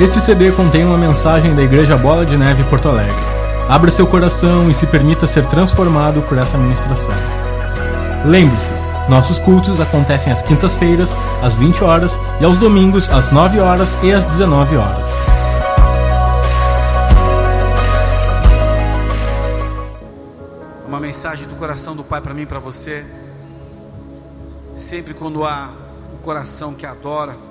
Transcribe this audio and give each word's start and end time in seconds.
Este 0.00 0.20
CD 0.20 0.52
contém 0.52 0.84
uma 0.84 0.96
mensagem 0.96 1.56
da 1.56 1.62
Igreja 1.62 1.96
Bola 1.96 2.24
de 2.24 2.36
Neve 2.36 2.62
Porto 2.70 2.88
Alegre. 2.88 3.16
Abra 3.68 3.90
seu 3.90 4.06
coração 4.06 4.70
e 4.70 4.74
se 4.74 4.86
permita 4.86 5.26
ser 5.26 5.44
transformado 5.46 6.22
por 6.22 6.38
essa 6.38 6.56
ministração. 6.56 7.12
Lembre-se, 8.24 8.70
nossos 9.08 9.40
cultos 9.40 9.80
acontecem 9.80 10.32
às 10.32 10.40
quintas-feiras, 10.40 11.12
às 11.42 11.56
20 11.56 11.82
horas 11.82 12.16
e 12.40 12.44
aos 12.44 12.58
domingos, 12.58 13.08
às 13.08 13.32
9 13.32 13.58
horas 13.58 13.92
e 14.00 14.12
às 14.12 14.24
19 14.24 14.76
horas. 14.76 15.10
Uma 20.86 21.00
mensagem 21.00 21.48
do 21.48 21.56
coração 21.56 21.96
do 21.96 22.04
Pai 22.04 22.20
para 22.20 22.32
mim 22.32 22.42
e 22.42 22.46
para 22.46 22.60
você. 22.60 23.04
Sempre 24.76 25.12
quando 25.12 25.44
há 25.44 25.70
um 26.14 26.18
coração 26.18 26.72
que 26.72 26.86
adora, 26.86 27.47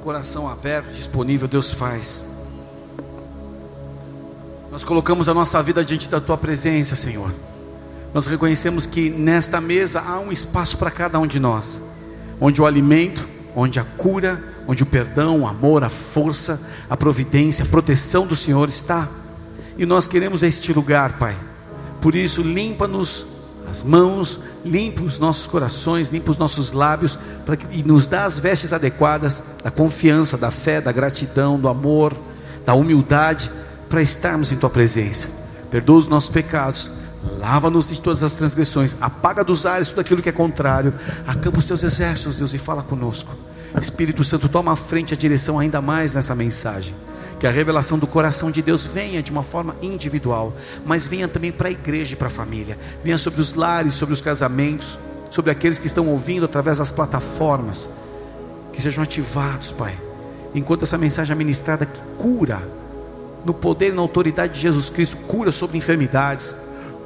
coração 0.00 0.48
aberto, 0.48 0.92
disponível, 0.92 1.46
Deus 1.46 1.72
faz. 1.72 2.24
Nós 4.70 4.82
colocamos 4.82 5.28
a 5.28 5.34
nossa 5.34 5.62
vida 5.62 5.84
diante 5.84 6.08
da 6.08 6.20
tua 6.20 6.38
presença, 6.38 6.96
Senhor. 6.96 7.32
Nós 8.14 8.26
reconhecemos 8.26 8.86
que 8.86 9.10
nesta 9.10 9.60
mesa 9.60 10.00
há 10.00 10.18
um 10.18 10.32
espaço 10.32 10.78
para 10.78 10.90
cada 10.90 11.18
um 11.18 11.26
de 11.26 11.38
nós, 11.38 11.80
onde 12.40 12.62
o 12.62 12.66
alimento, 12.66 13.28
onde 13.54 13.78
a 13.78 13.84
cura, 13.84 14.42
onde 14.66 14.82
o 14.82 14.86
perdão, 14.86 15.40
o 15.40 15.46
amor, 15.46 15.84
a 15.84 15.88
força, 15.88 16.60
a 16.88 16.96
providência, 16.96 17.64
a 17.64 17.68
proteção 17.68 18.26
do 18.26 18.34
Senhor 18.34 18.68
está. 18.68 19.08
E 19.76 19.84
nós 19.84 20.06
queremos 20.06 20.42
este 20.42 20.72
lugar, 20.72 21.18
Pai. 21.18 21.36
Por 22.00 22.14
isso, 22.14 22.42
limpa-nos 22.42 23.26
as 23.70 23.84
mãos, 23.84 24.40
limpa 24.64 25.02
os 25.02 25.18
nossos 25.18 25.46
corações, 25.46 26.08
limpa 26.08 26.32
os 26.32 26.36
nossos 26.36 26.72
lábios 26.72 27.16
que, 27.56 27.78
e 27.78 27.82
nos 27.84 28.04
dá 28.04 28.24
as 28.24 28.38
vestes 28.38 28.72
adequadas 28.72 29.42
da 29.62 29.70
confiança, 29.70 30.36
da 30.36 30.50
fé, 30.50 30.80
da 30.80 30.90
gratidão, 30.90 31.58
do 31.58 31.68
amor, 31.68 32.12
da 32.66 32.74
humildade 32.74 33.50
para 33.88 34.02
estarmos 34.02 34.50
em 34.50 34.56
tua 34.56 34.68
presença. 34.68 35.28
Perdoa 35.70 35.98
os 35.98 36.08
nossos 36.08 36.28
pecados, 36.28 36.90
lava-nos 37.38 37.86
de 37.86 38.00
todas 38.00 38.24
as 38.24 38.34
transgressões, 38.34 38.96
apaga 39.00 39.44
dos 39.44 39.64
ares 39.64 39.88
tudo 39.90 40.00
aquilo 40.00 40.20
que 40.20 40.28
é 40.28 40.32
contrário, 40.32 40.92
acampa 41.24 41.60
os 41.60 41.64
teus 41.64 41.84
exércitos, 41.84 42.34
Deus, 42.34 42.52
e 42.52 42.58
fala 42.58 42.82
conosco. 42.82 43.30
Espírito 43.80 44.24
Santo, 44.24 44.48
toma 44.48 44.72
a 44.72 44.76
frente, 44.76 45.14
a 45.14 45.16
direção 45.16 45.58
ainda 45.60 45.80
mais 45.80 46.14
nessa 46.14 46.34
mensagem. 46.34 46.92
Que 47.40 47.46
a 47.46 47.50
revelação 47.50 47.98
do 47.98 48.06
coração 48.06 48.50
de 48.50 48.60
Deus 48.60 48.84
venha 48.84 49.22
de 49.22 49.32
uma 49.32 49.42
forma 49.42 49.74
individual, 49.80 50.52
mas 50.84 51.06
venha 51.06 51.26
também 51.26 51.50
para 51.50 51.68
a 51.68 51.70
igreja 51.70 52.12
e 52.12 52.16
para 52.16 52.26
a 52.28 52.30
família. 52.30 52.78
Venha 53.02 53.16
sobre 53.16 53.40
os 53.40 53.54
lares, 53.54 53.94
sobre 53.94 54.12
os 54.12 54.20
casamentos, 54.20 54.98
sobre 55.30 55.50
aqueles 55.50 55.78
que 55.78 55.86
estão 55.86 56.06
ouvindo 56.06 56.44
através 56.44 56.76
das 56.76 56.92
plataformas. 56.92 57.88
Que 58.74 58.82
sejam 58.82 59.02
ativados, 59.02 59.72
Pai. 59.72 59.98
Enquanto 60.54 60.82
essa 60.82 60.98
mensagem 60.98 61.32
é 61.32 61.36
ministrada 61.36 61.86
que 61.86 62.00
cura, 62.18 62.62
no 63.42 63.54
poder 63.54 63.88
e 63.88 63.94
na 63.94 64.02
autoridade 64.02 64.52
de 64.52 64.60
Jesus 64.60 64.90
Cristo, 64.90 65.16
cura 65.16 65.50
sobre 65.50 65.78
enfermidades, 65.78 66.54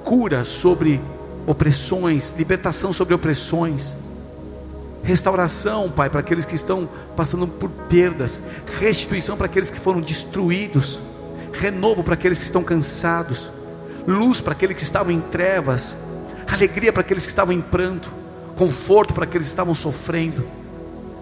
cura 0.03 0.45
sobre 0.45 1.01
opressões, 1.47 2.35
libertação 2.37 2.93
sobre 2.93 3.15
opressões 3.15 3.95
restauração, 5.05 5.91
Pai, 5.91 6.11
para 6.11 6.21
aqueles 6.21 6.47
que 6.47 6.55
estão 6.55 6.89
passando 7.17 7.47
por 7.47 7.71
perdas, 7.71 8.41
restituição 8.81 9.37
para 9.37 9.47
aqueles 9.47 9.71
que 9.71 9.79
foram 9.79 10.01
destruídos, 10.01 11.01
renovo 11.53 12.03
para 12.03 12.15
aqueles 12.15 12.39
que 12.39 12.45
estão 12.45 12.65
cansados, 12.65 13.51
luz 14.07 14.41
para 14.41 14.53
aqueles 14.53 14.77
que 14.77 14.83
estavam 14.83 15.13
em 15.13 15.21
trevas, 15.21 15.97
alegria 16.51 16.93
para 16.93 17.03
aqueles 17.03 17.25
que 17.25 17.31
estavam 17.31 17.55
em 17.55 17.61
pranto, 17.61 18.11
conforto 18.57 19.15
para 19.15 19.25
aqueles 19.25 19.47
que 19.47 19.53
estavam 19.53 19.75
sofrendo 19.75 20.64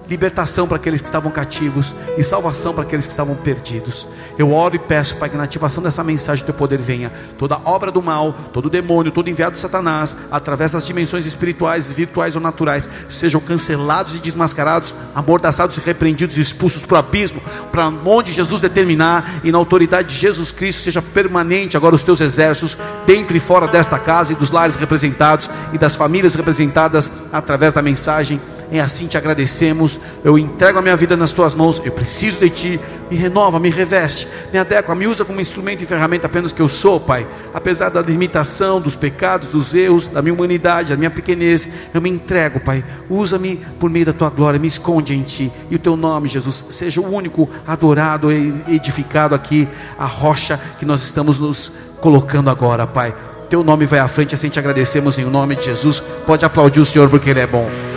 libertação 0.09 0.67
para 0.67 0.77
aqueles 0.77 1.01
que 1.01 1.09
estavam 1.09 1.31
cativos 1.31 1.95
e 2.17 2.23
salvação 2.23 2.75
para 2.75 2.83
aqueles 2.83 3.07
que 3.07 3.13
estavam 3.13 3.35
perdidos. 3.35 4.07
Eu 4.39 4.53
oro 4.53 4.77
e 4.77 4.79
peço, 4.79 5.17
Pai, 5.17 5.29
que 5.29 5.37
na 5.37 5.45
ativação 5.45 5.83
dessa 5.83 6.03
mensagem 6.03 6.45
teu 6.45 6.55
poder 6.55 6.81
venha. 6.81 7.13
Toda 7.39 7.61
obra 7.65 7.91
do 7.91 8.03
mal, 8.03 8.33
todo 8.53 8.71
demônio, 8.71 9.13
todo 9.13 9.29
enviado 9.29 9.55
de 9.55 9.61
Satanás, 9.61 10.17
através 10.31 10.73
das 10.73 10.87
dimensões 10.87 11.27
espirituais, 11.27 11.87
virtuais 11.87 12.35
ou 12.35 12.43
naturais, 12.43 12.89
sejam 13.09 13.41
cancelados 13.41 14.17
e 14.17 14.21
desmascarados, 14.21 14.95
amordaçados 15.15 15.77
e 15.77 15.81
repreendidos 15.81 16.37
e 16.39 16.41
expulsos 16.41 16.85
para 16.85 16.97
o 16.97 16.99
abismo, 16.99 17.41
para 17.71 17.89
onde 17.89 18.33
Jesus 18.33 18.61
determinar, 18.61 19.41
e 19.45 19.53
na 19.53 19.59
autoridade 19.59 20.09
de 20.09 20.15
Jesus 20.15 20.51
Cristo 20.51 20.83
seja 20.83 21.03
permanente 21.03 21.77
agora 21.77 21.95
os 21.95 22.03
teus 22.03 22.21
exércitos, 22.21 22.77
dentro 23.07 23.37
e 23.37 23.41
fora 23.41 23.67
desta 23.67 23.99
casa 23.99 24.33
e 24.33 24.37
dos 24.37 24.51
lares 24.51 24.77
representados 24.77 25.49
e 25.73 25.79
das 25.79 25.95
famílias 25.95 26.35
representadas 26.35 27.11
através 27.33 27.73
da 27.73 27.83
mensagem 27.83 28.41
é 28.79 28.81
assim 28.81 29.07
te 29.07 29.19
agradecemos. 29.19 30.01
Eu 30.25 30.39
entrego 30.39 30.79
a 30.79 30.83
minha 30.83 30.97
vida 30.97 31.17
nas 31.17 31.31
tuas 31.31 31.55
mãos. 31.55 31.81
Eu 31.85 31.93
preciso 31.93 32.41
de 32.41 32.49
ti. 32.49 32.81
Me 33.11 33.17
renova, 33.17 33.61
me 33.61 33.69
reveste, 33.69 34.27
me 34.51 34.59
adequa, 34.59 34.95
me 34.95 35.07
usa 35.07 35.23
como 35.23 35.39
instrumento 35.39 35.83
e 35.83 35.87
ferramenta 35.87 36.27
apenas 36.27 36.51
que 36.51 36.63
eu 36.63 36.69
sou, 36.69 36.99
Pai. 36.99 37.27
Apesar 37.53 37.91
da 37.91 38.01
limitação, 38.01 38.81
dos 38.81 38.97
pecados, 38.97 39.49
dos 39.49 39.75
erros, 39.75 40.07
da 40.07 40.23
minha 40.23 40.33
humanidade, 40.33 40.89
da 40.89 40.97
minha 40.97 41.11
pequenez, 41.11 41.69
eu 41.93 42.01
me 42.01 42.09
entrego, 42.09 42.59
Pai. 42.59 42.83
Usa-me 43.11 43.57
por 43.79 43.91
meio 43.91 44.07
da 44.07 44.15
tua 44.15 44.31
glória, 44.31 44.59
me 44.59 44.67
esconde 44.67 45.15
em 45.15 45.23
ti. 45.23 45.53
E 45.71 45.77
o 45.77 45.79
teu 45.79 45.95
nome, 45.95 46.27
Jesus, 46.27 46.65
seja 46.71 47.03
o 47.03 47.15
único 47.15 47.51
adorado 47.67 48.33
e 48.33 48.55
edificado 48.69 49.35
aqui, 49.35 49.69
a 49.99 50.07
rocha 50.07 50.59
que 50.79 50.87
nós 50.87 51.03
estamos 51.03 51.39
nos 51.39 51.73
colocando 52.01 52.49
agora, 52.49 52.87
Pai. 52.87 53.15
Teu 53.51 53.63
nome 53.63 53.85
vai 53.85 53.99
à 53.99 54.09
frente, 54.09 54.35
assim 54.35 54.49
te 54.49 54.59
agradecemos 54.59 55.19
em 55.19 55.27
nome 55.27 55.57
de 55.57 55.67
Jesus. 55.67 56.03
Pode 56.27 56.47
aplaudir 56.47 56.81
o 56.81 56.87
Senhor 56.87 57.11
porque 57.11 57.29
Ele 57.29 57.41
é 57.41 57.47
bom. 57.47 57.92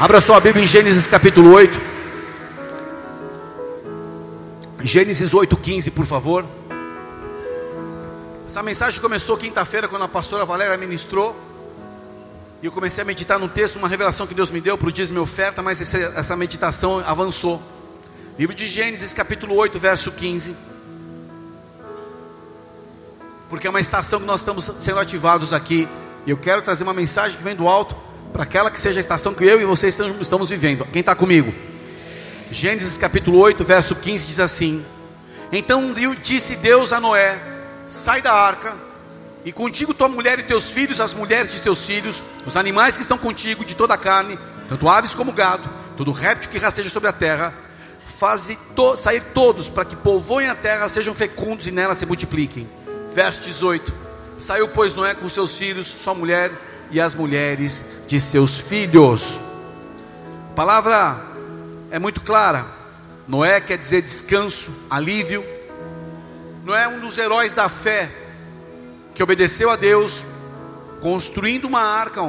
Abra 0.00 0.18
sua 0.18 0.40
Bíblia 0.40 0.64
em 0.64 0.66
Gênesis 0.66 1.06
capítulo 1.06 1.52
8. 1.52 1.78
Gênesis 4.80 5.32
8,15, 5.32 5.92
por 5.92 6.06
favor. 6.06 6.46
Essa 8.46 8.62
mensagem 8.62 8.98
começou 8.98 9.36
quinta-feira, 9.36 9.86
quando 9.88 10.06
a 10.06 10.08
pastora 10.08 10.46
Valéria 10.46 10.78
ministrou. 10.78 11.36
E 12.62 12.64
eu 12.64 12.72
comecei 12.72 13.02
a 13.02 13.04
meditar 13.04 13.38
no 13.38 13.46
texto, 13.46 13.76
uma 13.76 13.88
revelação 13.88 14.26
que 14.26 14.32
Deus 14.32 14.50
me 14.50 14.58
deu 14.58 14.78
para 14.78 14.88
o 14.88 14.90
dízimo 14.90 15.18
e 15.18 15.20
oferta, 15.20 15.60
mas 15.60 15.82
essa, 15.82 15.98
essa 15.98 16.34
meditação 16.34 17.04
avançou. 17.06 17.62
Livro 18.38 18.54
de 18.54 18.64
Gênesis, 18.64 19.12
capítulo 19.12 19.54
8, 19.54 19.78
verso 19.78 20.12
15. 20.12 20.56
Porque 23.50 23.66
é 23.66 23.70
uma 23.70 23.80
estação 23.80 24.18
que 24.18 24.24
nós 24.24 24.40
estamos 24.40 24.64
sendo 24.80 24.98
ativados 24.98 25.52
aqui. 25.52 25.86
E 26.26 26.30
eu 26.30 26.38
quero 26.38 26.62
trazer 26.62 26.84
uma 26.84 26.94
mensagem 26.94 27.36
que 27.36 27.44
vem 27.44 27.54
do 27.54 27.68
alto 27.68 28.08
para 28.32 28.44
aquela 28.44 28.70
que 28.70 28.80
seja 28.80 29.00
a 29.00 29.02
estação 29.02 29.34
que 29.34 29.44
eu 29.44 29.60
e 29.60 29.64
você 29.64 29.88
estamos 29.88 30.48
vivendo. 30.48 30.84
Quem 30.86 31.00
está 31.00 31.14
comigo? 31.14 31.52
Gênesis 32.50 32.98
capítulo 32.98 33.38
8, 33.38 33.64
verso 33.64 33.94
15 33.94 34.26
diz 34.26 34.40
assim: 34.40 34.84
Então 35.52 35.94
disse 36.22 36.56
Deus 36.56 36.92
a 36.92 37.00
Noé: 37.00 37.40
Sai 37.86 38.22
da 38.22 38.32
arca, 38.32 38.76
e 39.44 39.52
contigo 39.52 39.94
tua 39.94 40.08
mulher 40.08 40.38
e 40.38 40.42
teus 40.42 40.70
filhos, 40.70 41.00
as 41.00 41.14
mulheres 41.14 41.52
de 41.52 41.62
teus 41.62 41.84
filhos, 41.84 42.22
os 42.46 42.56
animais 42.56 42.96
que 42.96 43.02
estão 43.02 43.18
contigo, 43.18 43.64
de 43.64 43.74
toda 43.74 43.94
a 43.94 43.98
carne, 43.98 44.38
tanto 44.68 44.88
aves 44.88 45.14
como 45.14 45.32
gado, 45.32 45.68
todo 45.96 46.12
réptil 46.12 46.50
que 46.50 46.58
rasteja 46.58 46.90
sobre 46.90 47.08
a 47.08 47.12
terra, 47.12 47.54
faze 48.18 48.56
to 48.74 48.96
sair 48.96 49.22
todos, 49.34 49.70
para 49.70 49.84
que 49.84 49.96
povoem 49.96 50.48
a 50.48 50.54
terra, 50.54 50.88
sejam 50.88 51.14
fecundos 51.14 51.66
e 51.66 51.70
nela 51.70 51.94
se 51.94 52.06
multipliquem. 52.06 52.68
Verso 53.14 53.40
18: 53.42 53.94
Saiu, 54.38 54.68
pois, 54.68 54.94
Noé 54.94 55.14
com 55.14 55.28
seus 55.28 55.56
filhos, 55.56 55.86
sua 55.86 56.14
mulher 56.14 56.50
e 56.90 57.00
as 57.00 57.14
mulheres 57.14 57.84
de 58.06 58.20
seus 58.20 58.56
filhos. 58.56 59.40
A 60.50 60.54
palavra 60.54 61.20
é 61.90 61.98
muito 61.98 62.20
clara. 62.20 62.66
Noé 63.26 63.60
quer 63.60 63.78
dizer 63.78 64.02
descanso, 64.02 64.72
alívio. 64.90 65.44
Noé 66.64 66.84
é 66.84 66.88
um 66.88 67.00
dos 67.00 67.16
heróis 67.16 67.54
da 67.54 67.68
fé 67.68 68.10
que 69.14 69.22
obedeceu 69.22 69.70
a 69.70 69.76
Deus, 69.76 70.24
construindo 71.00 71.66
uma 71.66 71.82
arca, 71.82 72.22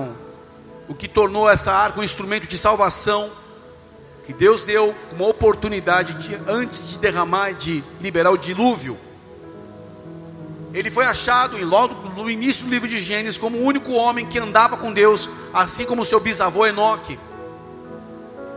o 0.88 0.94
que 0.94 1.08
tornou 1.08 1.50
essa 1.50 1.72
arca 1.72 2.00
um 2.00 2.04
instrumento 2.04 2.48
de 2.48 2.58
salvação 2.58 3.32
que 4.26 4.34
Deus 4.34 4.64
deu 4.64 4.96
uma 5.12 5.28
oportunidade 5.28 6.14
de 6.14 6.36
antes 6.48 6.88
de 6.90 7.00
derramar 7.00 7.52
e 7.52 7.56
de 7.56 7.84
liberar 8.00 8.32
o 8.32 8.38
dilúvio. 8.38 8.98
Ele 10.74 10.90
foi 10.90 11.06
achado 11.06 11.58
logo 11.66 11.94
no 12.16 12.30
início 12.30 12.64
do 12.64 12.70
livro 12.70 12.88
de 12.88 12.98
Gênesis 12.98 13.38
como 13.38 13.58
o 13.58 13.64
único 13.64 13.92
homem 13.92 14.26
que 14.26 14.40
andava 14.40 14.78
com 14.78 14.94
Deus, 14.94 15.30
assim 15.54 15.86
como 15.86 16.06
seu 16.06 16.20
bisavô 16.20 16.66
Enoque. 16.66 17.20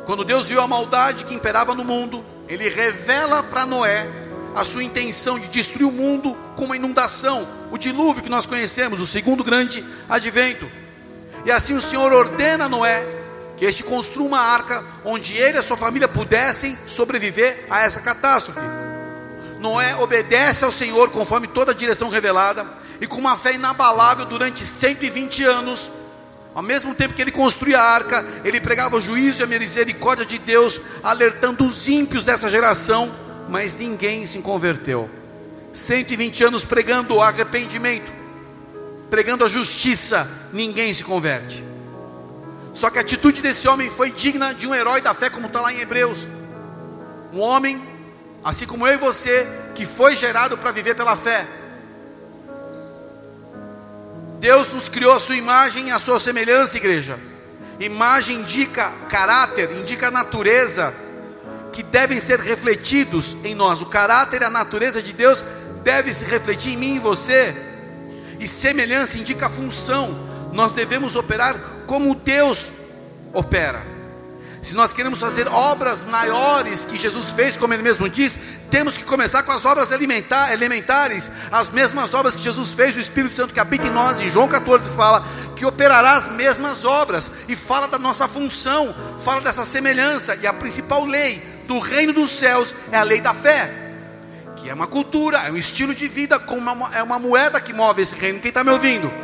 Quando 0.06 0.24
Deus 0.24 0.48
viu 0.48 0.60
a 0.60 0.68
maldade 0.68 1.24
que 1.24 1.34
imperava 1.34 1.74
no 1.74 1.84
mundo, 1.84 2.24
ele 2.48 2.68
revela 2.68 3.42
para 3.42 3.66
Noé 3.66 4.06
a 4.54 4.62
sua 4.62 4.84
intenção 4.84 5.38
de 5.38 5.48
destruir 5.48 5.86
o 5.86 5.92
mundo 5.92 6.36
com 6.54 6.66
uma 6.66 6.76
inundação, 6.76 7.46
o 7.72 7.78
dilúvio 7.78 8.22
que 8.22 8.28
nós 8.28 8.46
conhecemos, 8.46 9.00
o 9.00 9.06
segundo 9.06 9.42
grande 9.42 9.84
advento. 10.08 10.70
E 11.44 11.50
assim 11.50 11.74
o 11.74 11.80
Senhor 11.80 12.12
ordena 12.12 12.66
a 12.66 12.68
Noé 12.68 13.04
que 13.56 13.64
este 13.64 13.82
construa 13.82 14.26
uma 14.26 14.40
arca 14.40 14.84
onde 15.04 15.36
ele 15.36 15.56
e 15.56 15.60
a 15.60 15.62
sua 15.62 15.76
família 15.76 16.08
pudessem 16.08 16.76
sobreviver 16.86 17.66
a 17.70 17.80
essa 17.80 18.00
catástrofe. 18.00 18.83
Noé 19.64 19.96
obedece 19.96 20.62
ao 20.62 20.70
Senhor 20.70 21.08
conforme 21.08 21.48
toda 21.48 21.72
a 21.72 21.74
direção 21.74 22.10
revelada, 22.10 22.66
e 23.00 23.06
com 23.06 23.16
uma 23.16 23.34
fé 23.34 23.54
inabalável 23.54 24.26
durante 24.26 24.64
120 24.64 25.42
anos, 25.42 25.90
Ao 26.54 26.62
mesmo 26.62 26.94
tempo 26.94 27.14
que 27.14 27.20
ele 27.20 27.32
construía 27.32 27.80
a 27.80 27.82
arca, 27.82 28.24
ele 28.44 28.60
pregava 28.60 28.96
o 28.96 29.00
juízo 29.00 29.42
e 29.42 29.44
a 29.44 29.46
misericórdia 29.46 30.24
de 30.24 30.38
Deus, 30.38 30.80
alertando 31.02 31.66
os 31.66 31.88
ímpios 31.88 32.22
dessa 32.22 32.48
geração, 32.48 33.12
mas 33.48 33.74
ninguém 33.74 34.24
se 34.24 34.38
converteu. 34.38 35.10
120 35.72 36.44
anos 36.44 36.64
pregando 36.64 37.16
o 37.16 37.20
arrependimento, 37.20 38.12
pregando 39.10 39.44
a 39.44 39.48
justiça, 39.48 40.30
ninguém 40.52 40.94
se 40.94 41.02
converte. 41.02 41.64
Só 42.72 42.88
que 42.88 42.98
a 42.98 43.00
atitude 43.00 43.42
desse 43.42 43.66
homem 43.66 43.90
foi 43.90 44.12
digna 44.12 44.54
de 44.54 44.68
um 44.68 44.74
herói 44.74 45.00
da 45.00 45.12
fé, 45.12 45.28
como 45.28 45.48
está 45.48 45.60
lá 45.60 45.72
em 45.72 45.80
Hebreus. 45.80 46.28
Um 47.32 47.40
homem, 47.40 47.82
assim 48.44 48.66
como 48.66 48.86
eu 48.86 48.94
e 48.94 48.98
você, 48.98 49.46
que 49.74 49.86
foi 49.86 50.14
gerado 50.14 50.58
para 50.58 50.70
viver 50.70 50.94
pela 50.94 51.16
fé. 51.16 51.46
Deus 54.38 54.72
nos 54.74 54.90
criou 54.90 55.12
a 55.12 55.18
sua 55.18 55.36
imagem 55.36 55.88
e 55.88 55.90
a 55.90 55.98
sua 55.98 56.20
semelhança, 56.20 56.76
igreja. 56.76 57.18
Imagem 57.80 58.40
indica 58.40 58.92
caráter, 59.08 59.72
indica 59.72 60.10
natureza, 60.10 60.92
que 61.72 61.82
devem 61.82 62.20
ser 62.20 62.38
refletidos 62.38 63.36
em 63.42 63.54
nós. 63.54 63.80
O 63.80 63.86
caráter 63.86 64.42
e 64.42 64.44
a 64.44 64.50
natureza 64.50 65.02
de 65.02 65.14
Deus 65.14 65.42
deve 65.82 66.12
se 66.12 66.26
refletir 66.26 66.74
em 66.74 66.76
mim 66.76 66.92
e 66.92 66.96
em 66.96 67.00
você. 67.00 67.56
E 68.38 68.46
semelhança 68.46 69.16
indica 69.16 69.48
função. 69.48 70.14
Nós 70.52 70.70
devemos 70.70 71.16
operar 71.16 71.58
como 71.86 72.14
Deus 72.14 72.70
opera. 73.32 73.93
Se 74.64 74.74
nós 74.74 74.94
queremos 74.94 75.20
fazer 75.20 75.46
obras 75.46 76.02
maiores 76.02 76.86
que 76.86 76.96
Jesus 76.96 77.28
fez, 77.28 77.54
como 77.54 77.74
ele 77.74 77.82
mesmo 77.82 78.08
diz, 78.08 78.38
temos 78.70 78.96
que 78.96 79.04
começar 79.04 79.42
com 79.42 79.52
as 79.52 79.66
obras 79.66 79.90
elementares, 79.90 81.30
as 81.52 81.68
mesmas 81.68 82.14
obras 82.14 82.34
que 82.34 82.42
Jesus 82.42 82.72
fez, 82.72 82.96
o 82.96 83.00
Espírito 83.00 83.34
Santo 83.34 83.52
que 83.52 83.60
habita 83.60 83.86
em 83.86 83.90
nós. 83.90 84.22
Em 84.22 84.30
João 84.30 84.48
14 84.48 84.88
fala 84.88 85.22
que 85.54 85.66
operará 85.66 86.12
as 86.12 86.28
mesmas 86.28 86.86
obras 86.86 87.30
e 87.46 87.54
fala 87.54 87.86
da 87.86 87.98
nossa 87.98 88.26
função, 88.26 88.94
fala 89.22 89.42
dessa 89.42 89.66
semelhança. 89.66 90.34
E 90.40 90.46
a 90.46 90.52
principal 90.54 91.04
lei 91.04 91.42
do 91.68 91.78
reino 91.78 92.14
dos 92.14 92.30
céus 92.30 92.74
é 92.90 92.96
a 92.96 93.02
lei 93.02 93.20
da 93.20 93.34
fé, 93.34 93.70
que 94.56 94.70
é 94.70 94.72
uma 94.72 94.86
cultura, 94.86 95.40
é 95.46 95.50
um 95.50 95.58
estilo 95.58 95.94
de 95.94 96.08
vida, 96.08 96.38
como 96.38 96.88
é 96.90 97.02
uma 97.02 97.18
moeda 97.18 97.60
que 97.60 97.74
move 97.74 98.00
esse 98.00 98.16
reino. 98.16 98.40
Quem 98.40 98.48
está 98.48 98.64
me 98.64 98.70
ouvindo? 98.70 99.23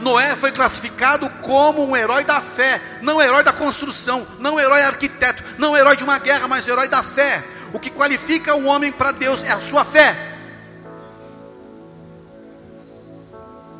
Noé 0.00 0.36
foi 0.36 0.52
classificado 0.52 1.28
como 1.40 1.84
um 1.84 1.96
herói 1.96 2.24
da 2.24 2.40
fé, 2.40 2.80
não 3.00 3.20
herói 3.20 3.42
da 3.42 3.52
construção, 3.52 4.26
não 4.38 4.58
herói 4.58 4.82
arquiteto, 4.82 5.42
não 5.58 5.76
herói 5.76 5.96
de 5.96 6.04
uma 6.04 6.18
guerra, 6.18 6.46
mas 6.48 6.68
herói 6.68 6.88
da 6.88 7.02
fé. 7.02 7.42
O 7.72 7.80
que 7.80 7.90
qualifica 7.90 8.54
o 8.54 8.66
homem 8.66 8.92
para 8.92 9.12
Deus 9.12 9.42
é 9.42 9.50
a 9.50 9.60
sua 9.60 9.84
fé. 9.84 10.16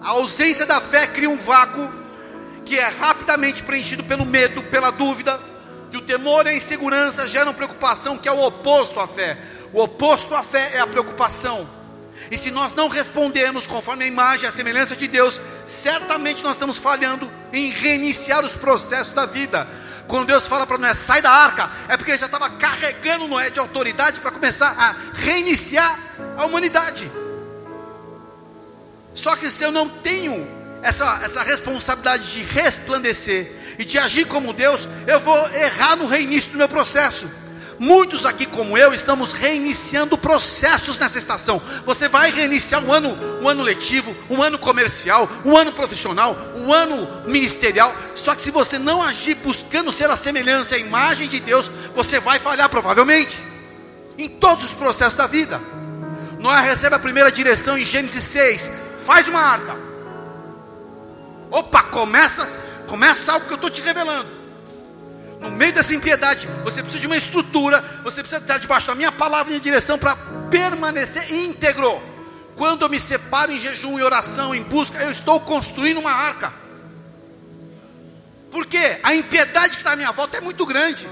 A 0.03 0.11
ausência 0.11 0.67
da 0.67 0.81
fé 0.81 1.07
cria 1.07 1.31
um 1.31 1.37
vácuo 1.37 1.91
que 2.65 2.79
é 2.79 2.89
rapidamente 2.89 3.63
preenchido 3.63 4.03
pelo 4.05 4.25
medo, 4.25 4.63
pela 4.65 4.91
dúvida, 4.91 5.39
que 5.91 5.97
o 5.97 6.01
temor 6.01 6.47
e 6.47 6.51
a 6.51 6.55
insegurança 6.55 7.27
geram 7.29 7.55
preocupação, 7.55 8.17
que 8.17 8.29
é 8.29 8.33
o 8.33 8.45
oposto 8.45 8.99
à 8.99 9.07
fé. 9.07 9.39
O 9.73 9.83
oposto 9.83 10.35
à 10.35 10.43
fé 10.43 10.73
é 10.75 10.81
a 10.81 10.87
preocupação. 10.87 11.69
E 12.31 12.39
se 12.39 12.51
nós 12.51 12.75
não 12.75 12.89
respondermos 12.89 13.67
conforme 13.67 14.05
a 14.05 14.09
imagem 14.09 14.47
e 14.47 14.49
a 14.49 14.53
semelhança 14.53 14.97
de 14.97 15.07
Deus, 15.07 15.41
certamente 15.67 16.43
nós 16.43 16.53
estamos 16.53 16.79
falhando 16.79 17.31
em 17.53 17.71
reiniciar 17.71 18.45
os 18.45 18.55
processos 18.55 19.13
da 19.13 19.27
vida. 19.27 19.67
Quando 20.07 20.27
Deus 20.27 20.47
fala 20.47 20.67
para 20.67 20.79
Noé, 20.79 20.95
sai 20.95 21.23
da 21.23 21.31
arca, 21.31 21.71
é 21.89 21.97
porque 21.97 22.13
ele 22.13 22.19
já 22.19 22.27
estava 22.27 22.51
carregando 22.51 23.29
Noé 23.29 23.51
de 23.51 23.59
autoridade 23.59 24.21
para 24.21 24.31
começar 24.31 24.75
a 24.79 24.95
reiniciar 25.15 25.99
a 26.37 26.45
humanidade. 26.45 27.11
Só 29.15 29.37
que 29.37 29.51
se 29.51 29.65
eu 29.65 29.71
não 29.71 29.89
tenho 29.89 30.47
essa, 30.83 31.21
essa 31.23 31.43
responsabilidade 31.43 32.33
de 32.33 32.43
resplandecer 32.43 33.51
e 33.79 33.85
de 33.85 33.99
agir 33.99 34.27
como 34.27 34.53
Deus, 34.53 34.89
eu 35.07 35.21
vou 35.21 35.49
errar 35.55 35.97
no 35.97 36.07
reinício 36.07 36.53
do 36.53 36.59
meu 36.59 36.69
processo. 36.69 37.44
Muitos 37.85 38.25
aqui, 38.25 38.47
como 38.47 38.79
eu, 38.79 38.95
estamos 38.95 39.35
reiniciando 39.35 40.17
processos 40.17 40.97
nessa 40.97 41.19
estação. 41.19 41.61
Você 41.85 42.09
vai 42.09 42.31
reiniciar 42.31 42.83
um 42.83 42.91
ano, 42.91 43.15
um 43.43 43.47
ano 43.47 43.63
letivo, 43.63 44.17
um 44.31 44.43
ano 44.43 44.59
comercial, 44.59 45.29
um 45.45 45.55
ano 45.55 45.71
profissional, 45.71 46.35
um 46.57 46.73
ano 46.73 47.07
ministerial. 47.29 47.95
Só 48.15 48.35
que 48.35 48.41
se 48.41 48.51
você 48.51 48.79
não 48.79 49.03
agir 49.03 49.35
buscando 49.35 49.93
ser 49.93 50.09
a 50.09 50.17
semelhança, 50.17 50.77
a 50.77 50.79
imagem 50.79 51.29
de 51.29 51.41
Deus, 51.41 51.71
você 51.95 52.19
vai 52.19 52.39
falhar 52.39 52.71
provavelmente 52.71 53.39
em 54.17 54.31
todos 54.31 54.65
os 54.65 54.75
processos 54.75 55.13
da 55.13 55.27
vida. 55.27 55.61
Noé 56.39 56.63
recebe 56.63 56.97
a 56.97 56.99
primeira 56.99 57.31
direção 57.31 57.77
em 57.77 57.85
Gênesis 57.85 58.25
6: 58.25 58.71
faz 59.05 59.29
uma 59.29 59.41
arca. 59.41 59.77
Opa, 61.51 61.83
começa, 61.83 62.49
começa 62.87 63.31
algo 63.31 63.47
que 63.47 63.53
eu 63.53 63.57
estou 63.57 63.69
te 63.69 63.83
revelando 63.83 64.44
no 65.45 65.51
meio 65.51 65.73
dessa 65.75 65.95
impiedade, 65.95 66.49
você 66.65 66.83
precisa 66.83 67.01
de 67.01 67.07
uma 67.07 67.17
estrutura, 67.17 67.85
você 68.03 68.23
precisa 68.23 68.41
estar 68.41 68.59
debaixo 68.59 68.87
da 68.87 68.95
minha 68.95 69.13
palavra 69.13 69.55
e 69.55 69.61
direção 69.61 69.99
para 69.99 70.17
permanecer 70.51 71.31
íntegro. 71.31 72.03
Quando 72.57 72.83
eu 72.83 72.89
me 72.89 72.99
separo 72.99 73.53
em 73.53 73.59
jejum 73.59 73.99
e 73.99 74.03
oração, 74.03 74.55
em 74.55 74.63
busca, 74.63 74.99
eu 75.03 75.11
estou 75.11 75.39
construindo 75.41 75.99
uma 76.01 76.13
arca. 76.13 76.53
Porque 78.51 78.99
a 79.03 79.15
impiedade 79.15 79.71
que 79.71 79.77
está 79.77 79.93
à 79.93 79.97
minha 79.97 80.13
volta 80.13 80.39
é 80.39 80.41
muito 80.41 80.65
grande. 80.65 81.07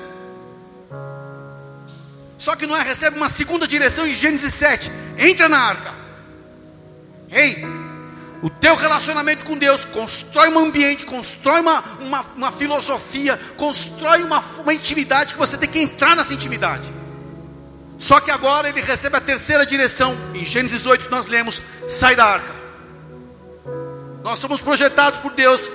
Só 2.39 2.57
que 2.57 2.67
Noé 2.67 2.83
recebe 2.83 3.17
uma 3.17 3.29
segunda 3.29 3.67
direção 3.67 4.07
em 4.07 4.15
Gênesis 4.15 4.55
7. 4.55 4.91
Entra 5.19 5.49
na 5.49 5.59
arca. 5.59 5.93
Ei, 7.31 7.82
o 8.43 8.51
teu 8.51 8.75
relacionamento 8.75 9.47
com 9.47 9.57
Deus, 9.57 9.85
constrói 9.85 10.49
um 10.49 10.59
ambiente, 10.59 11.07
constrói 11.07 11.61
uma, 11.61 11.83
uma, 12.01 12.21
uma 12.37 12.53
filosofia, 12.53 13.39
constrói 13.57 14.25
uma, 14.25 14.43
uma 14.59 14.75
intimidade 14.75 15.35
que 15.35 15.39
você 15.39 15.57
tem 15.57 15.69
que 15.69 15.79
entrar 15.79 16.17
nessa 16.17 16.35
intimidade. 16.35 16.93
Só 17.97 18.19
que 18.19 18.33
agora 18.33 18.69
ele 18.69 18.81
recebe 18.81 19.17
a 19.17 19.21
terceira 19.21 19.65
direção, 19.65 20.19
em 20.35 20.45
Gênesis 20.45 20.85
8 20.85 21.05
que 21.05 21.11
nós 21.11 21.29
lemos: 21.29 21.63
sai 21.87 22.17
da 22.17 22.25
arca. 22.25 22.53
Nós 24.25 24.41
somos 24.41 24.61
projetados 24.61 25.21
por 25.21 25.33
Deus 25.33 25.71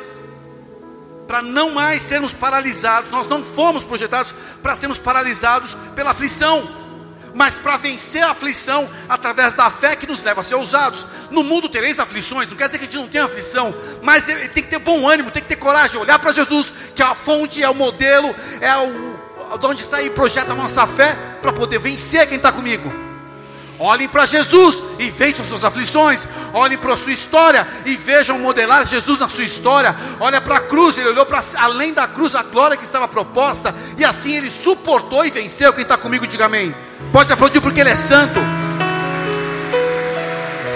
para 1.26 1.42
não 1.42 1.72
mais 1.72 2.04
sermos 2.04 2.34
paralisados, 2.34 3.12
nós 3.12 3.28
não 3.28 3.44
fomos 3.44 3.86
projetados 3.86 4.36
para 4.62 4.76
sermos 4.76 5.00
paralisados 5.00 5.74
pela 5.96 6.12
aflição 6.12 6.87
mas 7.38 7.56
para 7.56 7.78
vencer 7.78 8.24
a 8.24 8.32
aflição 8.32 8.90
através 9.08 9.54
da 9.54 9.70
fé 9.70 9.96
que 9.96 10.08
nos 10.08 10.24
leva 10.24 10.42
a 10.42 10.44
ser 10.44 10.56
ousados. 10.56 11.06
No 11.30 11.44
mundo 11.44 11.70
tereis 11.70 12.00
aflições, 12.00 12.50
não 12.50 12.58
quer 12.58 12.66
dizer 12.66 12.80
que 12.80 12.86
a 12.86 12.88
gente 12.88 12.98
não 13.00 13.08
tem 13.08 13.22
aflição, 13.22 13.76
mas 14.02 14.26
tem 14.26 14.64
que 14.64 14.70
ter 14.72 14.80
bom 14.80 15.08
ânimo, 15.08 15.30
tem 15.30 15.44
que 15.44 15.48
ter 15.48 15.56
coragem, 15.56 16.02
olhar 16.02 16.18
para 16.18 16.32
Jesus, 16.32 16.74
que 16.96 17.02
é 17.04 17.06
a 17.06 17.14
fonte, 17.14 17.62
é 17.62 17.70
o 17.70 17.76
modelo, 17.76 18.36
é 18.60 18.76
o 18.76 19.18
de 19.60 19.66
onde 19.66 19.84
sai 19.84 20.08
e 20.08 20.10
projeta 20.10 20.52
a 20.52 20.56
nossa 20.56 20.86
fé 20.88 21.16
para 21.42 21.54
poder 21.54 21.78
vencer 21.78 22.28
quem 22.28 22.38
está 22.38 22.52
comigo. 22.52 23.07
Olhem 23.80 24.08
para 24.08 24.26
Jesus 24.26 24.82
e 24.98 25.10
vejam 25.10 25.46
suas 25.46 25.64
aflições. 25.64 26.28
Olhem 26.54 26.78
para 26.78 26.94
a 26.94 26.98
sua 26.98 27.12
história 27.12 27.68
e 27.86 27.96
vejam 27.96 28.40
modelar 28.40 28.86
Jesus 28.88 29.20
na 29.20 29.30
sua 29.30 29.44
história. 29.44 29.96
Olha 30.20 30.42
para 30.42 30.58
a 30.58 30.62
cruz, 30.62 30.98
ele 30.98 31.10
olhou 31.10 31.26
para 31.26 31.44
além 31.58 31.94
da 31.94 32.08
cruz 32.08 32.34
a 32.34 32.42
glória 32.42 32.76
que 32.76 32.84
estava 32.84 33.08
proposta 33.08 33.74
e 33.98 34.04
assim 34.04 34.36
ele 34.36 34.50
suportou 34.50 35.24
e 35.26 35.30
venceu. 35.30 35.72
Quem 35.74 35.84
está 35.84 35.98
comigo, 35.98 36.26
diga 36.26 36.46
amém. 36.46 36.76
Pode 37.12 37.32
aplaudir 37.32 37.62
porque 37.62 37.82
Ele 37.82 37.90
é 37.90 37.96
santo. 37.96 38.40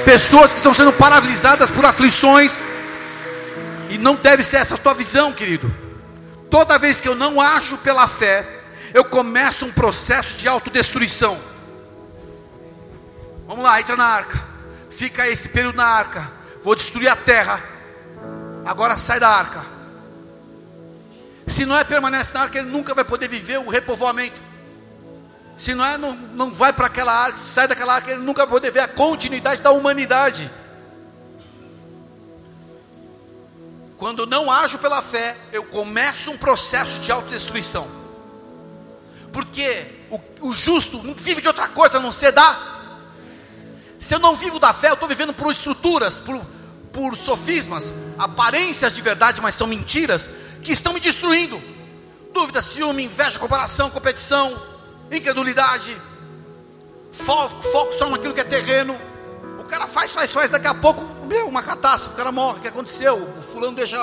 Pessoas 0.06 0.52
que 0.52 0.58
estão 0.58 0.74
sendo 0.74 0.94
paralisadas 0.94 1.72
por 1.72 1.86
aflições. 1.86 2.60
E 3.90 3.98
não 3.98 4.16
deve 4.16 4.44
ser 4.44 4.58
essa 4.58 4.76
a 4.76 4.78
tua 4.78 4.94
visão, 4.94 5.34
querido. 5.34 5.74
Toda 6.50 6.78
vez 6.78 7.02
que 7.02 7.08
eu 7.08 7.16
não 7.16 7.42
acho 7.42 7.78
pela 7.80 8.08
fé, 8.08 8.46
eu 8.94 9.04
começo 9.04 9.66
um 9.66 9.72
processo 9.72 10.38
de 10.38 10.48
autodestruição. 10.48 11.38
Vamos 13.52 13.66
lá, 13.66 13.82
entra 13.82 13.98
na 13.98 14.06
arca. 14.06 14.42
Fica 14.90 15.28
esse 15.28 15.50
período 15.50 15.76
na 15.76 15.86
arca. 15.86 16.32
Vou 16.64 16.74
destruir 16.74 17.10
a 17.10 17.18
terra. 17.18 17.62
Agora 18.66 18.98
sai 18.98 19.20
da 19.20 19.28
arca. 19.28 19.66
Se 21.46 21.66
não 21.66 21.76
é 21.76 21.84
permanece 21.84 22.34
na 22.34 22.44
arca, 22.44 22.58
ele 22.58 22.70
nunca 22.70 22.94
vai 22.94 23.04
poder 23.04 23.28
viver 23.28 23.58
o 23.60 23.68
repovoamento. 23.68 24.40
Se 25.58 25.76
não, 25.76 25.84
é, 25.84 25.98
não, 25.98 26.14
não 26.14 26.50
vai 26.50 26.72
para 26.72 26.88
aquela 26.88 27.12
área, 27.12 27.36
sai 27.36 27.68
daquela 27.68 27.96
área, 27.96 28.14
ele 28.14 28.22
nunca 28.22 28.44
vai 28.46 28.52
poder 28.52 28.72
ver 28.72 28.80
a 28.80 28.88
continuidade 28.88 29.62
da 29.62 29.72
humanidade. 29.72 30.50
Quando 33.98 34.26
não 34.26 34.50
ajo 34.50 34.80
pela 34.80 35.02
fé, 35.02 35.36
eu 35.52 35.66
começo 35.66 36.32
um 36.32 36.38
processo 36.38 37.02
de 37.02 37.12
autodestruição. 37.12 37.86
Porque 39.34 39.88
o, 40.10 40.48
o 40.48 40.54
justo 40.54 41.04
não 41.04 41.14
vive 41.14 41.42
de 41.42 41.50
outra 41.50 41.68
coisa 41.68 41.98
a 41.98 42.02
não 42.02 42.14
ser 42.14 42.32
da. 42.32 42.71
Se 44.02 44.16
eu 44.16 44.20
não 44.20 44.36
vivo 44.36 44.58
da 44.58 44.74
fé, 44.74 44.90
eu 44.90 44.96
estou 44.96 45.08
vivendo 45.08 45.32
por 45.32 45.52
estruturas, 45.52 46.20
por, 46.20 46.44
por 46.92 47.16
sofismas, 47.16 47.94
aparências 48.18 48.92
de 48.92 49.00
verdade, 49.00 49.40
mas 49.40 49.54
são 49.54 49.68
mentiras, 49.68 50.28
que 50.64 50.72
estão 50.72 50.92
me 50.92 51.00
destruindo. 51.00 51.62
Dúvida, 52.34 52.64
ciúme, 52.64 53.04
inveja, 53.04 53.38
comparação, 53.38 53.92
competição, 53.92 54.60
incredulidade, 55.12 55.96
foco, 57.12 57.62
foco 57.62 57.94
só 57.94 58.10
naquilo 58.10 58.34
que 58.34 58.40
é 58.40 58.44
terreno. 58.44 59.00
O 59.60 59.64
cara 59.66 59.86
faz, 59.86 60.10
faz, 60.10 60.32
faz, 60.32 60.50
daqui 60.50 60.66
a 60.66 60.74
pouco, 60.74 61.04
meu, 61.28 61.48
uma 61.48 61.62
catástrofe, 61.62 62.16
o 62.16 62.18
cara 62.18 62.32
morre, 62.32 62.58
o 62.58 62.62
que 62.62 62.70
aconteceu? 62.70 63.16
O 63.16 63.44
fulano 63.54 63.76
deixa 63.76 63.98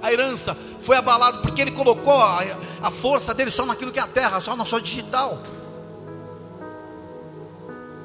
a 0.00 0.12
herança, 0.12 0.56
foi 0.82 0.96
abalado 0.96 1.42
porque 1.42 1.60
ele 1.60 1.72
colocou 1.72 2.16
a, 2.16 2.44
a 2.80 2.90
força 2.92 3.34
dele 3.34 3.50
só 3.50 3.66
naquilo 3.66 3.90
que 3.90 3.98
é 3.98 4.02
a 4.02 4.06
terra, 4.06 4.40
só 4.40 4.54
na 4.54 4.64
sua 4.64 4.80
digital. 4.80 5.42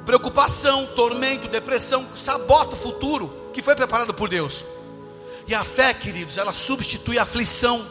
Preocupação, 0.08 0.86
tormento, 0.96 1.50
depressão, 1.50 2.06
sabota 2.16 2.76
o 2.76 2.80
futuro 2.80 3.30
que 3.52 3.62
foi 3.62 3.76
preparado 3.76 4.14
por 4.14 4.30
Deus. 4.30 4.64
E 5.46 5.54
a 5.54 5.66
fé, 5.66 5.94
queridos, 5.94 6.38
ela 6.38 6.54
substitui 6.54 7.20
a 7.20 7.24
aflição, 7.24 7.86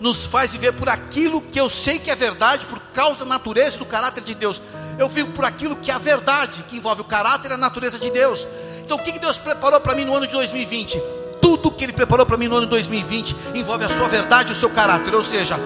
nos 0.00 0.24
faz 0.24 0.52
viver 0.52 0.72
por 0.72 0.88
aquilo 0.88 1.42
que 1.42 1.60
eu 1.60 1.68
sei 1.68 1.98
que 1.98 2.10
é 2.10 2.16
verdade, 2.16 2.64
por 2.64 2.80
causa 2.94 3.20
da 3.20 3.24
natureza 3.26 3.76
e 3.76 3.78
do 3.78 3.84
caráter 3.84 4.24
de 4.24 4.34
Deus. 4.34 4.58
Eu 4.98 5.06
vivo 5.06 5.32
por 5.32 5.44
aquilo 5.44 5.76
que 5.76 5.90
é 5.90 5.94
a 5.94 5.98
verdade, 5.98 6.64
que 6.66 6.78
envolve 6.78 7.02
o 7.02 7.04
caráter 7.04 7.50
e 7.50 7.54
a 7.54 7.58
natureza 7.58 7.98
de 7.98 8.10
Deus. 8.10 8.46
Então, 8.82 8.96
o 8.96 9.02
que 9.02 9.12
Deus 9.18 9.36
preparou 9.36 9.82
para 9.82 9.94
mim 9.94 10.06
no 10.06 10.16
ano 10.16 10.26
de 10.26 10.32
2020? 10.32 10.98
Tudo 11.42 11.70
que 11.70 11.84
Ele 11.84 11.92
preparou 11.92 12.24
para 12.24 12.38
mim 12.38 12.48
no 12.48 12.56
ano 12.56 12.64
de 12.64 12.70
2020 12.70 13.36
envolve 13.54 13.84
a 13.84 13.90
sua 13.90 14.08
verdade 14.08 14.48
e 14.48 14.52
o 14.52 14.58
seu 14.58 14.70
caráter, 14.70 15.14
ou 15.14 15.22
seja, 15.22 15.60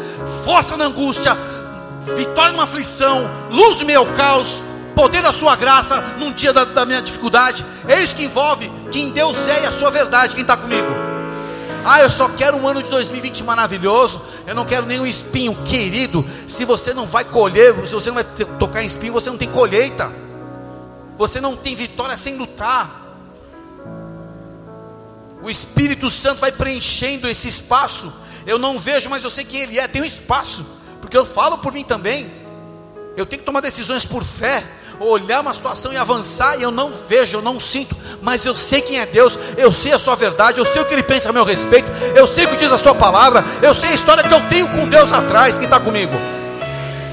força 0.44 0.76
na 0.76 0.86
angústia, 0.86 1.36
vitória 2.16 2.50
numa 2.50 2.64
aflição, 2.64 3.30
luz 3.48 3.80
no 3.80 3.96
ao 3.96 4.06
caos, 4.14 4.60
poder 4.94 5.22
da 5.22 5.32
sua 5.32 5.56
graça 5.56 6.00
num 6.18 6.32
dia 6.32 6.52
da, 6.52 6.64
da 6.64 6.86
minha 6.86 7.02
dificuldade. 7.02 7.64
É 7.86 8.00
isso 8.02 8.16
que 8.16 8.24
envolve 8.24 8.70
quem 8.90 9.10
Deus 9.10 9.46
é 9.48 9.64
e 9.64 9.66
a 9.66 9.72
sua 9.72 9.90
verdade. 9.90 10.34
Quem 10.34 10.42
está 10.42 10.56
comigo? 10.56 10.88
Ah, 11.84 12.00
eu 12.00 12.10
só 12.10 12.28
quero 12.30 12.56
um 12.56 12.66
ano 12.66 12.82
de 12.82 12.88
2020 12.88 13.44
maravilhoso. 13.44 14.22
Eu 14.46 14.54
não 14.54 14.64
quero 14.64 14.86
nenhum 14.86 15.06
espinho, 15.06 15.54
querido. 15.64 16.24
Se 16.48 16.64
você 16.64 16.94
não 16.94 17.06
vai 17.06 17.24
colher, 17.24 17.74
se 17.86 17.92
você 17.92 18.10
não 18.10 18.14
vai 18.14 18.24
tocar 18.58 18.82
em 18.82 18.86
espinho, 18.86 19.12
você 19.12 19.28
não 19.28 19.36
tem 19.36 19.50
colheita. 19.50 20.10
Você 21.18 21.40
não 21.40 21.56
tem 21.56 21.76
vitória 21.76 22.16
sem 22.16 22.36
lutar. 22.36 23.02
O 25.42 25.50
Espírito 25.50 26.10
Santo 26.10 26.40
vai 26.40 26.50
preenchendo 26.50 27.28
esse 27.28 27.48
espaço. 27.48 28.10
Eu 28.46 28.58
não 28.58 28.78
vejo, 28.78 29.10
mas 29.10 29.22
eu 29.22 29.30
sei 29.30 29.44
quem 29.44 29.60
Ele 29.60 29.78
é. 29.78 29.86
Tem 29.86 30.00
um 30.00 30.06
espaço, 30.06 30.64
porque 31.02 31.16
eu 31.16 31.24
falo 31.24 31.58
por 31.58 31.72
mim 31.72 31.84
também. 31.84 32.32
Eu 33.14 33.26
tenho 33.26 33.40
que 33.40 33.46
tomar 33.46 33.60
decisões 33.60 34.06
por 34.06 34.24
fé 34.24 34.64
olhar 35.00 35.40
uma 35.40 35.54
situação 35.54 35.92
e 35.92 35.96
avançar, 35.96 36.58
e 36.58 36.62
eu 36.62 36.70
não 36.70 36.90
vejo, 37.08 37.36
eu 37.36 37.42
não 37.42 37.58
sinto, 37.58 37.96
mas 38.22 38.44
eu 38.44 38.56
sei 38.56 38.80
quem 38.80 38.98
é 38.98 39.06
Deus, 39.06 39.38
eu 39.56 39.72
sei 39.72 39.92
a 39.92 39.98
sua 39.98 40.14
verdade, 40.14 40.58
eu 40.58 40.64
sei 40.64 40.82
o 40.82 40.84
que 40.84 40.94
Ele 40.94 41.02
pensa 41.02 41.30
a 41.30 41.32
meu 41.32 41.44
respeito, 41.44 41.88
eu 42.14 42.26
sei 42.26 42.44
o 42.44 42.48
que 42.48 42.56
diz 42.56 42.72
a 42.72 42.78
sua 42.78 42.94
palavra, 42.94 43.44
eu 43.62 43.74
sei 43.74 43.90
a 43.90 43.94
história 43.94 44.22
que 44.22 44.32
eu 44.32 44.48
tenho 44.48 44.68
com 44.68 44.88
Deus 44.88 45.12
atrás, 45.12 45.58
que 45.58 45.64
está 45.64 45.78
comigo. 45.80 46.12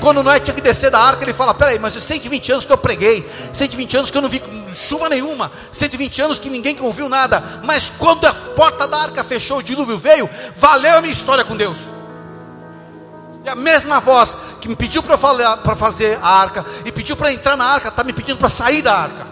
Quando 0.02 0.24
Noé 0.24 0.40
tinha 0.40 0.56
que 0.56 0.62
descer 0.62 0.90
da 0.90 1.00
arca, 1.00 1.24
ele 1.24 1.32
fala: 1.32 1.54
Peraí, 1.54 1.78
mas 1.78 1.94
120 1.94 2.52
anos 2.54 2.66
que 2.66 2.72
eu 2.72 2.78
preguei, 2.78 3.30
120 3.54 3.98
anos 3.98 4.12
que 4.12 4.18
eu 4.18 4.22
não 4.22 4.30
vi 4.30 4.42
chuva 4.74 5.08
nenhuma, 5.08 5.52
120 5.72 6.22
anos 6.24 6.40
que 6.40 6.50
ninguém 6.50 6.76
ouviu 6.82 7.08
nada, 7.08 7.62
mas 7.64 7.92
quando 8.00 8.26
a 8.26 8.34
porta 8.34 8.88
da 8.88 8.98
arca 8.98 9.24
fechou, 9.24 9.60
o 9.60 9.64
dilúvio 9.64 10.00
veio, 10.00 10.28
valeu 10.56 10.98
a 10.98 11.02
minha 11.02 11.14
história 11.14 11.44
com 11.44 11.56
Deus. 11.56 12.01
E 13.44 13.50
a 13.50 13.56
mesma 13.56 14.00
voz 14.00 14.38
que 14.60 14.68
me 14.68 14.76
pediu 14.76 15.02
para 15.02 15.18
fazer 15.76 16.20
a 16.22 16.30
arca 16.30 16.66
e 16.86 16.92
pediu 16.92 17.16
para 17.16 17.34
entrar 17.34 17.58
na 17.58 17.66
arca, 17.66 17.90
está 17.90 18.04
me 18.04 18.14
pedindo 18.14 18.38
para 18.38 18.50
sair 18.50 18.82
da 18.82 18.94
arca. 18.94 19.28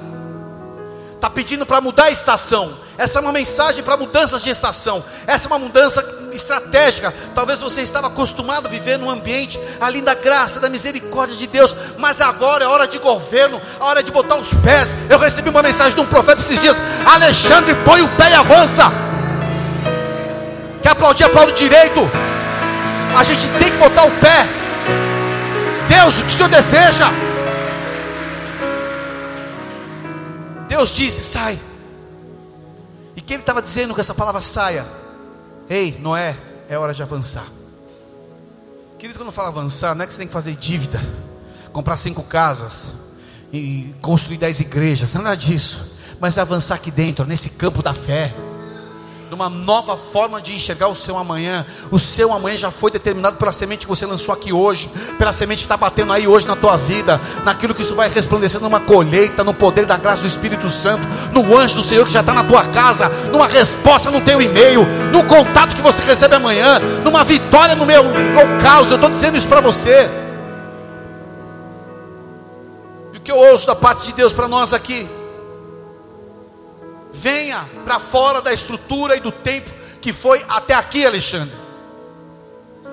Está 1.13 1.29
pedindo 1.29 1.65
para 1.65 1.81
mudar 1.81 2.05
a 2.05 2.11
estação. 2.11 2.73
Essa 2.97 3.19
é 3.19 3.21
uma 3.21 3.31
mensagem 3.31 3.83
para 3.83 3.95
mudanças 3.95 4.41
de 4.41 4.49
estação. 4.49 5.03
Essa 5.27 5.47
é 5.47 5.51
uma 5.51 5.59
mudança 5.59 6.01
estratégica. 6.33 7.13
Talvez 7.35 7.59
você 7.59 7.81
estava 7.81 8.07
acostumado 8.07 8.67
a 8.67 8.69
viver 8.69 8.97
num 8.97 9.09
ambiente 9.09 9.59
ali 9.79 10.01
da 10.01 10.15
graça, 10.15 10.59
da 10.59 10.69
misericórdia 10.69 11.35
de 11.35 11.45
Deus, 11.47 11.75
mas 11.97 12.19
agora 12.19 12.63
é 12.63 12.67
hora 12.67 12.87
de 12.87 12.97
governo, 12.97 13.61
a 13.79 13.85
hora 13.85 14.01
de 14.01 14.11
botar 14.11 14.35
os 14.35 14.49
pés. 14.63 14.95
Eu 15.09 15.19
recebi 15.19 15.49
uma 15.49 15.61
mensagem 15.61 15.93
de 15.93 16.01
um 16.01 16.05
profeta 16.05 16.41
esses 16.41 16.59
dias: 16.59 16.77
Alexandre, 17.05 17.75
põe 17.85 18.01
o 18.01 18.09
pé 18.17 18.31
e 18.31 18.33
avança. 18.33 18.91
Quer 20.81 20.89
aplaudir, 20.89 21.25
aplaude 21.25 21.53
direito. 21.53 21.99
A 23.17 23.23
gente 23.23 23.47
tem 23.59 23.71
que 23.71 23.77
botar 23.77 24.05
o 24.05 24.11
pé. 24.11 24.47
Deus, 25.87 26.19
o 26.19 26.23
que 26.25 26.29
o 26.29 26.31
Senhor 26.31 26.49
deseja? 26.49 27.09
Deus 30.67 30.89
disse: 30.89 31.23
sai. 31.23 31.59
E 33.15 33.21
quem 33.21 33.37
estava 33.37 33.61
dizendo 33.61 33.93
com 33.93 34.01
essa 34.01 34.13
palavra 34.13 34.41
saia? 34.41 34.85
Ei, 35.69 35.97
Noé, 35.99 36.35
é 36.69 36.77
hora 36.77 36.93
de 36.93 37.01
avançar. 37.01 37.45
Querido, 38.97 39.19
quando 39.19 39.31
fala 39.31 39.49
avançar, 39.49 39.95
não 39.95 40.03
é 40.03 40.07
que 40.07 40.13
você 40.13 40.19
tem 40.19 40.27
que 40.27 40.33
fazer 40.33 40.55
dívida, 40.55 41.01
comprar 41.71 41.97
cinco 41.97 42.23
casas 42.23 42.93
e 43.51 43.93
construir 44.01 44.37
dez 44.37 44.59
igrejas, 44.59 45.13
nada 45.13 45.35
disso. 45.35 45.95
Mas 46.19 46.37
é 46.37 46.41
avançar 46.41 46.75
aqui 46.75 46.91
dentro, 46.91 47.25
nesse 47.25 47.49
campo 47.49 47.81
da 47.81 47.93
fé 47.93 48.33
numa 49.29 49.47
nova 49.49 49.95
forma 49.95 50.41
de 50.41 50.55
enxergar 50.55 50.87
o 50.87 50.95
seu 50.95 51.17
amanhã. 51.17 51.65
O 51.91 51.99
seu 51.99 52.33
amanhã 52.33 52.57
já 52.57 52.71
foi 52.71 52.89
determinado 52.89 53.37
pela 53.37 53.51
semente 53.51 53.85
que 53.85 53.89
você 53.89 54.05
lançou 54.05 54.33
aqui 54.33 54.51
hoje, 54.51 54.89
pela 55.17 55.31
semente 55.31 55.59
que 55.59 55.65
está 55.65 55.77
batendo 55.77 56.11
aí 56.11 56.27
hoje 56.27 56.47
na 56.47 56.55
tua 56.55 56.75
vida, 56.75 57.21
naquilo 57.43 57.75
que 57.75 57.83
isso 57.83 57.93
vai 57.93 58.09
resplandecer 58.09 58.59
numa 58.59 58.79
colheita, 58.79 59.43
no 59.43 59.53
poder 59.53 59.85
da 59.85 59.97
graça 59.97 60.21
do 60.21 60.27
Espírito 60.27 60.67
Santo, 60.67 61.05
no 61.31 61.55
anjo 61.55 61.75
do 61.75 61.83
Senhor 61.83 62.05
que 62.05 62.11
já 62.11 62.21
está 62.21 62.33
na 62.33 62.43
tua 62.43 62.65
casa, 62.65 63.07
numa 63.31 63.47
resposta 63.47 64.09
no 64.09 64.21
teu 64.21 64.41
e-mail, 64.41 64.85
no 65.11 65.23
contato 65.23 65.75
que 65.75 65.81
você 65.81 66.01
recebe 66.03 66.35
amanhã, 66.35 66.79
numa 67.03 67.23
vitória 67.23 67.75
no 67.75 67.85
meu 67.85 68.03
caos. 68.61 68.89
Eu 68.89 68.95
estou 68.95 69.09
dizendo 69.09 69.37
isso 69.37 69.47
para 69.47 69.61
você. 69.61 70.09
E 73.13 73.17
o 73.17 73.21
que 73.21 73.31
eu 73.31 73.37
ouço 73.37 73.67
da 73.67 73.75
parte 73.75 74.05
de 74.05 74.13
Deus 74.13 74.33
para 74.33 74.47
nós 74.47 74.73
aqui? 74.73 75.18
Venha 77.11 77.67
para 77.83 77.99
fora 77.99 78.41
da 78.41 78.53
estrutura 78.53 79.15
e 79.15 79.19
do 79.19 79.31
tempo 79.31 79.71
que 80.01 80.13
foi 80.13 80.45
até 80.47 80.73
aqui, 80.73 81.05
Alexandre. 81.05 81.55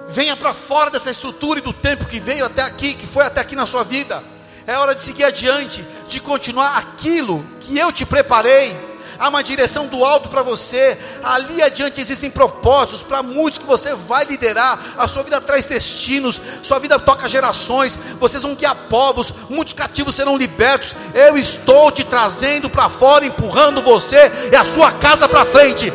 Venha 0.09 0.37
para 0.37 0.55
fora 0.55 0.91
dessa 0.91 1.11
estrutura 1.11 1.59
e 1.59 1.63
do 1.63 1.73
tempo 1.73 2.07
que 2.07 2.21
veio 2.21 2.45
até 2.45 2.63
aqui, 2.63 2.95
que 2.95 3.07
foi 3.07 3.25
até 3.25 3.41
aqui 3.41 3.57
na 3.57 3.67
sua 3.67 3.85
vida. 3.85 4.23
É 4.67 4.77
hora 4.77 4.95
de 4.95 5.03
seguir 5.03 5.25
adiante, 5.25 5.85
de 6.09 6.21
continuar 6.21 6.77
aquilo 6.77 7.45
que 7.61 7.79
eu 7.79 7.93
te 7.93 8.05
preparei 8.05 8.86
há 9.19 9.29
uma 9.29 9.43
direção 9.43 9.87
do 9.87 10.05
alto 10.05 10.29
para 10.29 10.43
você. 10.43 10.99
Ali 11.23 11.63
adiante 11.63 12.01
existem 12.01 12.31
propósitos 12.31 13.03
para 13.03 13.23
muitos 13.23 13.59
que 13.59 13.67
você 13.67 13.95
vai 13.95 14.25
liderar. 14.25 14.79
A 14.97 15.09
sua 15.09 15.23
vida 15.23 15.41
traz 15.41 15.65
destinos, 15.67 16.41
sua 16.63 16.79
vida 16.79 16.99
toca 16.99 17.29
gerações. 17.29 17.99
Vocês 18.19 18.43
vão 18.43 18.55
guiar 18.55 18.75
povos, 18.89 19.33
muitos 19.49 19.75
cativos 19.75 20.15
serão 20.15 20.37
libertos. 20.37 20.95
Eu 21.15 21.37
estou 21.37 21.91
te 21.91 22.05
trazendo 22.05 22.69
para 22.69 22.89
fora, 22.89 23.27
empurrando 23.27 23.83
você 23.83 24.31
e 24.53 24.57
a 24.57 24.65
sua 24.65 24.93
casa 24.93 25.29
para 25.29 25.45
frente. 25.45 25.93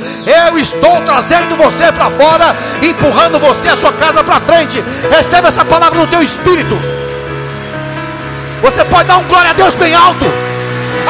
Eu 0.48 0.58
estou 0.58 1.02
trazendo 1.02 1.56
você 1.56 1.92
para 1.92 2.10
fora, 2.12 2.56
empurrando 2.82 3.40
você 3.40 3.68
e 3.68 3.72
a 3.72 3.78
sua 3.78 3.94
casa 3.94 4.24
para 4.24 4.40
frente. 4.40 4.82
Receba 5.10 5.48
essa 5.48 5.66
palavra 5.66 6.00
no 6.00 6.08
teu 6.08 6.22
espírito. 6.22 6.76
Você 8.62 8.86
pode 8.86 9.08
dar 9.08 9.18
um 9.18 9.28
glória 9.28 9.52
a 9.52 9.54
Deus 9.54 9.74
bem 9.74 9.94
alto. 9.94 10.26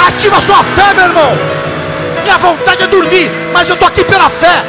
Ativa 0.08 0.39
sua 0.41 0.63
fé, 0.63 0.94
meu 0.94 1.06
irmão. 1.06 1.61
Minha 2.24 2.38
vontade 2.38 2.84
é 2.84 2.88
dormir, 2.88 3.30
mas 3.54 3.68
eu 3.68 3.74
estou 3.74 3.88
aqui 3.88 4.04
pela 4.04 4.30
fé. 4.30 4.63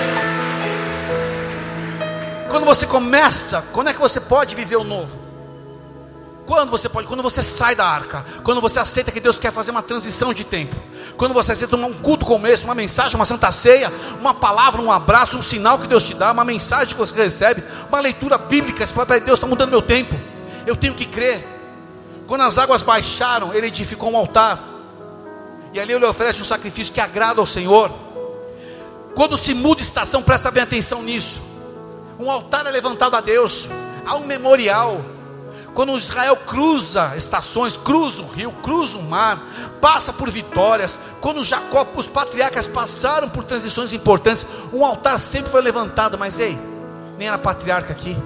Quando 2.50 2.64
você 2.66 2.86
começa, 2.86 3.64
quando 3.72 3.88
é 3.88 3.94
que 3.94 4.00
você 4.00 4.20
pode 4.20 4.54
viver 4.54 4.76
o 4.76 4.84
novo? 4.84 5.18
Quando 6.46 6.70
você 6.70 6.88
pode? 6.88 7.06
Quando 7.06 7.22
você 7.22 7.42
sai 7.42 7.74
da 7.74 7.86
arca, 7.86 8.26
quando 8.42 8.60
você 8.60 8.78
aceita 8.78 9.10
que 9.10 9.20
Deus 9.20 9.38
quer 9.38 9.52
fazer 9.52 9.70
uma 9.70 9.82
transição 9.82 10.34
de 10.34 10.44
tempo, 10.44 10.74
quando 11.16 11.32
você 11.32 11.52
aceita 11.52 11.76
um 11.76 11.92
culto 11.92 12.26
como 12.26 12.46
esse, 12.46 12.64
uma 12.64 12.74
mensagem, 12.74 13.16
uma 13.16 13.24
santa 13.24 13.50
ceia, 13.52 13.92
uma 14.20 14.34
palavra, 14.34 14.80
um 14.80 14.90
abraço, 14.90 15.38
um 15.38 15.42
sinal 15.42 15.78
que 15.78 15.86
Deus 15.86 16.04
te 16.04 16.14
dá, 16.14 16.32
uma 16.32 16.44
mensagem 16.44 16.88
que 16.88 17.00
você 17.00 17.14
recebe, 17.14 17.62
uma 17.88 18.00
leitura 18.00 18.36
bíblica, 18.36 18.86
você 18.86 18.92
fala, 18.92 19.20
Deus 19.20 19.38
está 19.38 19.46
mudando 19.46 19.70
meu 19.70 19.82
tempo, 19.82 20.14
eu 20.66 20.76
tenho 20.76 20.94
que 20.94 21.06
crer. 21.06 21.46
Quando 22.26 22.42
as 22.42 22.58
águas 22.58 22.82
baixaram, 22.82 23.54
ele 23.54 23.68
edificou 23.68 24.10
um 24.10 24.16
altar. 24.16 24.71
E 25.72 25.80
ali 25.80 25.92
ele 25.92 26.04
oferece 26.04 26.42
um 26.42 26.44
sacrifício 26.44 26.92
que 26.92 27.00
agrada 27.00 27.40
ao 27.40 27.46
Senhor. 27.46 27.90
Quando 29.14 29.36
se 29.36 29.54
muda 29.54 29.80
estação, 29.80 30.22
presta 30.22 30.50
bem 30.50 30.62
atenção 30.62 31.02
nisso. 31.02 31.42
Um 32.18 32.30
altar 32.30 32.66
é 32.66 32.70
levantado 32.70 33.16
a 33.16 33.20
Deus, 33.20 33.68
há 34.06 34.16
um 34.16 34.26
memorial. 34.26 35.00
Quando 35.74 35.96
Israel 35.96 36.36
cruza 36.36 37.14
estações, 37.16 37.78
cruza 37.78 38.22
o 38.22 38.26
rio, 38.26 38.52
cruza 38.62 38.98
o 38.98 39.02
mar, 39.02 39.42
passa 39.80 40.12
por 40.12 40.30
vitórias. 40.30 41.00
Quando 41.20 41.42
Jacó, 41.42 41.86
os 41.96 42.06
patriarcas 42.06 42.66
passaram 42.66 43.28
por 43.28 43.44
transições 43.44 43.92
importantes, 43.92 44.46
um 44.72 44.84
altar 44.84 45.18
sempre 45.18 45.50
foi 45.50 45.62
levantado. 45.62 46.18
Mas 46.18 46.38
ei, 46.38 46.58
nem 47.18 47.28
era 47.28 47.38
patriarca 47.38 47.92
aqui. 47.92 48.16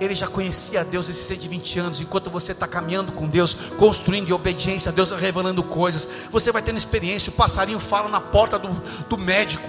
Ele 0.00 0.14
já 0.14 0.26
conhecia 0.26 0.84
Deus 0.84 1.08
esses 1.08 1.26
120 1.26 1.78
anos. 1.78 2.00
Enquanto 2.00 2.30
você 2.30 2.52
está 2.52 2.66
caminhando 2.66 3.12
com 3.12 3.26
Deus, 3.26 3.54
construindo 3.76 4.28
em 4.28 4.32
obediência 4.32 4.90
a 4.90 4.92
Deus, 4.92 5.10
revelando 5.10 5.62
coisas, 5.62 6.06
você 6.30 6.52
vai 6.52 6.62
tendo 6.62 6.78
experiência. 6.78 7.30
O 7.30 7.34
passarinho 7.34 7.80
fala 7.80 8.08
na 8.08 8.20
porta 8.20 8.58
do, 8.58 8.68
do 9.08 9.18
médico, 9.18 9.68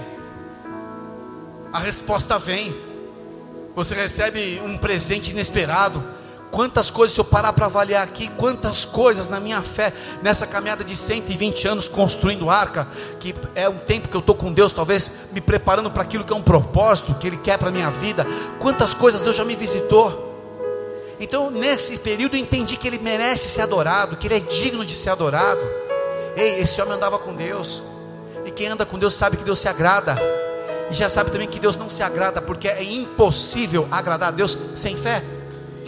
a 1.72 1.80
resposta 1.80 2.38
vem. 2.38 2.76
Você 3.76 3.96
recebe 3.96 4.62
um 4.66 4.78
presente 4.78 5.32
inesperado. 5.32 6.04
Quantas 6.52 6.90
coisas, 6.90 7.14
se 7.14 7.22
eu 7.22 7.26
parar 7.26 7.54
para 7.54 7.68
avaliar 7.68 8.04
aqui, 8.04 8.28
quantas 8.30 8.84
coisas 8.84 9.30
na 9.30 9.40
minha 9.40 9.62
fé, 9.62 9.94
nessa 10.22 10.48
caminhada 10.48 10.84
de 10.84 10.96
120 10.96 11.68
anos 11.68 11.88
construindo 11.88 12.50
arca, 12.50 12.88
que 13.20 13.36
é 13.54 13.70
um 13.70 13.78
tempo 13.78 14.08
que 14.08 14.16
eu 14.16 14.20
estou 14.20 14.34
com 14.34 14.52
Deus, 14.52 14.74
talvez 14.74 15.30
me 15.32 15.42
preparando 15.42 15.92
para 15.92 16.02
aquilo 16.02 16.24
que 16.24 16.34
é 16.34 16.36
um 16.36 16.42
propósito, 16.42 17.14
que 17.14 17.28
Ele 17.28 17.38
quer 17.38 17.58
para 17.60 17.70
a 17.70 17.72
minha 17.72 17.92
vida. 17.92 18.26
Quantas 18.60 18.96
coisas 18.96 19.22
Deus 19.22 19.36
já 19.36 19.46
me 19.46 19.56
visitou. 19.56 20.28
Então, 21.20 21.52
nesse 21.52 21.98
período, 21.98 22.36
eu 22.36 22.40
entendi 22.40 22.78
que 22.78 22.88
Ele 22.88 22.98
merece 22.98 23.48
ser 23.48 23.62
adorado, 23.62 24.18
que 24.18 24.26
Ele 24.26 24.38
é 24.38 24.40
digno 24.40 24.84
de 24.84 24.96
ser 24.96 25.12
adorado. 25.12 25.62
Ei, 26.36 26.62
esse 26.62 26.82
homem 26.82 26.96
andava 26.96 27.20
com 27.20 27.34
Deus, 27.34 27.84
e 28.46 28.52
quem 28.52 28.68
anda 28.68 28.86
com 28.86 28.98
Deus 28.98 29.14
sabe 29.14 29.38
que 29.38 29.44
Deus 29.44 29.60
se 29.60 29.68
agrada, 29.68 30.18
e 30.90 30.96
já 30.96 31.10
sabe 31.10 31.30
também 31.30 31.48
que 31.48 31.60
Deus 31.60 31.76
não 31.76 31.90
se 31.90 32.02
agrada, 32.02 32.42
porque 32.42 32.68
é 32.68 32.82
impossível 32.82 33.88
agradar 33.92 34.30
a 34.30 34.32
Deus 34.32 34.58
sem 34.74 34.98
fé. 34.98 35.22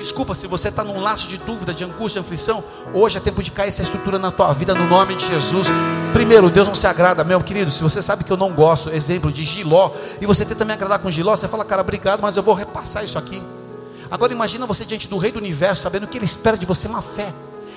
Desculpa 0.01 0.34
se 0.34 0.48
você 0.48 0.70
está 0.70 0.84
num 0.84 1.00
laço 1.00 1.27
de 1.27 1.38
dúvida, 1.38 1.72
de 1.75 1.84
angústia, 1.84 2.20
de 2.20 2.25
aflição. 2.25 2.63
Hoje 2.91 3.17
é 3.17 3.22
tempo 3.22 3.43
de 3.43 3.51
cair 3.51 3.70
essa 3.70 3.84
estrutura 3.84 4.17
na 4.17 4.31
tua 4.31 4.51
vida, 4.51 4.74
no 4.74 4.88
nome 4.88 5.15
de 5.15 5.27
Jesus. 5.27 5.67
Primeiro, 6.12 6.50
Deus 6.50 6.67
não 6.67 6.74
se 6.74 6.88
agrada, 6.88 7.24
meu 7.24 7.39
querido. 7.39 7.72
Se 7.72 7.84
você 7.84 8.01
sabe 8.01 8.24
que 8.24 8.31
eu 8.31 8.36
não 8.36 8.51
gosto, 8.51 8.89
exemplo 8.89 9.31
de 9.31 9.43
Giló, 9.43 9.91
e 10.20 10.25
você 10.25 10.43
tenta 10.43 10.65
me 10.65 10.74
agradar 10.74 10.98
com 10.98 11.12
Giló, 11.12 11.36
você 11.36 11.48
fala, 11.48 11.63
cara, 11.63 11.84
obrigado, 11.84 12.20
mas 12.20 12.36
eu 12.36 12.41
vou 12.41 12.55
repassar 12.55 13.03
isso 13.03 13.20
aqui. 13.20 13.41
Agora 14.10 14.34
imagina 14.34 14.65
você 14.65 14.84
diante 14.84 15.08
do 15.08 15.20
Rei 15.20 15.31
do 15.31 15.38
Universo, 15.38 15.84
sabendo 15.84 16.08
que 16.08 16.17
Ele 16.17 16.25
espera 16.25 16.58
de 16.58 16.65
você 16.65 16.88
uma 16.88 17.03
fé. 17.03 17.31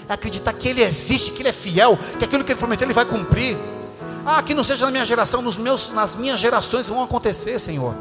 É 0.08 0.14
acreditar 0.14 0.54
que 0.54 0.66
Ele 0.66 0.82
existe, 0.82 1.30
que 1.30 1.42
Ele 1.42 1.50
é 1.50 1.52
fiel, 1.52 1.98
que 2.18 2.24
aquilo 2.24 2.42
que 2.42 2.52
Ele 2.52 2.58
prometeu 2.58 2.86
Ele 2.86 2.94
vai 2.94 3.04
cumprir. 3.04 3.54
Ah, 4.24 4.42
que 4.42 4.54
não 4.54 4.64
seja 4.64 4.86
na 4.86 4.90
minha 4.90 5.04
geração, 5.04 5.42
nos 5.42 5.58
meus, 5.58 5.90
nas 5.90 6.16
minhas 6.16 6.40
gerações 6.40 6.88
vão 6.88 7.02
acontecer, 7.02 7.58
Senhor. 7.58 7.94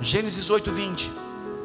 Gênesis 0.00 0.48
8, 0.48 0.72
20. 0.72 1.12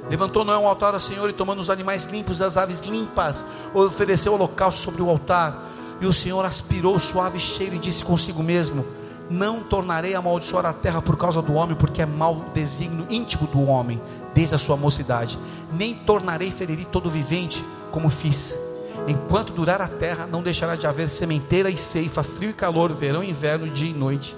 Levantou 0.10 0.44
Noé 0.44 0.58
um 0.58 0.68
altar 0.68 0.94
ao 0.94 1.00
Senhor 1.00 1.30
e 1.30 1.34
tomando 1.34 1.62
os 1.62 1.70
animais 1.70 2.04
limpos, 2.06 2.42
as 2.42 2.58
aves 2.58 2.82
limpas, 2.82 3.46
ofereceu 3.74 4.34
o 4.34 4.36
holocausto 4.36 4.82
sobre 4.82 5.02
o 5.02 5.10
altar. 5.10 5.72
E 6.02 6.06
o 6.06 6.12
Senhor 6.12 6.44
aspirou 6.46 6.96
o 6.96 7.00
suave 7.00 7.40
cheiro 7.40 7.76
e 7.76 7.80
disse 7.80 8.04
consigo 8.04 8.44
mesmo: 8.44 8.86
Não 9.30 9.64
tornarei 9.64 10.16
a 10.16 10.20
amaldiçoar 10.20 10.66
a 10.66 10.74
terra 10.74 11.02
por 11.02 11.16
causa 11.16 11.42
do 11.42 11.54
homem, 11.54 11.78
porque 11.78 12.02
é 12.02 12.06
mau 12.06 12.52
desígnio 12.54 13.08
íntimo 13.10 13.48
do 13.48 13.64
homem, 13.64 14.02
desde 14.34 14.54
a 14.54 14.60
sua 14.60 14.76
mocidade. 14.76 15.40
Nem 15.72 15.96
tornarei 15.96 16.52
ferir 16.52 16.84
todo 16.86 17.10
vivente, 17.10 17.64
como 17.90 18.10
fiz. 18.10 18.60
Enquanto 19.08 19.54
durar 19.54 19.82
a 19.82 19.88
terra, 19.88 20.28
não 20.30 20.44
deixará 20.44 20.76
de 20.76 20.86
haver 20.86 21.08
sementeira 21.08 21.70
e 21.70 21.78
ceifa, 21.78 22.22
frio 22.22 22.50
e 22.50 22.54
calor, 22.54 22.92
verão 22.92 23.24
e 23.24 23.30
inverno, 23.30 23.70
dia 23.70 23.90
e 23.90 23.94
noite. 23.94 24.36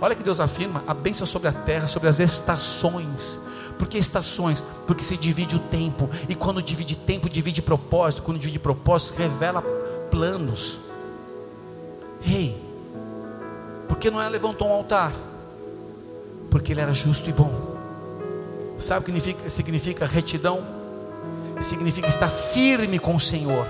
Olha 0.00 0.14
que 0.14 0.22
Deus 0.22 0.40
afirma 0.40 0.82
a 0.86 0.94
bênção 0.94 1.26
sobre 1.26 1.48
a 1.48 1.52
terra, 1.52 1.88
sobre 1.88 2.08
as 2.08 2.20
estações. 2.20 3.40
Por 3.78 3.88
que 3.88 3.98
estações? 3.98 4.64
Porque 4.86 5.04
se 5.04 5.16
divide 5.16 5.56
o 5.56 5.58
tempo. 5.58 6.08
E 6.28 6.34
quando 6.34 6.62
divide 6.62 6.96
tempo, 6.96 7.28
divide 7.28 7.62
propósito. 7.62 8.22
Quando 8.22 8.38
divide 8.38 8.58
propósito, 8.58 9.16
revela 9.16 9.62
planos. 10.10 10.78
Rei, 12.20 12.46
hey, 12.46 12.62
por 13.88 13.98
que 13.98 14.10
Noé 14.10 14.28
levantou 14.28 14.68
um 14.68 14.72
altar? 14.72 15.12
Porque 16.50 16.72
ele 16.72 16.80
era 16.80 16.92
justo 16.92 17.28
e 17.30 17.32
bom. 17.32 17.76
Sabe 18.76 19.00
o 19.00 19.04
que 19.04 19.12
significa, 19.12 19.50
significa 19.50 20.06
retidão? 20.06 20.64
Significa 21.60 22.06
estar 22.06 22.28
firme 22.28 22.98
com 22.98 23.16
o 23.16 23.20
Senhor. 23.20 23.66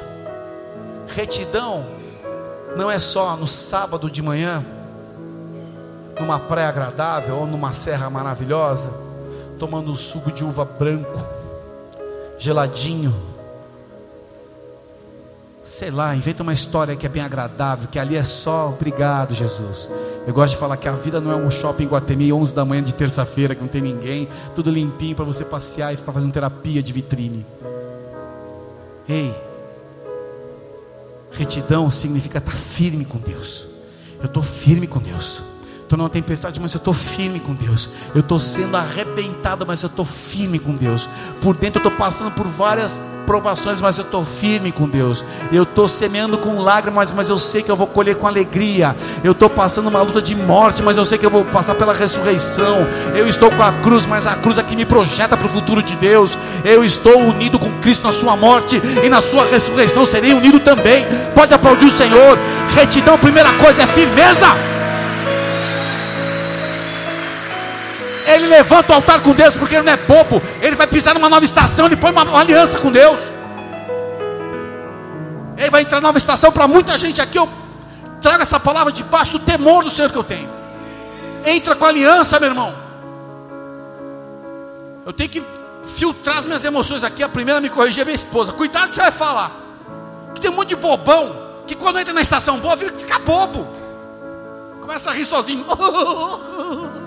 Retidão 1.08 1.86
não 2.76 2.90
é 2.90 2.98
só 2.98 3.34
no 3.36 3.46
sábado 3.46 4.10
de 4.10 4.20
manhã 4.22 4.64
numa 6.20 6.38
praia 6.38 6.68
agradável 6.68 7.36
ou 7.36 7.46
numa 7.46 7.72
serra 7.72 8.10
maravilhosa, 8.10 8.90
tomando 9.58 9.90
um 9.90 9.94
suco 9.94 10.30
de 10.32 10.44
uva 10.44 10.64
branco, 10.64 11.18
geladinho. 12.38 13.14
Sei 15.62 15.90
lá, 15.90 16.14
inventa 16.14 16.42
uma 16.42 16.52
história 16.52 16.96
que 16.96 17.04
é 17.04 17.08
bem 17.08 17.22
agradável, 17.22 17.88
que 17.88 17.98
ali 17.98 18.16
é 18.16 18.22
só 18.22 18.68
obrigado, 18.70 19.34
Jesus. 19.34 19.90
Eu 20.26 20.32
gosto 20.32 20.54
de 20.54 20.58
falar 20.58 20.76
que 20.76 20.88
a 20.88 20.92
vida 20.92 21.20
não 21.20 21.30
é 21.30 21.36
um 21.36 21.50
shopping 21.50 21.84
em 21.84 21.88
Guatemi, 21.88 22.32
11 22.32 22.54
da 22.54 22.64
manhã 22.64 22.82
de 22.82 22.94
terça-feira, 22.94 23.54
que 23.54 23.60
não 23.60 23.68
tem 23.68 23.82
ninguém, 23.82 24.28
tudo 24.54 24.70
limpinho 24.70 25.14
para 25.14 25.24
você 25.24 25.44
passear 25.44 25.92
e 25.92 25.96
ficar 25.96 26.12
fazendo 26.12 26.32
terapia 26.32 26.82
de 26.82 26.92
vitrine. 26.92 27.44
Ei, 29.06 29.34
retidão 31.32 31.90
significa 31.90 32.38
estar 32.38 32.52
firme 32.52 33.04
com 33.04 33.18
Deus. 33.18 33.66
Eu 34.20 34.26
estou 34.26 34.42
firme 34.42 34.86
com 34.86 34.98
Deus 34.98 35.42
estou 35.88 35.96
numa 35.96 36.10
tempestade, 36.10 36.60
mas 36.60 36.74
eu 36.74 36.78
estou 36.78 36.92
firme 36.92 37.40
com 37.40 37.54
Deus. 37.54 37.88
Eu 38.14 38.20
estou 38.20 38.38
sendo 38.38 38.76
arrebentado, 38.76 39.64
mas 39.66 39.82
eu 39.82 39.86
estou 39.86 40.04
firme 40.04 40.58
com 40.58 40.76
Deus. 40.76 41.08
Por 41.40 41.56
dentro 41.56 41.80
eu 41.80 41.88
estou 41.88 41.98
passando 41.98 42.30
por 42.30 42.46
várias 42.46 43.00
provações, 43.24 43.80
mas 43.80 43.96
eu 43.96 44.04
estou 44.04 44.22
firme 44.22 44.70
com 44.70 44.86
Deus. 44.86 45.24
Eu 45.50 45.62
estou 45.62 45.88
semeando 45.88 46.36
com 46.38 46.60
lágrimas, 46.60 47.10
mas 47.10 47.28
eu 47.28 47.38
sei 47.38 47.62
que 47.62 47.70
eu 47.70 47.76
vou 47.76 47.86
colher 47.86 48.16
com 48.16 48.26
alegria. 48.26 48.94
Eu 49.24 49.32
estou 49.32 49.48
passando 49.48 49.88
uma 49.88 50.02
luta 50.02 50.20
de 50.20 50.34
morte, 50.34 50.82
mas 50.82 50.98
eu 50.98 51.04
sei 51.06 51.16
que 51.16 51.24
eu 51.24 51.30
vou 51.30 51.44
passar 51.46 51.74
pela 51.74 51.94
ressurreição. 51.94 52.86
Eu 53.14 53.26
estou 53.26 53.50
com 53.50 53.62
a 53.62 53.72
cruz, 53.72 54.04
mas 54.04 54.26
a 54.26 54.34
cruz 54.34 54.58
é 54.58 54.62
que 54.62 54.76
me 54.76 54.84
projeta 54.84 55.38
para 55.38 55.46
o 55.46 55.50
futuro 55.50 55.82
de 55.82 55.96
Deus. 55.96 56.36
Eu 56.64 56.84
estou 56.84 57.18
unido 57.18 57.58
com 57.58 57.72
Cristo 57.80 58.04
na 58.04 58.12
sua 58.12 58.36
morte 58.36 58.80
e 59.02 59.08
na 59.08 59.22
sua 59.22 59.46
ressurreição 59.46 60.04
serei 60.04 60.34
unido 60.34 60.60
também. 60.60 61.06
Pode 61.34 61.54
aplaudir 61.54 61.86
o 61.86 61.90
Senhor. 61.90 62.38
Retidão, 62.74 63.18
primeira 63.18 63.52
coisa 63.54 63.82
é 63.82 63.86
firmeza. 63.86 64.77
Ele 68.28 68.46
levanta 68.46 68.92
o 68.92 68.96
altar 68.96 69.22
com 69.22 69.32
Deus 69.32 69.54
porque 69.54 69.74
ele 69.74 69.84
não 69.84 69.92
é 69.92 69.96
bobo. 69.96 70.42
Ele 70.60 70.76
vai 70.76 70.86
pisar 70.86 71.14
numa 71.14 71.30
nova 71.30 71.46
estação, 71.46 71.86
ele 71.86 71.96
põe 71.96 72.10
uma, 72.10 72.24
uma 72.24 72.40
aliança 72.40 72.78
com 72.78 72.92
Deus. 72.92 73.32
Ele 75.56 75.70
vai 75.70 75.80
entrar 75.80 75.98
nova 76.02 76.18
estação 76.18 76.52
para 76.52 76.68
muita 76.68 76.98
gente 76.98 77.22
aqui. 77.22 77.38
Eu 77.38 77.48
trago 78.20 78.42
essa 78.42 78.60
palavra 78.60 78.92
debaixo 78.92 79.32
do 79.32 79.38
temor 79.38 79.82
do 79.82 79.90
Senhor 79.90 80.10
que 80.10 80.18
eu 80.18 80.24
tenho. 80.24 80.50
Entra 81.42 81.74
com 81.74 81.86
aliança, 81.86 82.38
meu 82.38 82.50
irmão. 82.50 82.74
Eu 85.06 85.12
tenho 85.14 85.30
que 85.30 85.42
filtrar 85.96 86.36
as 86.36 86.44
minhas 86.44 86.62
emoções 86.62 87.02
aqui. 87.02 87.22
A 87.22 87.30
primeira 87.30 87.58
a 87.58 87.62
me 87.62 87.70
corrigir 87.70 88.02
é 88.02 88.04
minha 88.04 88.14
esposa. 88.14 88.52
Cuidado 88.52 88.90
que 88.90 88.96
você 88.96 89.00
vai 89.00 89.10
falar. 89.10 89.50
Que 90.34 90.40
tem 90.42 90.50
um 90.50 90.54
monte 90.54 90.68
de 90.68 90.76
bobão 90.76 91.34
que 91.66 91.74
quando 91.74 91.98
entra 91.98 92.12
na 92.12 92.20
estação 92.20 92.58
boa 92.58 92.76
fica 92.76 93.18
bobo. 93.20 93.66
Começa 94.82 95.10
a 95.10 95.14
rir 95.14 95.24
sozinho. 95.24 95.64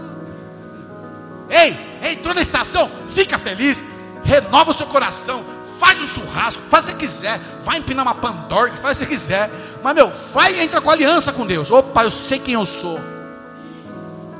Ei, 1.51 1.77
entrou 2.11 2.33
na 2.33 2.41
estação, 2.41 2.89
fica 3.13 3.37
feliz, 3.37 3.83
renova 4.23 4.71
o 4.71 4.73
seu 4.73 4.87
coração, 4.87 5.43
faz 5.77 6.01
um 6.01 6.07
churrasco, 6.07 6.61
faz 6.69 6.87
o 6.87 6.91
que 6.91 6.99
quiser, 6.99 7.39
vai 7.63 7.79
empinar 7.79 8.05
uma 8.05 8.15
pandorga, 8.15 8.77
faz 8.77 8.99
o 8.99 9.03
que 9.03 9.09
quiser, 9.09 9.49
mas 9.83 9.95
meu, 9.95 10.09
vai 10.33 10.55
e 10.55 10.61
entra 10.61 10.79
com 10.79 10.89
aliança 10.89 11.33
com 11.33 11.45
Deus. 11.45 11.69
Opa, 11.69 12.03
eu 12.03 12.11
sei 12.11 12.39
quem 12.39 12.53
eu 12.53 12.65
sou. 12.65 12.99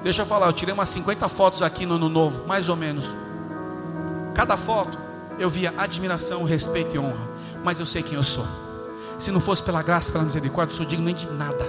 Deixa 0.04 0.22
eu 0.22 0.26
falar, 0.26 0.48
eu 0.48 0.54
tirei 0.54 0.74
umas 0.74 0.90
50 0.90 1.28
fotos 1.28 1.62
aqui 1.62 1.86
no 1.86 1.96
ano 1.96 2.08
novo, 2.08 2.48
mais 2.48 2.70
ou 2.70 2.76
menos. 2.76 3.16
Cada 4.34 4.56
foto 4.56 4.98
eu 5.38 5.50
via 5.50 5.74
admiração, 5.78 6.44
respeito 6.44 6.96
e 6.96 7.00
honra, 7.00 7.28
mas 7.64 7.80
eu 7.80 7.86
sei 7.86 8.02
quem 8.02 8.14
eu 8.14 8.24
sou. 8.24 8.46
Se 9.20 9.32
não 9.32 9.40
fosse 9.40 9.62
pela 9.62 9.84
graça, 9.84 10.12
pela 10.12 10.24
misericórdia, 10.24 10.74
eu 10.74 10.78
sou 10.78 10.86
digno 10.86 11.06
nem 11.06 11.14
de 11.14 11.30
nada. 11.32 11.64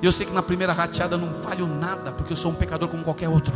E 0.00 0.06
eu 0.06 0.10
sei 0.10 0.26
que 0.26 0.32
na 0.32 0.42
primeira 0.42 0.72
rateada 0.72 1.14
eu 1.14 1.18
não 1.18 1.32
falho 1.32 1.66
nada, 1.66 2.10
porque 2.10 2.32
eu 2.32 2.36
sou 2.36 2.50
um 2.50 2.54
pecador 2.54 2.88
como 2.88 3.04
qualquer 3.04 3.28
outro. 3.28 3.52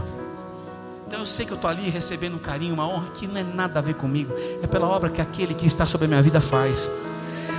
Então 1.06 1.20
eu 1.20 1.26
sei 1.26 1.46
que 1.46 1.52
eu 1.52 1.56
estou 1.56 1.70
ali 1.70 1.88
recebendo 1.88 2.34
um 2.34 2.38
carinho, 2.38 2.74
uma 2.74 2.86
honra 2.86 3.10
que 3.14 3.26
não 3.26 3.40
é 3.40 3.44
nada 3.44 3.78
a 3.78 3.82
ver 3.82 3.94
comigo, 3.94 4.34
é 4.62 4.66
pela 4.66 4.88
obra 4.88 5.08
que 5.08 5.20
aquele 5.20 5.54
que 5.54 5.64
está 5.64 5.86
sobre 5.86 6.06
a 6.06 6.08
minha 6.08 6.22
vida 6.22 6.40
faz. 6.40 6.90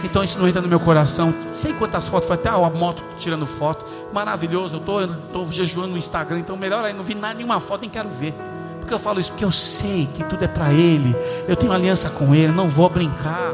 Então 0.04 0.24
isso 0.24 0.38
não 0.38 0.48
entra 0.48 0.62
no 0.62 0.68
meu 0.68 0.80
coração. 0.80 1.34
Sei 1.54 1.74
quantas 1.74 2.08
fotos, 2.08 2.28
foi 2.28 2.36
até 2.36 2.50
a 2.50 2.58
moto 2.70 3.04
tirando 3.18 3.48
foto. 3.48 3.86
Maravilhoso, 4.14 4.76
eu 4.86 5.14
estou 5.16 5.52
jejuando 5.52 5.94
no 5.94 5.98
Instagram, 5.98 6.40
então 6.40 6.58
melhor 6.58 6.84
aí, 6.84 6.94
não 6.94 7.04
vi 7.04 7.16
nada, 7.16 7.36
nenhuma 7.36 7.60
foto, 7.60 7.82
nem 7.82 7.90
quero 7.90 8.10
ver. 8.10 8.34
Porque 8.80 8.94
eu 8.94 9.00
falo 9.00 9.20
isso? 9.20 9.32
Porque 9.32 9.46
eu 9.46 9.52
sei 9.52 10.08
que 10.14 10.24
tudo 10.26 10.44
é 10.44 10.48
para 10.48 10.72
Ele, 10.72 11.16
eu 11.48 11.56
tenho 11.56 11.72
aliança 11.72 12.10
com 12.10 12.36
Ele, 12.36 12.52
não 12.52 12.70
vou 12.70 12.90
brincar 12.90 13.54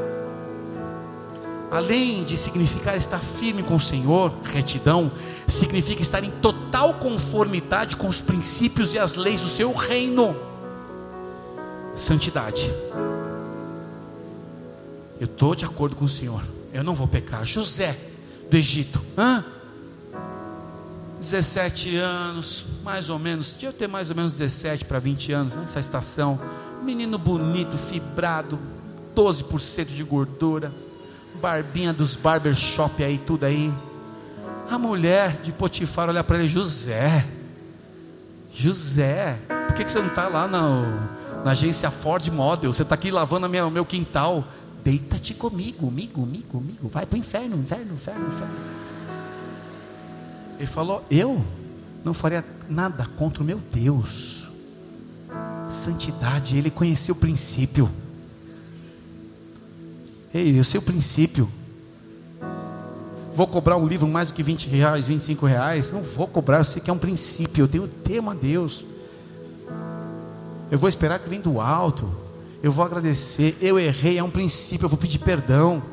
além 1.73 2.23
de 2.23 2.37
significar 2.37 2.95
estar 2.95 3.17
firme 3.17 3.63
com 3.63 3.77
o 3.77 3.79
Senhor, 3.79 4.31
retidão, 4.43 5.11
significa 5.47 6.03
estar 6.03 6.23
em 6.23 6.29
total 6.29 6.93
conformidade 6.93 7.95
com 7.95 8.07
os 8.07 8.21
princípios 8.21 8.93
e 8.93 8.99
as 8.99 9.15
leis 9.15 9.41
do 9.41 9.47
seu 9.47 9.73
reino. 9.73 10.35
Santidade. 11.95 12.71
Eu 15.19 15.25
estou 15.25 15.55
de 15.55 15.65
acordo 15.65 15.95
com 15.95 16.05
o 16.05 16.09
Senhor. 16.09 16.43
Eu 16.71 16.83
não 16.83 16.93
vou 16.93 17.07
pecar. 17.07 17.43
José 17.43 17.97
do 18.51 18.55
Egito. 18.55 19.01
Hã? 19.17 19.43
17 21.19 21.95
anos, 21.95 22.67
mais 22.83 23.09
ou 23.09 23.17
menos. 23.17 23.53
Tinha 23.53 23.69
eu 23.69 23.73
ter 23.73 23.87
mais 23.87 24.11
ou 24.11 24.15
menos 24.15 24.37
17 24.37 24.85
para 24.85 24.99
20 24.99 25.31
anos 25.31 25.55
nessa 25.55 25.79
estação. 25.79 26.39
Menino 26.83 27.17
bonito, 27.17 27.77
fibrado, 27.77 28.59
12% 29.15 29.85
de 29.85 30.03
gordura 30.03 30.71
barbinha 31.43 31.91
dos 31.91 32.15
barbershop 32.15 33.03
aí, 33.03 33.17
tudo 33.17 33.45
aí. 33.45 33.69
A 34.71 34.77
mulher 34.77 35.41
de 35.41 35.51
Potifar 35.51 36.07
olha 36.07 36.23
para 36.23 36.39
ele, 36.39 36.47
José. 36.47 37.25
José, 38.53 39.37
por 39.67 39.75
que, 39.75 39.83
que 39.83 39.91
você 39.91 39.99
não 39.99 40.07
está 40.07 40.29
lá 40.29 40.47
na, 40.47 41.43
na 41.43 41.51
agência 41.51 41.91
Ford 41.91 42.25
Model? 42.29 42.71
Você 42.71 42.83
está 42.83 42.95
aqui 42.95 43.11
lavando 43.11 43.45
o 43.45 43.69
meu 43.69 43.85
quintal. 43.85 44.45
Deita-te 44.85 45.33
comigo, 45.33 45.79
comigo, 45.79 46.13
comigo, 46.13 46.47
comigo. 46.47 46.87
Vai 46.87 47.05
para 47.05 47.17
o 47.17 47.19
inferno, 47.19 47.57
inferno, 47.57 47.93
inferno, 47.93 48.27
inferno. 48.27 48.55
Ele 50.57 50.67
falou: 50.67 51.05
Eu 51.11 51.45
não 52.05 52.13
faria 52.13 52.45
nada 52.69 53.05
contra 53.17 53.43
o 53.43 53.45
meu 53.45 53.59
Deus. 53.69 54.47
Santidade, 55.69 56.57
ele 56.57 56.69
conhecia 56.69 57.11
o 57.11 57.17
princípio. 57.17 57.89
Ei, 60.33 60.57
eu 60.57 60.63
sei 60.63 60.79
o 60.79 60.83
princípio. 60.83 61.47
Vou 63.35 63.47
cobrar 63.47 63.77
um 63.77 63.85
livro 63.85 64.07
mais 64.07 64.29
do 64.29 64.33
que 64.33 64.41
20 64.41 64.67
reais, 64.67 65.07
25 65.07 65.45
reais? 65.45 65.91
Não 65.91 66.01
vou 66.01 66.27
cobrar, 66.27 66.59
eu 66.59 66.65
sei 66.65 66.81
que 66.81 66.89
é 66.89 66.93
um 66.93 66.97
princípio. 66.97 67.63
Eu 67.63 67.67
tenho 67.67 67.87
tema 67.87 68.31
a 68.31 68.35
Deus. 68.35 68.83
Eu 70.71 70.79
vou 70.79 70.89
esperar 70.89 71.19
que 71.19 71.29
vem 71.29 71.39
do 71.39 71.61
alto. 71.61 72.11
Eu 72.63 72.71
vou 72.71 72.83
agradecer. 72.83 73.57
Eu 73.61 73.79
errei, 73.79 74.17
é 74.17 74.23
um 74.23 74.29
princípio. 74.29 74.85
Eu 74.85 74.89
vou 74.89 74.97
pedir 74.97 75.19
perdão. 75.19 75.83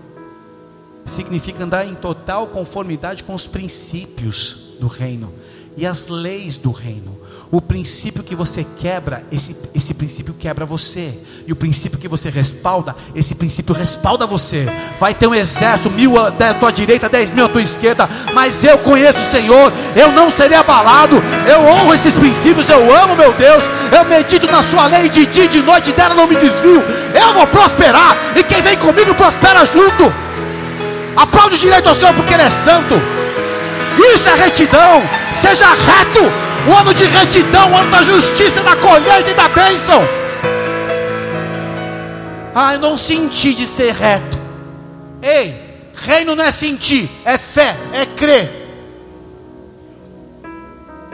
Significa 1.04 1.62
andar 1.62 1.86
em 1.86 1.94
total 1.94 2.46
conformidade 2.46 3.24
com 3.24 3.34
os 3.34 3.46
princípios 3.46 4.76
do 4.80 4.86
reino 4.86 5.32
e 5.76 5.86
as 5.86 6.08
leis 6.08 6.56
do 6.56 6.70
reino. 6.70 7.18
O 7.52 7.60
princípio 7.60 8.22
que 8.22 8.36
você 8.36 8.64
quebra, 8.78 9.24
esse, 9.32 9.56
esse 9.74 9.92
princípio 9.92 10.32
quebra 10.32 10.64
você. 10.64 11.12
E 11.48 11.52
o 11.52 11.56
princípio 11.56 11.98
que 11.98 12.06
você 12.06 12.30
respalda, 12.30 12.94
esse 13.12 13.34
princípio 13.34 13.74
respalda 13.74 14.24
você. 14.24 14.68
Vai 15.00 15.14
ter 15.14 15.26
um 15.26 15.34
exército, 15.34 15.90
mil 15.90 16.16
à 16.16 16.30
tua 16.54 16.70
direita, 16.70 17.08
dez 17.08 17.32
mil 17.32 17.46
à 17.46 17.48
tua 17.48 17.60
esquerda. 17.60 18.08
Mas 18.32 18.62
eu 18.62 18.78
conheço 18.78 19.18
o 19.18 19.32
Senhor, 19.32 19.72
eu 19.96 20.12
não 20.12 20.30
serei 20.30 20.56
abalado. 20.56 21.16
Eu 21.44 21.60
honro 21.62 21.92
esses 21.92 22.14
princípios, 22.14 22.68
eu 22.68 22.94
amo 22.96 23.16
meu 23.16 23.32
Deus. 23.32 23.64
Eu 23.90 24.04
medito 24.04 24.46
na 24.46 24.62
sua 24.62 24.86
lei 24.86 25.08
de 25.08 25.26
dia 25.26 25.46
e 25.46 25.48
de 25.48 25.60
noite, 25.60 25.90
dela 25.90 26.14
não 26.14 26.28
me 26.28 26.36
desvio. 26.36 26.80
Eu 27.12 27.34
vou 27.34 27.48
prosperar. 27.48 28.16
E 28.36 28.44
quem 28.44 28.62
vem 28.62 28.78
comigo 28.78 29.12
prospera 29.16 29.64
junto. 29.64 30.12
Aplaude 31.16 31.58
direito 31.58 31.88
ao 31.88 31.96
Senhor, 31.96 32.14
porque 32.14 32.32
Ele 32.32 32.44
é 32.44 32.50
santo. 32.50 32.94
Isso 33.98 34.28
é 34.28 34.34
retidão. 34.34 35.02
Seja 35.32 35.66
reto. 35.72 36.20
O 36.68 36.76
ano 36.76 36.92
de 36.92 37.04
retidão, 37.04 37.72
o 37.72 37.76
ano 37.76 37.90
da 37.90 38.02
justiça, 38.02 38.62
da 38.62 38.76
colheita 38.76 39.30
e 39.30 39.34
da 39.34 39.48
bênção. 39.48 40.02
Ah, 42.54 42.74
eu 42.74 42.80
não 42.80 42.96
senti 42.96 43.54
de 43.54 43.66
ser 43.66 43.94
reto. 43.94 44.38
Ei, 45.22 45.54
reino 45.94 46.34
não 46.34 46.44
é 46.44 46.52
sentir, 46.52 47.10
é 47.24 47.38
fé, 47.38 47.76
é 47.92 48.04
crer. 48.04 48.58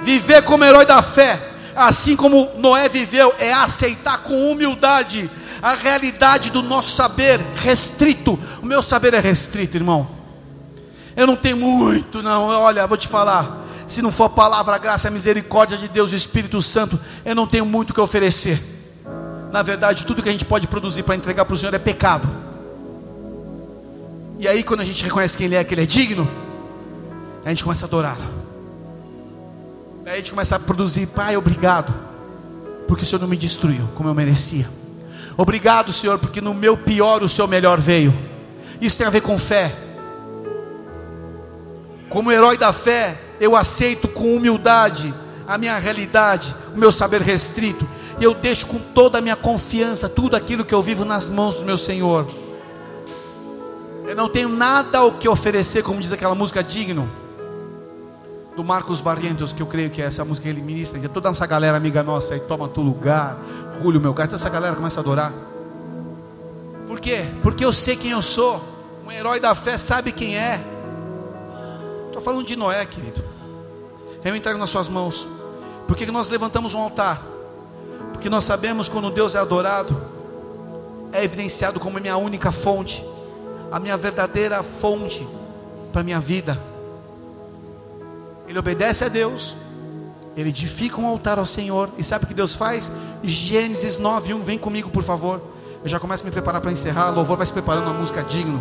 Viver 0.00 0.42
como 0.42 0.64
herói 0.64 0.86
da 0.86 1.02
fé, 1.02 1.40
assim 1.74 2.16
como 2.16 2.48
Noé 2.56 2.88
viveu, 2.88 3.34
é 3.38 3.52
aceitar 3.52 4.18
com 4.18 4.50
humildade 4.50 5.30
a 5.62 5.74
realidade 5.74 6.50
do 6.50 6.62
nosso 6.62 6.94
saber 6.94 7.40
restrito. 7.56 8.38
O 8.62 8.66
meu 8.66 8.82
saber 8.82 9.14
é 9.14 9.20
restrito, 9.20 9.76
irmão. 9.76 10.15
Eu 11.16 11.26
não 11.26 11.34
tenho 11.34 11.56
muito, 11.56 12.22
não. 12.22 12.44
Olha, 12.44 12.86
vou 12.86 12.98
te 12.98 13.08
falar. 13.08 13.64
Se 13.88 14.02
não 14.02 14.12
for 14.12 14.24
a 14.24 14.28
palavra, 14.28 14.74
a 14.74 14.78
graça, 14.78 15.08
a 15.08 15.10
misericórdia 15.10 15.78
de 15.78 15.88
Deus, 15.88 16.12
o 16.12 16.16
Espírito 16.16 16.60
Santo, 16.60 17.00
eu 17.24 17.34
não 17.34 17.46
tenho 17.46 17.64
muito 17.64 17.90
o 17.90 17.94
que 17.94 18.00
oferecer. 18.00 18.62
Na 19.50 19.62
verdade, 19.62 20.04
tudo 20.04 20.22
que 20.22 20.28
a 20.28 20.32
gente 20.32 20.44
pode 20.44 20.66
produzir 20.66 21.04
para 21.04 21.16
entregar 21.16 21.44
para 21.44 21.54
o 21.54 21.56
Senhor 21.56 21.72
é 21.72 21.78
pecado. 21.78 22.28
E 24.38 24.46
aí, 24.46 24.62
quando 24.62 24.80
a 24.80 24.84
gente 24.84 25.02
reconhece 25.02 25.38
quem 25.38 25.46
Ele 25.46 25.54
é, 25.54 25.64
que 25.64 25.72
Ele 25.72 25.82
é 25.82 25.86
digno, 25.86 26.28
a 27.44 27.48
gente 27.48 27.64
começa 27.64 27.86
a 27.86 27.88
adorá-lo. 27.88 28.24
Aí 30.04 30.12
a 30.12 30.16
gente 30.16 30.32
começa 30.32 30.56
a 30.56 30.58
produzir, 30.58 31.06
Pai, 31.06 31.36
obrigado, 31.36 31.94
porque 32.86 33.04
o 33.04 33.06
Senhor 33.06 33.20
não 33.20 33.28
me 33.28 33.36
destruiu 33.36 33.88
como 33.94 34.08
eu 34.08 34.14
merecia. 34.14 34.68
Obrigado, 35.36 35.92
Senhor, 35.92 36.18
porque 36.18 36.40
no 36.40 36.52
meu 36.52 36.76
pior 36.76 37.22
o 37.22 37.28
Seu 37.28 37.48
melhor 37.48 37.80
veio. 37.80 38.12
Isso 38.80 38.96
tem 38.96 39.06
a 39.06 39.10
ver 39.10 39.22
com 39.22 39.38
fé. 39.38 39.85
Como 42.08 42.30
herói 42.30 42.56
da 42.56 42.72
fé, 42.72 43.18
eu 43.40 43.56
aceito 43.56 44.08
com 44.08 44.34
humildade 44.34 45.12
a 45.46 45.56
minha 45.56 45.78
realidade, 45.78 46.54
o 46.74 46.78
meu 46.78 46.90
saber 46.90 47.22
restrito, 47.22 47.86
e 48.18 48.24
eu 48.24 48.34
deixo 48.34 48.66
com 48.66 48.78
toda 48.78 49.18
a 49.18 49.20
minha 49.20 49.36
confiança 49.36 50.08
tudo 50.08 50.34
aquilo 50.34 50.64
que 50.64 50.74
eu 50.74 50.82
vivo 50.82 51.04
nas 51.04 51.28
mãos 51.28 51.56
do 51.56 51.64
meu 51.64 51.78
Senhor. 51.78 52.26
Eu 54.06 54.16
não 54.16 54.28
tenho 54.28 54.48
nada 54.48 55.04
o 55.04 55.12
que 55.12 55.28
oferecer, 55.28 55.82
como 55.82 56.00
diz 56.00 56.12
aquela 56.12 56.34
música 56.34 56.62
digno 56.62 57.08
do 58.56 58.64
Marcos 58.64 59.00
Barrientos, 59.00 59.52
que 59.52 59.60
eu 59.60 59.66
creio 59.66 59.90
que 59.90 60.00
é 60.00 60.06
essa 60.06 60.24
música 60.24 60.44
que 60.44 60.48
ele 60.48 60.62
ministra, 60.62 60.98
que 60.98 61.08
toda 61.08 61.28
essa 61.28 61.46
galera 61.46 61.76
amiga 61.76 62.02
nossa 62.02 62.34
aí 62.34 62.40
toma 62.40 62.68
tu 62.68 62.80
lugar, 62.80 63.36
Julio 63.80 64.00
meu 64.00 64.14
cara, 64.14 64.28
toda 64.28 64.40
essa 64.40 64.48
galera 64.48 64.74
começa 64.74 64.98
a 64.98 65.02
adorar. 65.02 65.32
Por 66.86 67.00
quê? 67.00 67.24
Porque 67.42 67.64
eu 67.64 67.72
sei 67.72 67.96
quem 67.96 68.12
eu 68.12 68.22
sou. 68.22 68.62
Um 69.06 69.12
herói 69.12 69.38
da 69.38 69.54
fé 69.54 69.76
sabe 69.76 70.10
quem 70.10 70.36
é. 70.36 70.64
Falando 72.26 72.44
de 72.44 72.56
Noé, 72.56 72.84
querido. 72.84 73.22
Eu 74.24 74.34
entrego 74.34 74.58
nas 74.58 74.68
suas 74.68 74.88
mãos. 74.88 75.28
Porque 75.86 76.04
nós 76.06 76.28
levantamos 76.28 76.74
um 76.74 76.80
altar. 76.80 77.22
Porque 78.12 78.28
nós 78.28 78.42
sabemos 78.42 78.88
quando 78.88 79.12
Deus 79.12 79.36
é 79.36 79.38
adorado, 79.38 79.96
é 81.12 81.22
evidenciado 81.22 81.78
como 81.78 81.98
a 81.98 82.00
minha 82.00 82.16
única 82.16 82.50
fonte, 82.50 83.06
a 83.70 83.78
minha 83.78 83.96
verdadeira 83.96 84.60
fonte 84.64 85.24
para 85.92 86.00
a 86.00 86.04
minha 86.04 86.18
vida. 86.18 86.60
Ele 88.48 88.58
obedece 88.58 89.04
a 89.04 89.08
Deus, 89.08 89.56
ele 90.36 90.48
edifica 90.48 91.00
um 91.00 91.06
altar 91.06 91.38
ao 91.38 91.46
Senhor, 91.46 91.90
e 91.96 92.02
sabe 92.02 92.24
o 92.24 92.26
que 92.26 92.34
Deus 92.34 92.56
faz? 92.56 92.90
Gênesis 93.22 93.98
9, 93.98 94.34
1, 94.34 94.42
vem 94.42 94.58
comigo 94.58 94.90
por 94.90 95.04
favor. 95.04 95.40
Eu 95.80 95.88
já 95.88 96.00
começo 96.00 96.24
a 96.24 96.26
me 96.26 96.32
preparar 96.32 96.60
para 96.60 96.72
encerrar. 96.72 97.12
O 97.12 97.14
louvor 97.14 97.36
vai 97.36 97.46
se 97.46 97.52
preparando 97.52 97.84
uma 97.84 98.00
música 98.00 98.24
digna. 98.24 98.60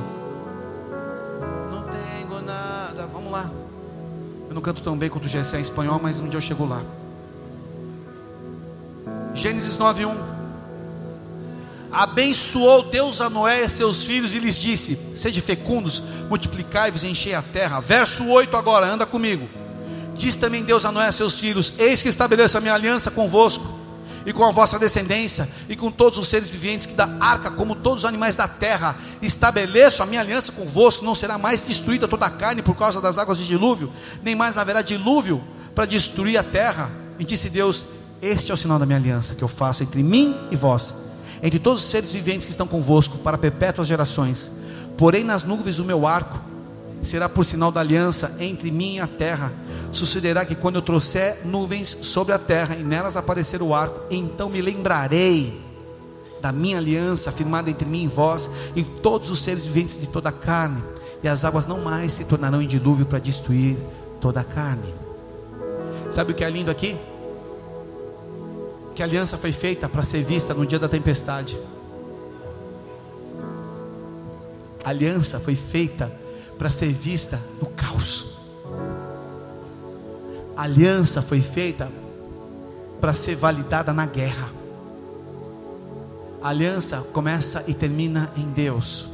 Canto 4.65 4.81
tão 4.81 4.97
bem 4.97 5.11
quanto 5.11 5.25
o 5.25 5.27
Gessé 5.27 5.59
em 5.59 5.61
espanhol, 5.61 5.99
mas 6.01 6.19
um 6.19 6.27
dia 6.27 6.37
eu 6.37 6.41
chego 6.41 6.65
lá. 6.65 6.81
Gênesis 9.35 9.77
9:1. 9.77 10.11
Abençoou 11.91 12.81
Deus 12.89 13.21
a 13.21 13.29
Noé 13.29 13.61
e 13.61 13.65
a 13.65 13.69
seus 13.69 14.03
filhos 14.03 14.33
e 14.33 14.39
lhes 14.39 14.57
disse: 14.57 14.97
Sede 15.15 15.39
fecundos, 15.39 16.01
multiplicai-vos 16.27 17.03
e 17.03 17.07
enchei 17.07 17.35
a 17.35 17.43
terra. 17.43 17.79
Verso 17.79 18.25
8 18.25 18.57
agora, 18.57 18.87
anda 18.87 19.05
comigo. 19.05 19.47
Diz 20.15 20.35
também 20.35 20.63
Deus 20.63 20.83
a 20.83 20.91
Noé 20.91 21.05
e 21.05 21.09
a 21.09 21.11
seus 21.11 21.39
filhos: 21.39 21.71
Eis 21.77 22.01
que 22.01 22.09
estabeleço 22.09 22.57
a 22.57 22.61
minha 22.61 22.73
aliança 22.73 23.11
convosco 23.11 23.84
e 24.25 24.33
com 24.33 24.43
a 24.43 24.51
vossa 24.51 24.79
descendência, 24.79 25.47
e 25.69 25.75
com 25.75 25.91
todos 25.91 26.17
os 26.17 26.27
seres 26.27 26.49
viventes 26.49 26.85
que 26.85 26.93
da 26.93 27.09
arca, 27.19 27.51
como 27.51 27.75
todos 27.75 27.99
os 27.99 28.05
animais 28.05 28.35
da 28.35 28.47
terra, 28.47 28.97
estabeleço 29.21 30.01
a 30.01 30.05
minha 30.05 30.21
aliança 30.21 30.51
convosco, 30.51 31.05
não 31.05 31.13
será 31.13 31.37
mais 31.37 31.65
destruída 31.65 32.07
toda 32.07 32.25
a 32.25 32.29
carne 32.29 32.61
por 32.61 32.75
causa 32.75 32.99
das 32.99 33.17
águas 33.17 33.37
de 33.37 33.45
dilúvio, 33.45 33.91
nem 34.23 34.33
mais 34.35 34.57
haverá 34.57 34.81
dilúvio 34.81 35.43
para 35.75 35.85
destruir 35.85 36.37
a 36.37 36.43
terra. 36.43 36.89
E 37.19 37.23
disse 37.23 37.49
Deus: 37.49 37.85
Este 38.21 38.51
é 38.51 38.53
o 38.53 38.57
sinal 38.57 38.79
da 38.79 38.85
minha 38.85 38.97
aliança 38.97 39.35
que 39.35 39.43
eu 39.43 39.47
faço 39.47 39.83
entre 39.83 40.01
mim 40.01 40.35
e 40.49 40.55
vós, 40.55 40.95
entre 41.43 41.59
todos 41.59 41.83
os 41.83 41.89
seres 41.89 42.11
viventes 42.11 42.45
que 42.45 42.51
estão 42.51 42.67
convosco, 42.67 43.19
para 43.19 43.37
perpétuas 43.37 43.87
gerações. 43.87 44.49
Porém, 44.97 45.23
nas 45.23 45.43
nuvens 45.43 45.77
o 45.77 45.83
meu 45.83 46.07
arco 46.07 46.54
será 47.05 47.29
por 47.29 47.45
sinal 47.45 47.71
da 47.71 47.79
aliança 47.79 48.35
entre 48.39 48.71
mim 48.71 48.95
e 48.95 48.99
a 48.99 49.07
terra 49.07 49.51
Sucederá 49.95 50.45
que 50.45 50.55
quando 50.55 50.75
eu 50.75 50.81
trouxer 50.81 51.39
nuvens 51.45 51.87
sobre 51.87 52.33
a 52.33 52.37
terra 52.37 52.75
e 52.75 52.83
nelas 52.83 53.15
aparecer 53.15 53.61
o 53.61 53.73
arco, 53.73 54.01
então 54.11 54.49
me 54.49 54.61
lembrarei 54.61 55.57
da 56.41 56.51
minha 56.51 56.77
aliança 56.77 57.31
firmada 57.31 57.69
entre 57.69 57.87
mim 57.87 58.03
e 58.03 58.07
vós 58.07 58.49
e 58.75 58.83
todos 58.83 59.29
os 59.29 59.39
seres 59.39 59.65
viventes 59.65 59.99
de 59.99 60.07
toda 60.07 60.29
a 60.29 60.33
carne, 60.33 60.83
e 61.23 61.29
as 61.29 61.45
águas 61.45 61.65
não 61.65 61.79
mais 61.79 62.11
se 62.11 62.25
tornarão 62.25 62.61
em 62.61 62.67
dilúvio 62.67 63.05
para 63.05 63.19
destruir 63.19 63.77
toda 64.19 64.41
a 64.41 64.43
carne. 64.43 64.93
Sabe 66.11 66.33
o 66.33 66.35
que 66.35 66.43
é 66.43 66.49
lindo 66.49 66.69
aqui? 66.69 66.97
Que 68.93 69.01
a 69.01 69.05
aliança 69.05 69.37
foi 69.37 69.53
feita 69.53 69.87
para 69.87 70.03
ser 70.03 70.23
vista 70.23 70.53
no 70.53 70.65
dia 70.65 70.77
da 70.77 70.89
tempestade. 70.89 71.57
A 74.83 74.89
aliança 74.89 75.39
foi 75.39 75.55
feita 75.55 76.11
para 76.57 76.71
ser 76.71 76.91
vista 76.93 77.39
no 77.61 77.67
caos. 77.67 78.27
A 80.55 80.63
aliança 80.63 81.21
foi 81.21 81.41
feita 81.41 81.91
para 83.01 83.13
ser 83.13 83.35
validada 83.35 83.91
na 83.91 84.05
guerra. 84.05 84.49
A 86.41 86.49
aliança 86.49 87.01
começa 87.11 87.63
e 87.67 87.73
termina 87.73 88.31
em 88.37 88.45
Deus. 88.51 89.07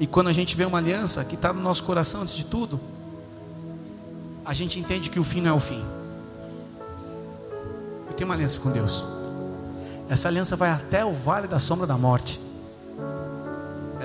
E 0.00 0.06
quando 0.06 0.28
a 0.28 0.32
gente 0.32 0.56
vê 0.56 0.64
uma 0.64 0.78
aliança 0.78 1.24
que 1.24 1.34
está 1.34 1.52
no 1.52 1.60
nosso 1.60 1.84
coração 1.84 2.22
antes 2.22 2.34
de 2.34 2.44
tudo, 2.44 2.80
a 4.44 4.52
gente 4.52 4.78
entende 4.78 5.10
que 5.10 5.18
o 5.18 5.24
fim 5.24 5.40
não 5.40 5.50
é 5.50 5.54
o 5.54 5.60
fim. 5.60 5.82
Eu 8.08 8.14
tenho 8.14 8.28
uma 8.28 8.34
aliança 8.34 8.58
com 8.60 8.70
Deus. 8.70 9.04
Essa 10.08 10.28
aliança 10.28 10.56
vai 10.56 10.70
até 10.70 11.04
o 11.04 11.12
vale 11.12 11.46
da 11.46 11.58
sombra 11.58 11.86
da 11.86 11.96
morte. 11.96 12.40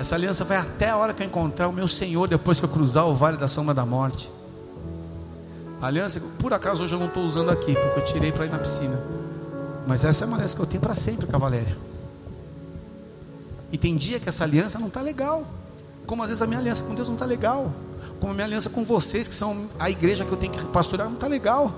Essa 0.00 0.14
aliança 0.14 0.44
vai 0.46 0.56
até 0.56 0.88
a 0.88 0.96
hora 0.96 1.12
que 1.12 1.22
eu 1.22 1.26
encontrar 1.26 1.68
o 1.68 1.72
meu 1.74 1.86
Senhor 1.86 2.26
depois 2.26 2.58
que 2.58 2.64
eu 2.64 2.70
cruzar 2.70 3.06
o 3.06 3.14
vale 3.14 3.36
da 3.36 3.46
sombra 3.46 3.74
da 3.74 3.84
morte. 3.84 4.30
A 5.78 5.88
aliança, 5.88 6.18
por 6.38 6.54
acaso 6.54 6.82
hoje 6.82 6.94
eu 6.94 6.98
não 6.98 7.08
estou 7.08 7.22
usando 7.22 7.50
aqui, 7.50 7.74
porque 7.74 8.00
eu 8.00 8.04
tirei 8.06 8.32
para 8.32 8.46
ir 8.46 8.50
na 8.50 8.56
piscina. 8.56 8.98
Mas 9.86 10.02
essa 10.02 10.24
é 10.24 10.26
uma 10.26 10.38
aliança 10.38 10.56
que 10.56 10.62
eu 10.62 10.66
tenho 10.66 10.80
para 10.80 10.94
sempre 10.94 11.26
com. 11.26 11.76
E 13.70 13.76
tem 13.76 13.94
dia 13.94 14.18
que 14.18 14.26
essa 14.26 14.42
aliança 14.42 14.78
não 14.78 14.86
está 14.86 15.02
legal. 15.02 15.46
Como 16.06 16.22
às 16.22 16.30
vezes 16.30 16.40
a 16.40 16.46
minha 16.46 16.60
aliança 16.60 16.82
com 16.82 16.94
Deus 16.94 17.06
não 17.06 17.14
está 17.16 17.26
legal. 17.26 17.70
Como 18.18 18.32
a 18.32 18.34
minha 18.34 18.46
aliança 18.46 18.70
com 18.70 18.82
vocês, 18.86 19.28
que 19.28 19.34
são 19.34 19.68
a 19.78 19.90
igreja 19.90 20.24
que 20.24 20.32
eu 20.32 20.38
tenho 20.38 20.54
que 20.54 20.64
pastorear, 20.64 21.08
não 21.08 21.16
está 21.16 21.26
legal. 21.26 21.74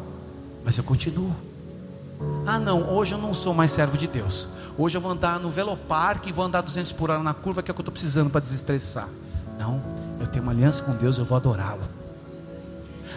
Mas 0.65 0.79
eu 0.79 0.85
continuo. 0.85 1.35
Ah, 2.47 2.61
não, 2.61 2.89
hoje 2.89 3.15
eu 3.15 3.19
não 3.19 3.35
sou 3.35 3.53
mais 3.53 3.73
servo 3.73 3.99
de 3.99 4.07
Deus. 4.07 4.47
Hoje 4.77 4.97
eu 4.97 5.01
vou 5.01 5.13
andar 5.13 5.39
no 5.39 5.51
veloparque 5.51 6.31
e 6.31 6.33
vou 6.33 6.45
andar 6.45 6.63
200 6.63 6.93
por 6.93 7.11
hora 7.11 7.23
na 7.23 7.35
curva, 7.35 7.63
que 7.63 7.71
é 7.71 7.73
o 7.73 7.75
que 7.75 7.81
eu 7.81 7.83
estou 7.83 7.93
precisando 7.93 8.31
para 8.31 8.41
desestressar. 8.41 9.09
Não, 9.59 9.83
eu 10.19 10.27
tenho 10.27 10.43
uma 10.43 10.53
aliança 10.53 10.83
com 10.83 10.93
Deus, 10.93 11.19
eu 11.19 11.25
vou 11.25 11.37
adorá-lo. 11.37 11.83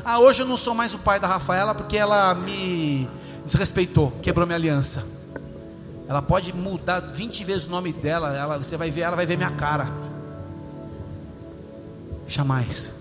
Ah, 0.04 0.20
hoje 0.20 0.42
eu 0.42 0.46
não 0.46 0.58
sou 0.58 0.76
mais 0.76 0.94
o 0.94 1.00
pai 1.00 1.20
da 1.20 1.28
Rafaela 1.28 1.74
porque 1.74 1.98
ela 1.98 2.34
me 2.36 3.10
desrespeitou, 3.46 4.12
quebrou 4.22 4.46
minha 4.46 4.58
aliança. 4.58 5.04
Ela 6.08 6.22
pode 6.22 6.54
mudar 6.54 7.00
20 7.00 7.44
vezes 7.44 7.68
o 7.68 7.72
nome 7.72 7.92
dela, 7.92 8.36
ela, 8.36 8.58
você 8.58 8.78
vai 8.78 8.92
ver, 8.92 9.02
ela 9.02 9.16
vai 9.16 9.26
ver 9.26 9.38
minha 9.38 9.52
cara. 9.52 9.88
Jamais. 12.28 12.92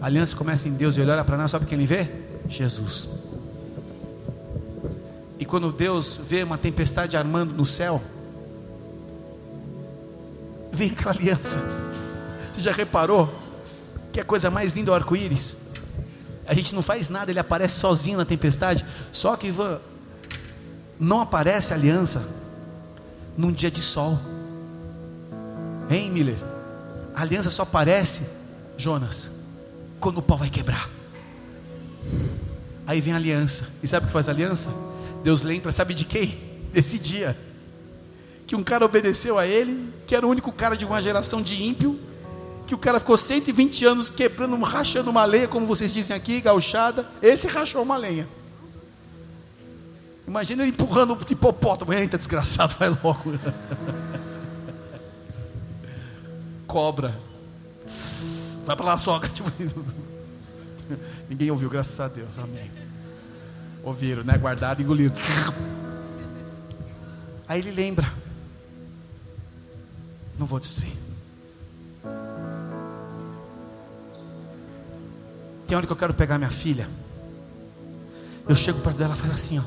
A 0.00 0.06
aliança 0.06 0.36
começa 0.36 0.68
em 0.68 0.72
Deus 0.72 0.96
e 0.96 1.00
ele 1.00 1.10
olha 1.10 1.24
para 1.24 1.36
nós, 1.36 1.50
sabe 1.50 1.66
quem 1.66 1.78
ele 1.78 1.86
vê? 1.86 2.08
Jesus. 2.48 3.08
E 5.38 5.44
quando 5.44 5.70
Deus 5.70 6.16
vê 6.16 6.42
uma 6.42 6.56
tempestade 6.56 7.16
armando 7.16 7.52
no 7.52 7.64
céu, 7.64 8.02
vem 10.72 10.90
aquela 10.90 11.14
aliança. 11.14 11.60
Você 12.52 12.60
já 12.60 12.72
reparou 12.72 13.32
que 14.12 14.20
a 14.20 14.24
coisa 14.24 14.50
mais 14.50 14.72
linda 14.72 14.90
é 14.90 14.92
o 14.92 14.94
arco-íris? 14.94 15.56
A 16.46 16.54
gente 16.54 16.74
não 16.74 16.82
faz 16.82 17.08
nada, 17.08 17.30
ele 17.30 17.40
aparece 17.40 17.78
sozinho 17.78 18.16
na 18.18 18.24
tempestade. 18.24 18.84
Só 19.12 19.36
que 19.36 19.48
Ivan, 19.48 19.80
não 20.98 21.20
aparece 21.20 21.74
aliança 21.74 22.26
num 23.36 23.52
dia 23.52 23.70
de 23.70 23.82
sol. 23.82 24.18
Hein, 25.90 26.10
Miller? 26.10 26.38
A 27.14 27.22
aliança 27.22 27.50
só 27.50 27.62
aparece, 27.62 28.22
Jonas, 28.76 29.30
quando 30.00 30.18
o 30.18 30.22
pau 30.22 30.38
vai 30.38 30.48
quebrar. 30.48 30.88
Aí 32.86 33.00
vem 33.00 33.12
a 33.12 33.16
aliança. 33.16 33.66
E 33.82 33.88
sabe 33.88 34.04
o 34.04 34.06
que 34.06 34.12
faz 34.12 34.28
a 34.28 34.32
aliança? 34.32 34.70
Deus 35.26 35.42
lembra, 35.42 35.72
sabe 35.72 35.92
de 35.92 36.04
quem? 36.04 36.38
Desse 36.72 37.00
dia. 37.00 37.36
Que 38.46 38.54
um 38.54 38.62
cara 38.62 38.84
obedeceu 38.84 39.40
a 39.40 39.44
ele, 39.44 39.92
que 40.06 40.14
era 40.14 40.24
o 40.24 40.30
único 40.30 40.52
cara 40.52 40.76
de 40.76 40.84
uma 40.84 41.02
geração 41.02 41.42
de 41.42 41.64
ímpio, 41.64 41.98
que 42.64 42.76
o 42.76 42.78
cara 42.78 43.00
ficou 43.00 43.16
120 43.16 43.84
anos 43.84 44.08
quebrando, 44.08 44.56
rachando 44.62 45.10
uma 45.10 45.24
lenha, 45.24 45.48
como 45.48 45.66
vocês 45.66 45.92
dizem 45.92 46.16
aqui, 46.16 46.40
gauchada. 46.40 47.10
Esse 47.20 47.48
rachou 47.48 47.82
uma 47.82 47.96
lenha. 47.96 48.28
Imagina 50.28 50.62
ele 50.62 50.70
empurrando 50.70 51.14
o 51.14 51.18
hipopótamo. 51.28 51.92
Eita, 51.92 52.16
desgraçado, 52.16 52.76
vai 52.78 52.90
logo. 52.90 53.32
Cobra. 56.68 57.18
Vai 58.64 58.76
para 58.76 58.86
lá, 58.86 58.96
sogra. 58.96 59.28
Tipo, 59.34 59.50
ninguém 61.28 61.50
ouviu, 61.50 61.68
graças 61.68 61.98
a 61.98 62.06
Deus. 62.06 62.38
Amém. 62.38 62.85
Ouviram, 63.86 64.24
né? 64.24 64.36
Guardado, 64.36 64.82
engolido. 64.82 65.16
Aí 67.46 67.60
ele 67.60 67.70
lembra. 67.70 68.12
Não 70.36 70.44
vou 70.44 70.58
destruir. 70.58 70.92
Tem 75.68 75.76
hora 75.76 75.86
que 75.86 75.92
eu 75.92 75.96
quero 75.96 76.12
pegar 76.12 76.36
minha 76.36 76.50
filha. 76.50 76.88
Eu 78.48 78.56
chego 78.56 78.80
perto 78.80 78.96
dela 78.96 79.14
e 79.14 79.16
faz 79.16 79.30
assim, 79.30 79.60
ó. 79.60 79.62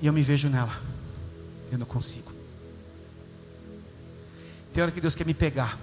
E 0.00 0.06
eu 0.06 0.12
me 0.12 0.22
vejo 0.22 0.48
nela. 0.48 0.72
Eu 1.72 1.78
não 1.78 1.86
consigo. 1.86 2.30
Tem 4.72 4.80
hora 4.80 4.92
que 4.92 5.00
Deus 5.00 5.16
quer 5.16 5.26
me 5.26 5.34
pegar. 5.34 5.76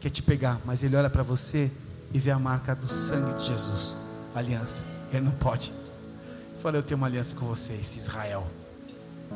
Quer 0.00 0.08
te 0.08 0.22
pegar, 0.22 0.58
mas 0.64 0.82
Ele 0.82 0.96
olha 0.96 1.10
para 1.10 1.22
você 1.22 1.70
e 2.10 2.18
vê 2.18 2.30
a 2.30 2.38
marca 2.38 2.74
do 2.74 2.88
sangue 2.88 3.34
de 3.34 3.48
Jesus. 3.48 3.94
Aliança. 4.34 4.82
Ele 5.12 5.26
não 5.26 5.32
pode. 5.32 5.83
Fala, 6.64 6.78
eu 6.78 6.82
tenho 6.82 6.96
uma 6.96 7.08
aliança 7.08 7.34
com 7.34 7.44
vocês, 7.44 7.94
Israel. 7.94 8.50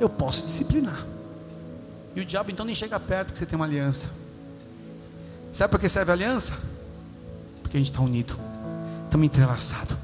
Eu 0.00 0.08
posso 0.08 0.46
disciplinar. 0.46 1.06
E 2.16 2.22
o 2.22 2.24
diabo 2.24 2.50
então 2.50 2.64
nem 2.64 2.74
chega 2.74 2.98
perto 2.98 3.26
porque 3.26 3.38
você 3.38 3.44
tem 3.44 3.54
uma 3.54 3.66
aliança. 3.66 4.08
Sabe 5.52 5.70
para 5.70 5.78
que 5.78 5.90
serve 5.90 6.10
a 6.10 6.14
aliança? 6.14 6.54
Porque 7.60 7.76
a 7.76 7.80
gente 7.80 7.90
está 7.90 8.00
unido. 8.00 8.34
Estamos 9.04 9.26
entrelaçados. 9.26 9.94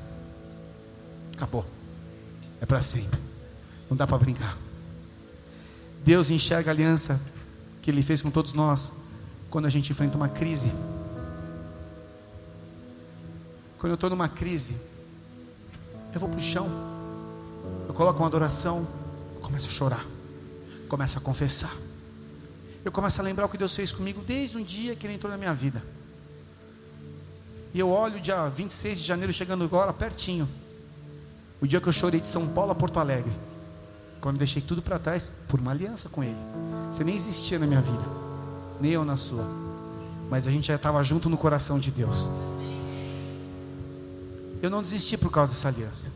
Acabou. 1.32 1.64
É 2.60 2.66
para 2.66 2.82
sempre. 2.82 3.18
Não 3.88 3.96
dá 3.96 4.06
para 4.06 4.18
brincar. 4.18 4.58
Deus 6.04 6.28
enxerga 6.28 6.72
a 6.72 6.74
aliança 6.74 7.18
que 7.80 7.90
Ele 7.90 8.02
fez 8.02 8.20
com 8.20 8.30
todos 8.30 8.52
nós 8.52 8.92
quando 9.48 9.64
a 9.64 9.70
gente 9.70 9.90
enfrenta 9.90 10.14
uma 10.14 10.28
crise. 10.28 10.70
Quando 13.78 13.92
eu 13.92 13.94
estou 13.94 14.10
numa 14.10 14.28
crise, 14.28 14.76
eu 16.12 16.20
vou 16.20 16.28
para 16.28 16.38
o 16.38 16.42
chão, 16.42 16.93
eu 17.88 17.94
coloco 17.94 18.18
uma 18.18 18.26
adoração, 18.26 18.86
começo 19.40 19.68
a 19.68 19.70
chorar, 19.70 20.06
começo 20.88 21.18
a 21.18 21.20
confessar, 21.20 21.74
eu 22.84 22.92
começo 22.92 23.20
a 23.20 23.24
lembrar 23.24 23.46
o 23.46 23.48
que 23.48 23.56
Deus 23.56 23.74
fez 23.74 23.92
comigo 23.92 24.22
desde 24.26 24.58
um 24.58 24.62
dia 24.62 24.94
que 24.94 25.06
Ele 25.06 25.14
entrou 25.14 25.30
na 25.30 25.38
minha 25.38 25.54
vida. 25.54 25.82
E 27.72 27.80
eu 27.80 27.88
olho 27.88 28.18
o 28.18 28.20
dia 28.20 28.48
26 28.48 29.00
de 29.00 29.04
janeiro 29.04 29.32
chegando 29.32 29.64
agora 29.64 29.92
pertinho. 29.92 30.48
O 31.60 31.66
dia 31.66 31.80
que 31.80 31.88
eu 31.88 31.92
chorei 31.92 32.20
de 32.20 32.28
São 32.28 32.46
Paulo 32.46 32.70
a 32.70 32.74
Porto 32.74 33.00
Alegre. 33.00 33.32
Quando 34.20 34.38
deixei 34.38 34.62
tudo 34.62 34.82
para 34.82 34.98
trás 34.98 35.30
por 35.48 35.58
uma 35.58 35.72
aliança 35.72 36.08
com 36.08 36.22
Ele. 36.22 36.36
Você 36.92 37.02
nem 37.02 37.16
existia 37.16 37.58
na 37.58 37.66
minha 37.66 37.80
vida, 37.80 38.04
nem 38.80 38.92
eu 38.92 39.04
na 39.04 39.16
sua. 39.16 39.44
Mas 40.30 40.46
a 40.46 40.50
gente 40.50 40.68
já 40.68 40.76
estava 40.76 41.02
junto 41.02 41.28
no 41.28 41.36
coração 41.36 41.78
de 41.78 41.90
Deus. 41.90 42.28
Eu 44.62 44.70
não 44.70 44.82
desisti 44.82 45.16
por 45.16 45.30
causa 45.30 45.52
dessa 45.52 45.68
aliança. 45.68 46.10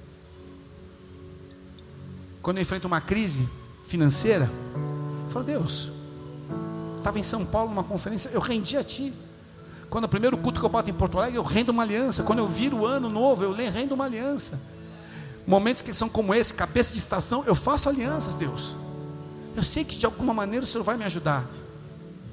Quando 2.43 2.59
eu 2.59 2.63
enfrento 2.63 2.87
uma 2.87 3.01
crise 3.01 3.49
financeira, 3.87 4.51
eu 5.25 5.31
falo, 5.31 5.45
Deus, 5.45 5.91
estava 6.99 7.19
em 7.19 7.23
São 7.23 7.45
Paulo 7.45 7.71
numa 7.71 7.85
conferência, 7.85 8.31
eu 8.33 8.41
rendi 8.41 8.77
a 8.77 8.85
Ti. 8.85 9.13
Quando 9.91 10.05
o 10.05 10.09
primeiro 10.09 10.37
culto 10.37 10.61
que 10.61 10.67
eu 10.67 10.71
boto 10.71 10.91
em 10.91 10.93
Porto 10.93 11.19
Alegre, 11.19 11.39
eu 11.39 11.43
rendo 11.43 11.71
uma 11.71 11.83
aliança. 11.83 12.23
Quando 12.23 12.41
eu 12.41 12.47
viro 12.47 12.79
o 12.79 12.87
ano 12.87 13.09
novo, 13.09 13.43
eu 13.43 13.53
rendo 13.53 13.93
uma 13.93 14.05
aliança. 14.05 14.61
Momentos 15.47 15.83
que 15.83 15.95
são 15.95 16.11
como 16.11 16.35
esse, 16.35 16.53
cabeça 16.53 16.93
de 16.93 16.99
estação, 16.99 17.43
eu 17.47 17.55
faço 17.55 17.89
alianças, 17.89 18.37
Deus. 18.37 18.77
Eu 19.57 19.65
sei 19.65 19.85
que 19.85 19.97
de 19.97 20.05
alguma 20.05 20.35
maneira 20.35 20.65
o 20.65 20.69
Senhor 20.69 20.85
vai 20.85 20.99
me 20.99 21.05
ajudar. 21.05 21.45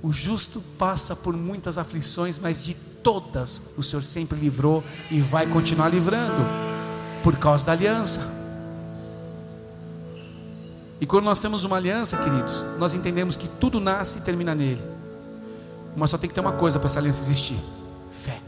O 0.04 0.12
justo 0.12 0.62
passa 0.78 1.15
por 1.15 1.34
muitas 1.36 1.78
aflições, 1.78 2.38
mas 2.38 2.63
de 2.63 2.74
todas 3.02 3.62
o 3.78 3.82
Senhor 3.82 4.04
sempre 4.04 4.38
livrou 4.38 4.84
e 5.10 5.22
vai 5.22 5.48
continuar 5.48 5.88
livrando, 5.88 6.41
por 7.24 7.38
causa 7.38 7.65
da 7.65 7.72
aliança. 7.72 8.35
E 10.99 11.05
quando 11.05 11.25
nós 11.25 11.39
temos 11.39 11.63
uma 11.63 11.75
aliança, 11.75 12.15
queridos, 12.17 12.63
nós 12.77 12.93
entendemos 12.93 13.36
que 13.36 13.47
tudo 13.47 13.79
nasce 13.79 14.19
e 14.19 14.21
termina 14.21 14.55
nele. 14.55 14.81
Mas 15.95 16.10
só 16.10 16.17
tem 16.17 16.27
que 16.27 16.34
ter 16.34 16.41
uma 16.41 16.53
coisa 16.53 16.79
para 16.79 16.88
essa 16.88 16.99
aliança 16.99 17.21
existir: 17.21 17.58
fé. 18.12 18.41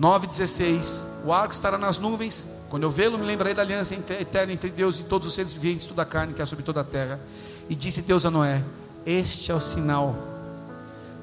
9,16: 0.00 1.24
O 1.24 1.32
arco 1.32 1.54
estará 1.54 1.78
nas 1.78 1.98
nuvens. 1.98 2.54
Quando 2.68 2.82
eu 2.82 2.90
vê-lo, 2.90 3.16
me 3.16 3.24
lembrarei 3.24 3.54
da 3.54 3.62
aliança 3.62 3.94
eterna 3.94 4.52
entre 4.52 4.70
Deus 4.70 4.98
e 4.98 5.04
todos 5.04 5.28
os 5.28 5.34
seres 5.34 5.54
viventes, 5.54 5.86
toda 5.86 6.02
a 6.02 6.06
carne 6.06 6.34
que 6.34 6.42
é 6.42 6.46
sobre 6.46 6.64
toda 6.64 6.80
a 6.80 6.84
terra. 6.84 7.20
E 7.68 7.74
disse 7.74 8.02
Deus 8.02 8.24
a 8.24 8.30
Noé: 8.30 8.62
Este 9.04 9.52
é 9.52 9.54
o 9.54 9.60
sinal 9.60 10.14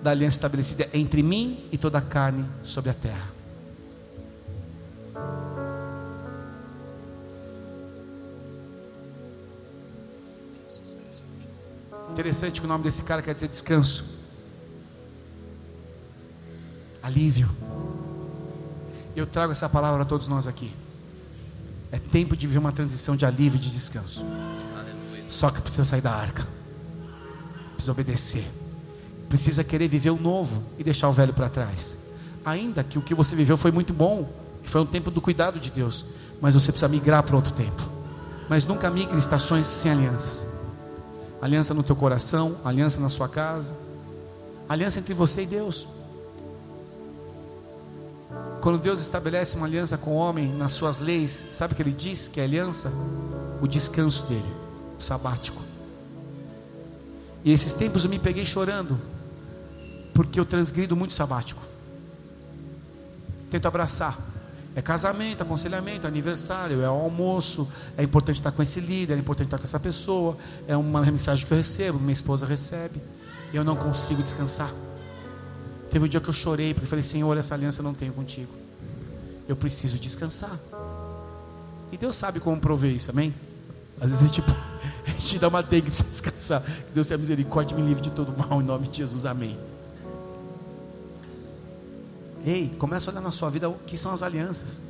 da 0.02 0.12
aliança 0.12 0.38
estabelecida 0.38 0.90
entre 0.94 1.22
mim 1.22 1.66
e 1.72 1.78
toda 1.78 1.98
a 1.98 2.02
carne 2.02 2.46
sobre 2.64 2.90
a 2.90 2.94
terra. 2.94 3.33
Interessante 12.14 12.62
que 12.62 12.68
o 12.68 12.70
nome 12.70 12.84
desse 12.84 13.02
cara 13.02 13.24
quer 13.24 13.34
dizer 13.34 13.48
descanso, 13.48 14.06
alívio. 17.02 17.50
Eu 19.16 19.26
trago 19.26 19.52
essa 19.52 19.68
palavra 19.68 20.04
a 20.04 20.06
todos 20.06 20.28
nós 20.28 20.46
aqui. 20.46 20.72
É 21.92 21.98
tempo 21.98 22.38
de 22.38 22.46
viver 22.46 22.60
uma 22.60 22.72
transição 22.72 23.16
de 23.16 23.26
alívio 23.26 23.58
e 23.58 23.60
de 23.60 23.72
descanso. 23.72 24.24
Só 25.28 25.50
que 25.50 25.60
precisa 25.60 25.86
sair 25.86 26.02
da 26.02 26.12
arca, 26.12 26.48
precisa 27.74 27.92
obedecer, 27.92 28.46
precisa 29.28 29.64
querer 29.64 29.88
viver 29.88 30.12
o 30.12 30.22
novo 30.22 30.62
e 30.78 30.84
deixar 30.84 31.10
o 31.10 31.14
velho 31.14 31.34
para 31.34 31.50
trás. 31.50 31.98
Ainda 32.46 32.84
que 32.84 33.00
o 33.00 33.02
que 33.02 33.16
você 33.16 33.36
viveu 33.36 33.58
foi 33.58 33.72
muito 33.72 33.92
bom, 33.92 34.32
e 34.64 34.70
foi 34.70 34.82
um 34.82 34.86
tempo 34.86 35.10
do 35.10 35.20
cuidado 35.20 35.60
de 35.60 35.72
Deus, 35.72 36.06
mas 36.40 36.54
você 36.54 36.72
precisa 36.72 36.88
migrar 36.88 37.24
para 37.24 37.36
outro 37.36 37.54
tempo. 37.54 37.82
Mas 38.48 38.68
nunca 38.68 38.92
migre 38.92 39.18
estações 39.18 39.66
sem 39.66 39.92
alianças 39.92 40.53
aliança 41.44 41.74
no 41.74 41.84
teu 41.84 41.94
coração, 41.94 42.56
aliança 42.64 43.02
na 43.02 43.10
sua 43.10 43.28
casa, 43.28 43.74
aliança 44.70 45.00
entre 45.00 45.14
você 45.14 45.44
e 45.44 45.46
Deus. 45.46 45.90
Quando 48.62 48.78
Deus 48.78 49.02
estabelece 49.02 49.58
uma 49.58 49.66
aliança 49.66 49.98
com 49.98 50.12
o 50.12 50.16
homem 50.16 50.54
nas 50.54 50.72
suas 50.72 51.02
leis, 51.02 51.46
sabe 51.52 51.74
o 51.74 51.76
que 51.76 51.82
ele 51.82 51.92
diz 51.92 52.30
que 52.30 52.40
é 52.40 52.46
aliança? 52.46 52.94
O 53.62 53.68
descanso 53.68 54.24
dele, 54.24 54.54
o 54.98 55.04
sabático. 55.04 55.62
E 57.44 57.52
esses 57.52 57.74
tempos 57.74 58.06
eu 58.06 58.10
me 58.10 58.20
peguei 58.20 58.46
chorando, 58.46 58.98
porque 60.14 60.40
eu 60.40 60.46
transgrido 60.46 60.96
muito 60.96 61.14
sabático. 61.14 61.62
Tento 63.52 63.68
abraçar. 63.68 64.18
É 64.76 64.82
casamento, 64.82 65.44
aconselhamento, 65.44 66.08
aniversário, 66.08 66.82
é 66.82 66.86
almoço, 66.86 67.68
é 67.96 68.04
importante 68.04 68.38
estar 68.38 68.52
com 68.52 68.62
esse 68.64 68.80
líder, 68.80 69.16
é 69.16 69.20
importante 69.20 69.48
estar 69.48 69.58
com 69.58 69.64
essa 69.64 69.80
pessoa, 69.80 70.36
é 70.68 70.76
uma 70.76 71.02
mensagem 71.02 71.46
que 71.46 71.54
eu 71.54 71.58
recebo, 71.58 72.00
minha 72.00 72.14
esposa 72.14 72.46
recebe, 72.46 73.00
e 73.52 73.56
eu 73.56 73.64
não 73.64 73.76
consigo 73.76 74.24
descansar. 74.24 74.72
Teve 75.92 76.06
um 76.06 76.08
dia 76.08 76.20
que 76.20 76.28
eu 76.28 76.34
chorei, 76.34 76.74
porque 76.74 76.88
falei, 76.88 77.04
Senhor, 77.04 77.38
essa 77.38 77.54
aliança 77.54 77.82
eu 77.82 77.84
não 77.84 77.94
tenho 77.94 78.14
contigo. 78.14 78.52
Eu 79.48 79.56
preciso 79.56 80.00
descansar. 80.00 80.58
E 81.92 81.98
Deus 81.98 82.16
sabe 82.16 82.40
como 82.40 82.60
prover 82.60 82.96
isso, 82.96 83.12
amém? 83.12 83.32
Às 84.02 84.10
vezes 84.10 84.26
é 84.26 84.30
tipo, 84.30 84.50
a 85.06 85.12
gente 85.12 85.38
dá 85.38 85.50
uma 85.50 85.62
dengue 85.62 85.92
para 85.92 86.06
descansar. 86.10 86.64
Que 86.64 86.94
Deus 86.96 87.06
tenha 87.06 87.20
misericórdia 87.20 87.76
e 87.76 87.78
me 87.80 87.88
livre 87.88 88.02
de 88.02 88.10
todo 88.10 88.34
mal, 88.36 88.60
em 88.60 88.66
nome 88.66 88.88
de 88.88 88.98
Jesus, 88.98 89.24
amém. 89.24 89.56
Ei, 92.46 92.76
começa 92.78 93.10
a 93.10 93.12
olhar 93.12 93.22
na 93.22 93.32
sua 93.32 93.50
vida 93.50 93.70
o 93.70 93.76
que 93.80 93.98
são 93.98 94.12
as 94.12 94.22
alianças. 94.22 94.82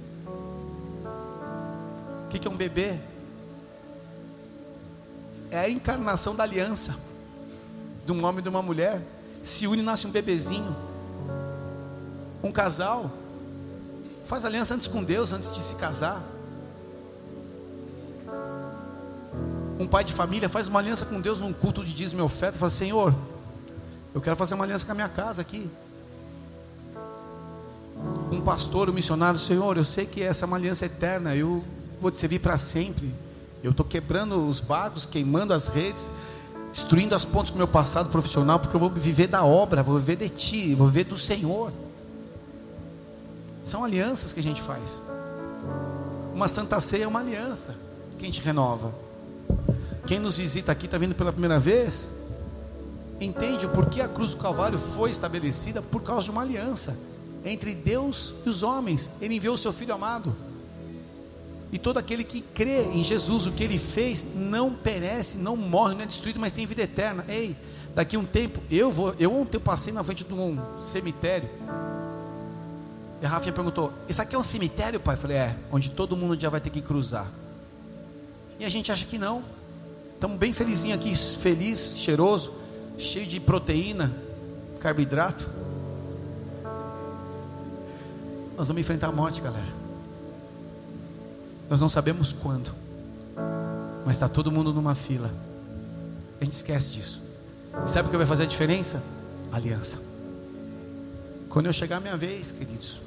O 2.26 2.30
que 2.30 2.48
é 2.48 2.50
um 2.50 2.56
bebê? 2.56 2.98
É 5.52 5.60
a 5.60 5.70
encarnação 5.70 6.36
da 6.36 6.42
aliança 6.42 6.96
de 8.04 8.12
um 8.12 8.26
homem 8.26 8.40
e 8.40 8.42
de 8.42 8.50
uma 8.50 8.64
mulher. 8.64 9.00
Se 9.44 9.68
une 9.68 9.84
e 9.84 9.86
nasce 9.86 10.08
um 10.08 10.10
bebezinho. 10.10 10.76
Um 12.44 12.52
casal 12.52 13.12
faz 14.26 14.46
aliança 14.46 14.74
antes 14.74 14.88
com 14.88 15.04
Deus, 15.04 15.32
antes 15.32 15.52
de 15.52 15.64
se 15.64 15.76
casar. 15.76 16.24
Um 19.80 19.86
pai 19.86 20.04
de 20.04 20.12
família 20.12 20.50
faz 20.50 20.68
uma 20.68 20.80
aliança 20.80 21.06
com 21.06 21.22
Deus 21.22 21.40
num 21.40 21.54
culto 21.54 21.86
de 21.86 21.94
dízimo 21.94 22.22
e 22.22 22.24
oferta. 22.24 22.58
Fala, 22.58 22.72
Senhor, 22.72 23.14
eu 24.12 24.20
quero 24.20 24.36
fazer 24.36 24.56
uma 24.56 24.64
aliança 24.64 24.88
com 24.88 24.92
a 24.92 24.96
minha 24.96 25.10
casa 25.10 25.40
aqui 25.40 25.70
um 28.34 28.42
pastor, 28.42 28.90
um 28.90 28.94
missionário, 28.94 29.40
Senhor, 29.40 29.78
eu 29.78 29.86
sei 29.86 30.06
que 30.06 30.22
essa 30.22 30.46
é 30.46 30.48
uma 30.48 30.58
aliança 30.58 30.86
eterna, 30.86 31.36
eu 31.36 31.64
vou 32.02 32.12
te 32.12 32.18
servir 32.18 32.40
para 32.40 32.58
sempre. 32.58 33.14
Eu 33.64 33.72
estou 33.72 33.86
quebrando 33.86 34.48
os 34.48 34.60
barcos, 34.60 35.06
queimando 35.06 35.54
as 35.54 35.68
redes, 35.68 36.12
destruindo 36.72 37.16
as 37.16 37.24
pontes 37.24 37.52
com 37.52 37.56
o 37.56 37.60
meu 37.60 37.68
passado 37.68 38.10
profissional, 38.10 38.60
porque 38.60 38.76
eu 38.76 38.80
vou 38.80 38.90
viver 38.90 39.28
da 39.28 39.44
obra, 39.44 39.84
vou 39.84 39.98
viver 39.98 40.18
de 40.18 40.30
Ti, 40.30 40.76
vou 40.76 40.88
viver 40.88 41.06
do 41.06 41.16
Senhor. 41.16 41.72
São 43.62 43.84
alianças 43.84 44.34
que 44.34 44.40
a 44.40 44.44
gente 44.44 44.62
faz. 44.62 45.02
Uma 46.34 46.48
santa 46.48 46.82
ceia 46.82 47.04
é 47.04 47.08
uma 47.08 47.20
aliança 47.20 47.76
que 48.18 48.24
a 48.24 48.26
gente 48.26 48.42
renova. 48.42 48.94
Quem 50.06 50.20
nos 50.20 50.36
visita 50.36 50.72
aqui 50.72 50.86
está 50.86 50.98
vindo 50.98 51.16
pela 51.16 51.32
primeira 51.32 51.60
vez, 51.60 52.12
entende 53.22 53.66
o 53.66 53.70
porquê 53.70 54.02
a 54.02 54.08
cruz 54.08 54.34
do 54.34 54.42
Calvário 54.42 54.78
foi 54.78 55.12
estabelecida 55.12 55.82
por 55.82 56.02
causa 56.02 56.26
de 56.26 56.32
uma 56.32 56.42
aliança 56.42 56.98
entre 57.46 57.74
Deus 57.74 58.34
e 58.46 58.50
os 58.50 58.64
homens. 58.64 59.10
Ele 59.22 59.36
enviou 59.36 59.56
o 59.56 59.58
seu 59.58 59.74
Filho 59.74 59.94
amado. 59.94 60.36
E 61.72 61.80
todo 61.80 61.98
aquele 61.98 62.24
que 62.24 62.40
crê 62.40 62.84
em 62.84 63.04
Jesus, 63.04 63.48
o 63.48 63.52
que 63.52 63.64
ele 63.64 63.80
fez, 63.80 64.24
não 64.36 64.76
perece, 64.76 65.38
não 65.38 65.58
morre, 65.58 65.96
não 65.96 66.04
é 66.04 66.06
destruído, 66.06 66.40
mas 66.40 66.54
tem 66.54 66.68
vida 66.68 66.84
eterna. 66.84 67.26
Ei, 67.28 67.56
daqui 67.96 68.16
a 68.16 68.20
um 68.20 68.26
tempo, 68.26 68.62
eu 68.70 68.92
vou. 68.92 69.16
Eu 69.18 69.34
ontem 69.34 69.58
eu 69.58 69.62
passei 69.62 69.92
na 69.92 70.04
frente 70.04 70.24
de 70.24 70.34
um 70.34 70.60
cemitério. 70.80 71.50
E 73.20 73.26
a 73.26 73.30
Rafinha 73.30 73.54
perguntou: 73.54 73.92
Isso 74.08 74.22
aqui 74.22 74.36
é 74.36 74.38
um 74.38 74.44
cemitério, 74.44 75.00
pai? 75.00 75.16
Eu 75.16 75.20
falei: 75.20 75.38
É, 75.38 75.56
onde 75.72 75.90
todo 75.90 76.16
mundo 76.16 76.40
já 76.40 76.50
vai 76.50 76.62
ter 76.62 76.70
que 76.70 76.80
cruzar. 76.82 77.28
E 78.60 78.66
a 78.66 78.70
gente 78.70 78.92
acha 78.92 79.06
que 79.06 79.18
não. 79.18 79.44
Estamos 80.14 80.38
bem 80.38 80.54
felizinho 80.54 80.94
aqui, 80.94 81.16
feliz, 81.16 81.98
cheiroso, 81.98 82.54
cheio 83.00 83.26
de 83.26 83.40
proteína, 83.40 84.14
carboidrato. 84.80 85.50
Nós 88.58 88.68
vamos 88.68 88.82
enfrentar 88.82 89.08
a 89.08 89.12
morte, 89.12 89.42
galera. 89.42 89.74
Nós 91.70 91.82
não 91.82 91.90
sabemos 91.90 92.34
quando, 92.34 92.72
mas 94.06 94.18
está 94.18 94.30
todo 94.30 94.52
mundo 94.52 94.74
numa 94.74 94.94
fila. 94.94 95.32
A 96.40 96.44
gente 96.44 96.54
esquece 96.54 96.92
disso. 96.92 97.22
Sabe 97.88 98.08
o 98.08 98.12
que 98.12 98.18
vai 98.18 98.26
fazer 98.26 98.44
a 98.44 98.46
diferença? 98.46 99.02
Aliança. 99.52 99.98
Quando 101.50 101.68
eu 101.68 101.74
chegar 101.74 101.98
a 101.98 102.00
minha 102.00 102.18
vez, 102.18 102.52
queridos, 102.52 103.00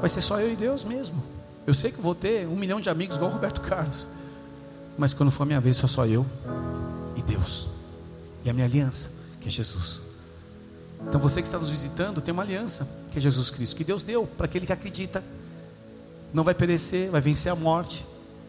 vai 0.00 0.08
ser 0.08 0.20
só 0.20 0.40
eu 0.40 0.52
e 0.52 0.56
Deus 0.56 0.84
mesmo. 0.84 1.22
Eu 1.66 1.74
sei 1.74 1.90
que 1.90 2.00
vou 2.00 2.14
ter 2.14 2.46
um 2.46 2.56
milhão 2.56 2.80
de 2.80 2.88
amigos 2.88 3.16
igual 3.16 3.30
o 3.30 3.34
Roberto 3.34 3.60
Carlos, 3.60 4.06
mas 4.96 5.12
quando 5.12 5.30
for 5.30 5.44
a 5.44 5.46
minha 5.46 5.60
vez, 5.60 5.76
só 5.76 5.86
só 5.86 6.06
eu 6.06 6.26
e 7.16 7.22
Deus. 7.22 7.68
E 8.44 8.50
a 8.50 8.52
minha 8.52 8.66
aliança, 8.66 9.10
que 9.40 9.48
é 9.48 9.50
Jesus. 9.50 10.00
Então 11.08 11.20
você 11.20 11.40
que 11.40 11.48
está 11.48 11.58
nos 11.58 11.68
visitando 11.68 12.20
tem 12.20 12.32
uma 12.32 12.42
aliança, 12.42 12.86
que 13.12 13.18
é 13.18 13.20
Jesus 13.20 13.50
Cristo, 13.50 13.76
que 13.76 13.84
Deus 13.84 14.02
deu 14.02 14.26
para 14.26 14.46
aquele 14.46 14.66
que 14.66 14.72
acredita. 14.72 15.22
Não 16.32 16.44
vai 16.44 16.54
perecer, 16.54 17.10
vai 17.10 17.20
vencer 17.20 17.50
a 17.50 17.56
morte, 17.56 18.06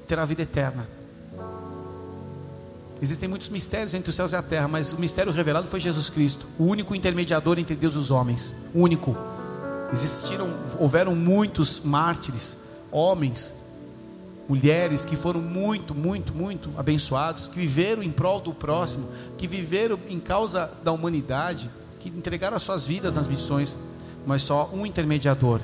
terá 0.07 0.21
a 0.21 0.25
vida 0.25 0.43
eterna. 0.43 0.87
Existem 3.01 3.27
muitos 3.27 3.49
mistérios 3.49 3.95
entre 3.95 4.11
os 4.11 4.15
céus 4.15 4.31
e 4.31 4.35
a 4.35 4.43
terra, 4.43 4.67
mas 4.67 4.93
o 4.93 4.99
mistério 4.99 5.31
revelado 5.31 5.67
foi 5.67 5.79
Jesus 5.79 6.07
Cristo, 6.07 6.45
o 6.59 6.65
único 6.65 6.93
intermediador 6.93 7.57
entre 7.57 7.75
Deus 7.75 7.95
e 7.95 7.97
os 7.97 8.11
homens, 8.11 8.53
único. 8.75 9.17
Existiram, 9.91 10.53
houveram 10.77 11.15
muitos 11.15 11.79
mártires, 11.79 12.57
homens, 12.91 13.55
mulheres 14.47 15.03
que 15.03 15.15
foram 15.15 15.41
muito, 15.41 15.95
muito, 15.95 16.31
muito 16.31 16.69
abençoados, 16.77 17.47
que 17.47 17.57
viveram 17.57 18.03
em 18.03 18.11
prol 18.11 18.39
do 18.39 18.53
próximo, 18.53 19.07
que 19.35 19.47
viveram 19.47 19.97
em 20.07 20.19
causa 20.19 20.69
da 20.83 20.91
humanidade 20.91 21.71
que 22.01 22.09
entregaram 22.09 22.57
as 22.57 22.63
suas 22.63 22.85
vidas 22.85 23.15
nas 23.15 23.27
missões, 23.27 23.77
mas 24.25 24.41
só 24.41 24.69
um 24.73 24.85
intermediador: 24.85 25.61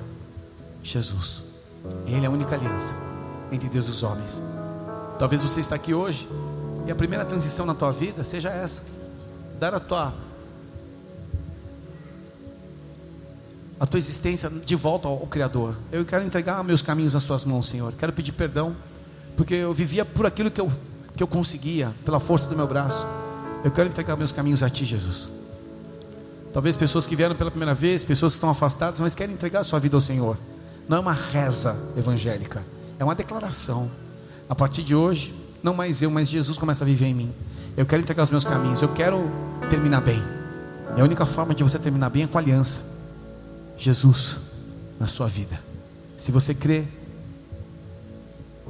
Jesus. 0.84 1.42
Ele 2.06 2.26
é 2.26 2.28
a 2.28 2.32
única 2.32 2.56
aliança 2.56 2.96
entre 3.52 3.68
Deus 3.70 3.88
e 3.88 3.92
os 3.92 4.04
homens. 4.04 4.42
Talvez 5.18 5.42
você 5.42 5.60
está 5.60 5.76
aqui 5.76 5.94
hoje 5.94 6.28
e 6.86 6.92
a 6.92 6.96
primeira 6.96 7.26
transição 7.26 7.66
na 7.66 7.74
tua 7.74 7.92
vida 7.92 8.24
seja 8.24 8.50
essa: 8.50 8.84
dar 9.60 9.74
a 9.74 9.80
tua 9.80 10.14
a 13.80 13.86
tua 13.86 14.00
existência 14.00 14.50
de 14.50 14.76
volta 14.76 15.08
ao, 15.08 15.16
ao 15.16 15.28
Criador. 15.28 15.76
Eu 15.92 16.06
quero 16.06 16.24
entregar 16.24 16.64
meus 16.64 16.82
caminhos 16.82 17.14
nas 17.14 17.24
tuas 17.24 17.46
mãos, 17.46 17.68
Senhor. 17.68 17.94
Quero 17.94 18.14
pedir 18.14 18.32
perdão 18.32 18.76
porque 19.36 19.54
eu 19.54 19.74
vivia 19.74 20.04
por 20.06 20.26
aquilo 20.26 20.52
que 20.52 20.62
eu 20.62 20.72
que 21.16 21.24
eu 21.24 21.28
conseguia, 21.28 21.96
pela 22.06 22.20
força 22.20 22.48
do 22.48 22.56
meu 22.56 22.68
braço. 22.68 23.08
Eu 23.64 23.72
quero 23.72 23.90
entregar 23.90 24.16
meus 24.16 24.32
caminhos 24.32 24.62
a 24.62 24.70
Ti, 24.70 24.86
Jesus. 24.86 25.37
Talvez 26.58 26.76
pessoas 26.76 27.06
que 27.06 27.16
vieram 27.16 27.36
pela 27.36 27.52
primeira 27.52 27.76
vez, 27.76 28.04
pessoas 28.04 28.34
que 28.34 28.38
estão 28.38 28.50
afastadas, 28.50 29.00
mas 29.00 29.14
querem 29.14 29.36
entregar 29.36 29.60
a 29.60 29.64
sua 29.64 29.78
vida 29.78 29.96
ao 29.96 30.02
Senhor. 30.02 30.36
Não 30.90 30.98
é 30.98 31.00
uma 31.00 31.14
reza 31.14 31.78
evangélica, 31.96 32.66
é 32.98 33.04
uma 33.04 33.14
declaração. 33.14 33.92
A 34.50 34.56
partir 34.56 34.82
de 34.82 34.96
hoje, 34.96 35.36
não 35.62 35.76
mais 35.76 36.02
eu, 36.02 36.10
mas 36.10 36.28
Jesus 36.28 36.58
começa 36.58 36.84
a 36.84 36.88
viver 36.88 37.06
em 37.06 37.14
mim. 37.14 37.32
Eu 37.78 37.86
quero 37.86 38.02
entregar 38.02 38.24
os 38.24 38.32
meus 38.32 38.44
caminhos, 38.44 38.82
eu 38.82 38.90
quero 38.90 39.30
terminar 39.70 40.02
bem. 40.02 40.20
E 40.98 41.00
a 41.00 41.04
única 41.04 41.28
forma 41.28 41.54
de 41.54 41.64
você 41.64 41.78
terminar 41.78 42.10
bem 42.10 42.24
é 42.24 42.28
com 42.28 42.40
aliança. 42.40 42.82
Jesus 43.78 44.38
na 45.00 45.06
sua 45.06 45.28
vida. 45.28 45.62
Se 46.18 46.32
você 46.32 46.56
crê 46.56 46.86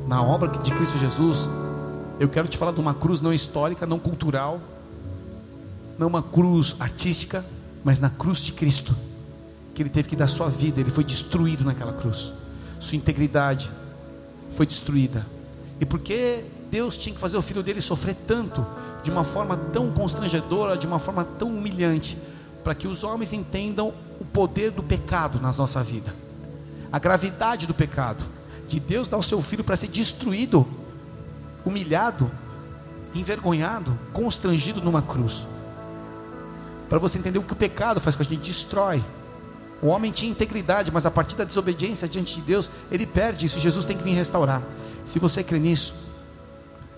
na 0.05 0.21
obra 0.21 0.49
de 0.49 0.73
Cristo 0.73 0.97
Jesus, 0.97 1.47
eu 2.19 2.27
quero 2.27 2.49
te 2.49 2.57
falar 2.57 2.73
de 2.73 2.81
uma 2.81 2.93
cruz 2.93 3.21
não 3.21 3.31
histórica, 3.31 3.85
não 3.85 3.97
cultural, 3.97 4.59
não 5.97 6.07
uma 6.07 6.21
cruz 6.21 6.75
artística, 6.81 7.45
mas 7.83 7.99
na 7.99 8.09
cruz 8.09 8.39
de 8.39 8.53
Cristo, 8.53 8.95
que 9.73 9.81
ele 9.81 9.89
teve 9.89 10.09
que 10.09 10.15
dar 10.15 10.27
sua 10.27 10.49
vida, 10.49 10.79
ele 10.79 10.89
foi 10.89 11.03
destruído 11.03 11.63
naquela 11.63 11.93
cruz, 11.93 12.33
sua 12.79 12.95
integridade 12.95 13.69
foi 14.51 14.65
destruída. 14.65 15.25
E 15.79 15.85
porque 15.85 16.45
Deus 16.71 16.97
tinha 16.97 17.13
que 17.13 17.21
fazer 17.21 17.37
o 17.37 17.41
filho 17.41 17.61
dele 17.61 17.81
sofrer 17.81 18.15
tanto, 18.27 18.65
de 19.03 19.11
uma 19.11 19.23
forma 19.23 19.55
tão 19.55 19.91
constrangedora, 19.91 20.75
de 20.75 20.87
uma 20.87 20.99
forma 20.99 21.23
tão 21.23 21.49
humilhante, 21.49 22.17
para 22.63 22.73
que 22.75 22.87
os 22.87 23.03
homens 23.03 23.31
entendam 23.33 23.93
o 24.19 24.25
poder 24.25 24.71
do 24.71 24.83
pecado 24.83 25.39
na 25.39 25.53
nossa 25.53 25.81
vida, 25.83 26.13
a 26.91 26.99
gravidade 26.99 27.67
do 27.67 27.73
pecado, 27.73 28.25
de 28.67 28.79
Deus 28.79 29.07
dar 29.07 29.17
o 29.17 29.23
seu 29.23 29.41
filho 29.41 29.63
para 29.63 29.77
ser 29.77 29.87
destruído, 29.87 30.67
humilhado, 31.63 32.29
envergonhado, 33.15 33.97
constrangido 34.11 34.81
numa 34.81 35.01
cruz 35.01 35.45
para 36.89 36.99
você 36.99 37.17
entender 37.17 37.39
o 37.39 37.43
que 37.43 37.53
o 37.53 37.55
pecado 37.55 37.99
faz 37.99 38.15
com 38.15 38.23
a 38.23 38.25
gente, 38.25 38.45
destrói. 38.45 39.03
O 39.81 39.87
homem 39.87 40.11
tinha 40.11 40.31
integridade, 40.31 40.91
mas 40.91 41.05
a 41.05 41.11
partir 41.11 41.35
da 41.35 41.43
desobediência 41.43 42.07
diante 42.07 42.35
de 42.35 42.41
Deus, 42.41 42.69
ele 42.91 43.05
perde 43.05 43.45
isso. 43.45 43.59
Jesus 43.59 43.85
tem 43.85 43.95
que 43.95 44.03
vir 44.03 44.13
restaurar. 44.13 44.61
Se 45.05 45.19
você 45.19 45.43
crê 45.43 45.59
nisso, 45.59 45.93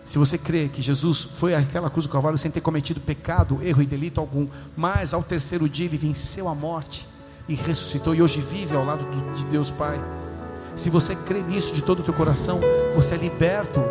se 0.06 0.18
você 0.18 0.38
crê 0.38 0.70
que 0.70 0.82
Jesus 0.82 1.28
foi 1.34 1.54
àquela 1.54 1.90
cruz 1.90 2.08
do 2.08 2.12
Calvário 2.12 2.38
sem 2.38 2.50
ter 2.50 2.62
cometido 2.62 3.00
pecado, 3.00 3.60
erro 3.62 3.82
e 3.82 3.86
delito 3.86 4.20
algum, 4.20 4.48
mas 4.76 5.14
ao 5.14 5.22
terceiro 5.22 5.68
dia 5.68 5.86
ele 5.86 5.98
venceu 5.98 6.48
a 6.48 6.56
morte, 6.56 7.08
e 7.50 7.56
ressuscitou 7.56 8.14
e 8.14 8.22
hoje 8.22 8.40
vive 8.40 8.76
ao 8.76 8.86
lado 8.86 9.04
de 9.34 9.44
Deus 9.46 9.72
Pai. 9.72 10.00
Se 10.76 10.90
você 10.90 11.16
crê 11.16 11.42
nisso 11.42 11.74
de 11.74 11.82
todo 11.82 12.00
o 12.00 12.04
teu 12.04 12.14
coração, 12.14 12.62
você 12.96 13.16
é 13.16 13.18
liberto 13.18 13.82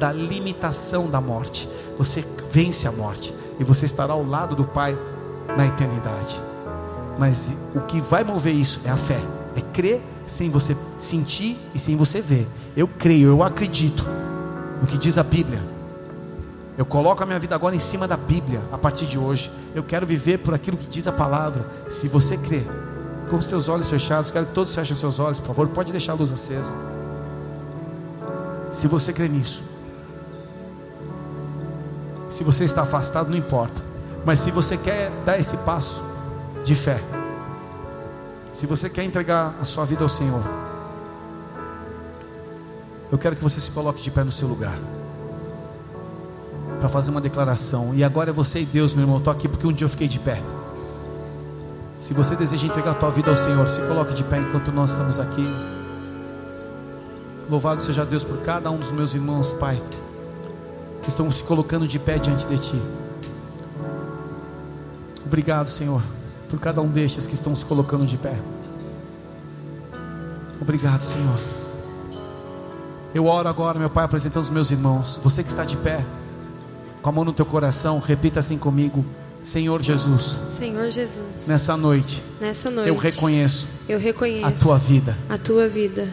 da 0.00 0.10
limitação 0.10 1.08
da 1.08 1.20
morte. 1.20 1.68
Você 1.98 2.24
vence 2.50 2.88
a 2.88 2.92
morte 2.92 3.34
e 3.60 3.64
você 3.64 3.84
estará 3.84 4.14
ao 4.14 4.24
lado 4.24 4.56
do 4.56 4.64
Pai 4.64 4.96
na 5.56 5.66
eternidade. 5.66 6.40
Mas 7.18 7.50
o 7.74 7.80
que 7.80 8.00
vai 8.00 8.24
mover 8.24 8.54
isso 8.54 8.80
é 8.84 8.90
a 8.90 8.96
fé, 8.96 9.20
é 9.54 9.60
crer 9.60 10.00
sem 10.26 10.48
você 10.50 10.76
sentir 10.98 11.58
e 11.74 11.78
sem 11.78 11.96
você 11.96 12.20
ver. 12.20 12.48
Eu 12.76 12.88
creio, 12.88 13.28
eu 13.28 13.42
acredito 13.42 14.04
no 14.80 14.86
que 14.86 14.96
diz 14.96 15.18
a 15.18 15.22
Bíblia. 15.22 15.62
Eu 16.76 16.86
coloco 16.86 17.22
a 17.22 17.26
minha 17.26 17.38
vida 17.38 17.54
agora 17.54 17.76
em 17.76 17.78
cima 17.78 18.08
da 18.08 18.16
Bíblia 18.16 18.60
a 18.72 18.78
partir 18.78 19.06
de 19.06 19.18
hoje. 19.18 19.52
Eu 19.74 19.82
quero 19.82 20.06
viver 20.06 20.38
por 20.38 20.54
aquilo 20.54 20.76
que 20.76 20.86
diz 20.86 21.06
a 21.06 21.12
palavra. 21.12 21.66
Se 21.90 22.08
você 22.08 22.36
crê, 22.36 22.62
com 23.28 23.36
os 23.36 23.44
teus 23.44 23.68
olhos 23.68 23.90
fechados, 23.90 24.30
quero 24.30 24.46
que 24.46 24.52
todos 24.52 24.74
fechem 24.74 24.96
seus 24.96 25.18
olhos, 25.18 25.38
por 25.38 25.48
favor. 25.48 25.68
Pode 25.68 25.92
deixar 25.92 26.12
a 26.12 26.14
luz 26.14 26.32
acesa. 26.32 26.74
Se 28.72 28.86
você 28.86 29.12
crê 29.12 29.28
nisso, 29.28 29.62
se 32.30 32.42
você 32.42 32.64
está 32.64 32.82
afastado, 32.82 33.28
não 33.28 33.36
importa. 33.36 33.91
Mas 34.24 34.38
se 34.38 34.50
você 34.50 34.76
quer 34.76 35.10
dar 35.24 35.38
esse 35.38 35.56
passo 35.58 36.02
de 36.64 36.74
fé, 36.74 37.00
se 38.52 38.66
você 38.66 38.88
quer 38.88 39.02
entregar 39.02 39.54
a 39.60 39.64
sua 39.64 39.84
vida 39.84 40.02
ao 40.02 40.08
Senhor, 40.08 40.42
eu 43.10 43.18
quero 43.18 43.34
que 43.34 43.42
você 43.42 43.60
se 43.60 43.70
coloque 43.70 44.00
de 44.00 44.10
pé 44.10 44.22
no 44.24 44.32
seu 44.32 44.46
lugar 44.46 44.78
para 46.78 46.88
fazer 46.88 47.10
uma 47.10 47.20
declaração. 47.20 47.94
E 47.94 48.02
agora 48.02 48.30
é 48.30 48.32
você 48.32 48.60
e 48.60 48.64
Deus, 48.64 48.94
meu 48.94 49.04
irmão. 49.04 49.18
Estou 49.18 49.32
aqui 49.32 49.48
porque 49.48 49.66
um 49.66 49.72
dia 49.72 49.84
eu 49.84 49.88
fiquei 49.88 50.08
de 50.08 50.18
pé. 50.18 50.42
Se 52.00 52.12
você 52.12 52.34
deseja 52.34 52.66
entregar 52.66 52.92
a 52.92 52.94
tua 52.94 53.10
vida 53.10 53.30
ao 53.30 53.36
Senhor, 53.36 53.68
se 53.70 53.80
coloque 53.82 54.14
de 54.14 54.24
pé 54.24 54.38
enquanto 54.38 54.72
nós 54.72 54.90
estamos 54.90 55.18
aqui. 55.18 55.46
Louvado 57.48 57.82
seja 57.82 58.04
Deus 58.04 58.24
por 58.24 58.38
cada 58.38 58.70
um 58.70 58.78
dos 58.78 58.90
meus 58.90 59.14
irmãos, 59.14 59.52
Pai, 59.52 59.80
que 61.02 61.08
estão 61.08 61.30
se 61.30 61.44
colocando 61.44 61.86
de 61.86 61.98
pé 61.98 62.18
diante 62.18 62.46
de 62.46 62.58
Ti. 62.58 62.82
Obrigado, 65.24 65.70
Senhor, 65.70 66.02
por 66.50 66.58
cada 66.60 66.80
um 66.80 66.88
destes 66.88 67.26
que 67.26 67.34
estão 67.34 67.54
se 67.54 67.64
colocando 67.64 68.04
de 68.06 68.16
pé. 68.16 68.36
Obrigado, 70.60 71.02
Senhor. 71.02 71.38
Eu 73.14 73.26
oro 73.26 73.48
agora, 73.48 73.78
meu 73.78 73.90
Pai, 73.90 74.04
apresentando 74.04 74.44
os 74.44 74.50
meus 74.50 74.70
irmãos. 74.70 75.18
Você 75.22 75.42
que 75.42 75.50
está 75.50 75.64
de 75.64 75.76
pé 75.76 76.04
com 77.02 77.08
a 77.08 77.12
mão 77.12 77.24
no 77.24 77.32
teu 77.32 77.44
coração, 77.44 77.98
repita 77.98 78.40
assim 78.40 78.56
comigo: 78.56 79.04
Senhor 79.42 79.82
Jesus. 79.82 80.36
Senhor 80.56 80.88
Jesus. 80.90 81.46
Nessa 81.46 81.76
noite. 81.76 82.22
Nessa 82.40 82.70
noite. 82.70 82.88
Eu 82.88 82.96
reconheço. 82.96 83.66
Eu 83.88 83.98
reconheço. 83.98 84.46
A 84.46 84.52
tua 84.52 84.78
vida. 84.78 85.16
A 85.28 85.36
tua 85.36 85.68
vida. 85.68 86.08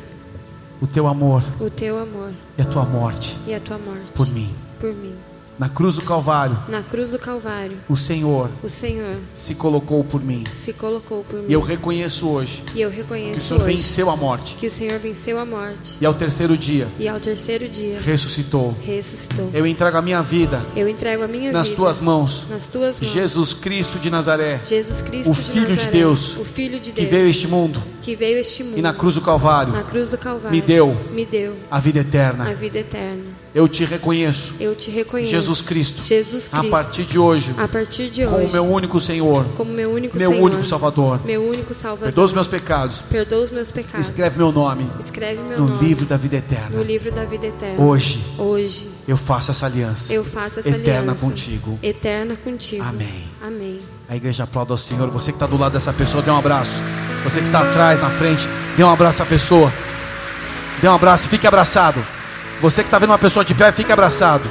O 0.82 0.88
teu 0.88 1.08
amor. 1.08 1.44
O 1.60 1.70
teu 1.70 2.00
amor. 2.00 2.32
E 2.58 2.62
a 2.62 2.66
tua 2.66 2.86
morte. 2.86 3.38
E 3.46 3.54
a 3.54 3.60
tua 3.60 3.78
morte. 3.78 4.12
Por 4.16 4.28
mim. 4.30 4.50
Por 4.80 4.94
mim. 4.94 5.14
Na 5.60 5.68
cruz 5.68 5.96
do 5.96 6.04
Calvário. 6.04 6.58
Na 6.70 6.82
cruz 6.82 7.12
do 7.12 7.20
Calvário. 7.20 7.78
O 7.90 7.98
Senhor. 7.98 8.50
O 8.64 8.70
Senhor. 8.70 9.18
Se 9.38 9.54
colocou 9.54 10.06
por 10.06 10.24
mim. 10.24 10.46
Se 10.56 10.72
colocou 10.72 11.22
por 11.26 11.42
mim. 11.42 11.48
E 11.50 11.54
eu 11.54 11.60
reconheço 11.60 12.30
hoje. 12.30 12.64
E 12.74 12.80
eu 12.80 12.90
reconheço 12.90 13.34
que 13.34 13.40
o 13.40 13.42
Senhor 13.42 13.64
hoje 13.64 13.76
venceu 13.76 14.10
a 14.10 14.16
morte. 14.16 14.56
Que 14.56 14.68
o 14.68 14.72
Senhor 14.72 14.98
venceu 15.00 15.38
a 15.38 15.46
morte. 15.46 15.98
E 16.00 16.06
ao 16.06 16.14
terceiro 16.14 16.58
dia. 16.58 16.88
E 16.98 17.10
ao 17.10 17.20
terceiro 17.20 17.68
dia. 17.68 18.00
Ressuscitou. 18.00 18.74
Ressuscitou. 18.82 19.50
Eu 19.54 19.68
entrego 19.68 19.98
a 19.98 20.02
minha 20.02 20.22
vida. 20.22 20.62
Eu 20.78 20.88
entrego 20.88 21.24
a 21.26 21.28
minha 21.28 21.52
nas 21.52 21.68
vida. 21.68 21.76
tuas 21.76 22.00
mãos. 22.00 22.46
Nas 22.50 22.64
tuas 22.64 22.98
mãos. 22.98 23.12
Jesus 23.12 23.54
Cristo 23.54 24.00
de 24.00 24.10
Nazaré. 24.10 24.62
Jesus 24.66 25.02
Cristo 25.02 25.30
o 25.30 25.34
de 25.34 25.42
filho 25.42 25.70
Nazaré, 25.72 25.86
de 25.86 25.92
Deus. 25.92 26.38
O 26.38 26.46
filho 26.46 26.80
de 26.80 26.92
que 26.94 27.02
Deus. 27.02 27.12
veio 27.12 27.28
a 27.28 27.30
este 27.30 27.48
mundo. 27.50 27.84
Que 28.02 28.16
veio 28.16 28.38
a 28.38 28.40
este 28.40 28.64
mundo. 28.64 28.78
E 28.78 28.82
na 28.82 28.94
cruz 28.94 29.16
do 29.16 29.22
Calvário. 29.22 29.74
Na 29.74 29.84
cruz 29.84 30.10
do 30.10 30.18
Calvário. 30.18 30.52
Me 30.52 30.62
deu. 30.62 30.98
Me 31.12 31.26
deu. 31.26 31.58
A 31.70 31.82
vida 31.82 32.00
eterna. 32.00 32.50
A 32.50 32.54
vida 32.54 32.80
eterna. 32.80 33.39
Eu 33.54 33.68
te 33.68 33.84
reconheço. 33.84 34.56
Eu 34.60 34.76
te 34.76 34.92
reconheço. 34.92 35.32
Jesus 35.32 35.62
Cristo. 35.62 36.06
Jesus 36.06 36.48
Cristo. 36.48 36.68
A 36.68 36.70
partir 36.70 37.04
de 37.04 37.18
hoje. 37.18 37.54
A 37.58 37.68
partir 37.68 38.10
de 38.10 38.24
como 38.26 38.38
hoje. 38.38 38.52
meu 38.52 38.64
único 38.64 39.00
Senhor. 39.00 39.46
Como 39.58 39.72
meu 39.72 39.92
único 39.92 40.18
meu 40.18 40.32
Senhor. 40.32 40.44
único 40.44 40.64
Salvador. 40.64 41.20
Meu 41.26 41.42
único 41.42 41.74
Salvador. 41.74 42.06
Perdoa 42.06 42.26
os 42.26 42.34
meus 42.34 42.48
pecados. 42.48 42.98
Perdoa 43.10 43.44
os 43.44 43.50
meus 43.50 43.72
pecados. 43.72 44.08
Escreve 44.08 44.38
meu 44.38 44.52
nome. 44.52 44.88
Escreve 45.00 45.42
meu 45.42 45.60
no 45.60 45.68
nome. 45.68 45.88
livro 45.88 46.06
da 46.06 46.16
vida 46.16 46.38
eterna. 46.38 46.78
No 46.78 46.84
livro 46.84 47.12
da 47.12 47.26
vida 47.26 47.48
eterna. 47.48 47.82
Hoje. 47.84 48.24
Hoje. 48.38 48.90
Eu 49.08 49.18
faço 49.18 49.50
essa 49.50 49.66
aliança. 49.66 50.14
Eu 50.14 50.24
faço 50.24 50.60
essa 50.60 50.70
eterna 50.70 51.12
aliança. 51.12 51.26
contigo. 51.26 51.80
Eterna 51.82 52.36
contigo. 52.36 52.84
Amém. 52.84 53.24
Amém. 53.42 53.80
A 54.08 54.16
igreja 54.16 54.44
aplauda 54.44 54.74
ao 54.74 54.78
Senhor. 54.78 55.10
Você 55.10 55.32
que 55.32 55.38
está 55.38 55.48
do 55.48 55.58
lado 55.58 55.74
dessa 55.74 55.92
pessoa, 55.92 56.22
dê 56.22 56.30
um 56.30 56.38
abraço. 56.38 56.82
Você 57.24 57.40
que 57.40 57.48
está 57.48 57.62
atrás, 57.62 58.00
na 58.00 58.10
frente, 58.12 58.48
dê 58.78 58.84
um 58.84 58.90
abraço 58.90 59.24
à 59.24 59.26
pessoa. 59.26 59.74
Dê 60.82 60.88
um 60.88 60.94
abraço, 60.94 61.28
fique 61.28 61.48
abraçado. 61.48 62.00
Você 62.62 62.84
que 62.84 62.88
está 62.88 63.00
vendo 63.00 63.12
uma 63.12 63.18
pessoa 63.18 63.46
de 63.46 63.56
pé, 63.56 63.72
fique 63.72 63.92
abraçado. 63.92 64.44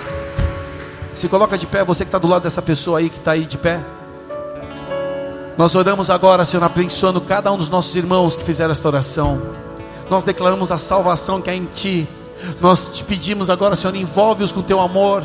Se 1.13 1.29
coloca 1.29 1.59
de 1.59 1.67
pé, 1.67 1.85
você 1.85 2.05
que 2.05 2.09
está 2.09 2.19
do 2.19 2.27
lado 2.27 2.43
dessa 2.43 2.63
pessoa 2.63 3.01
aí 3.01 3.11
que 3.11 3.19
está 3.19 3.33
aí 3.33 3.45
de 3.45 3.59
pé. 3.59 3.81
Nós 5.59 5.75
oramos 5.75 6.09
agora, 6.09 6.47
Senhor, 6.47 6.65
abençoando 6.65 7.21
cada 7.21 7.53
um 7.53 7.59
dos 7.59 7.69
nossos 7.69 7.95
irmãos 7.95 8.35
que 8.35 8.45
fizeram 8.45 8.73
esta 8.73 8.89
oração. 8.89 9.43
Nós 10.09 10.25
declaramos 10.25 10.73
a 10.73 10.79
salvação 10.79 11.43
que 11.43 11.51
há 11.51 11.55
em 11.55 11.67
Ti. 11.67 12.09
Nós 12.63 12.89
te 12.95 13.05
pedimos 13.05 13.51
agora, 13.51 13.77
Senhor, 13.77 13.95
envolve-os 13.95 14.53
com 14.53 14.63
Teu 14.63 14.81
amor. 14.81 15.23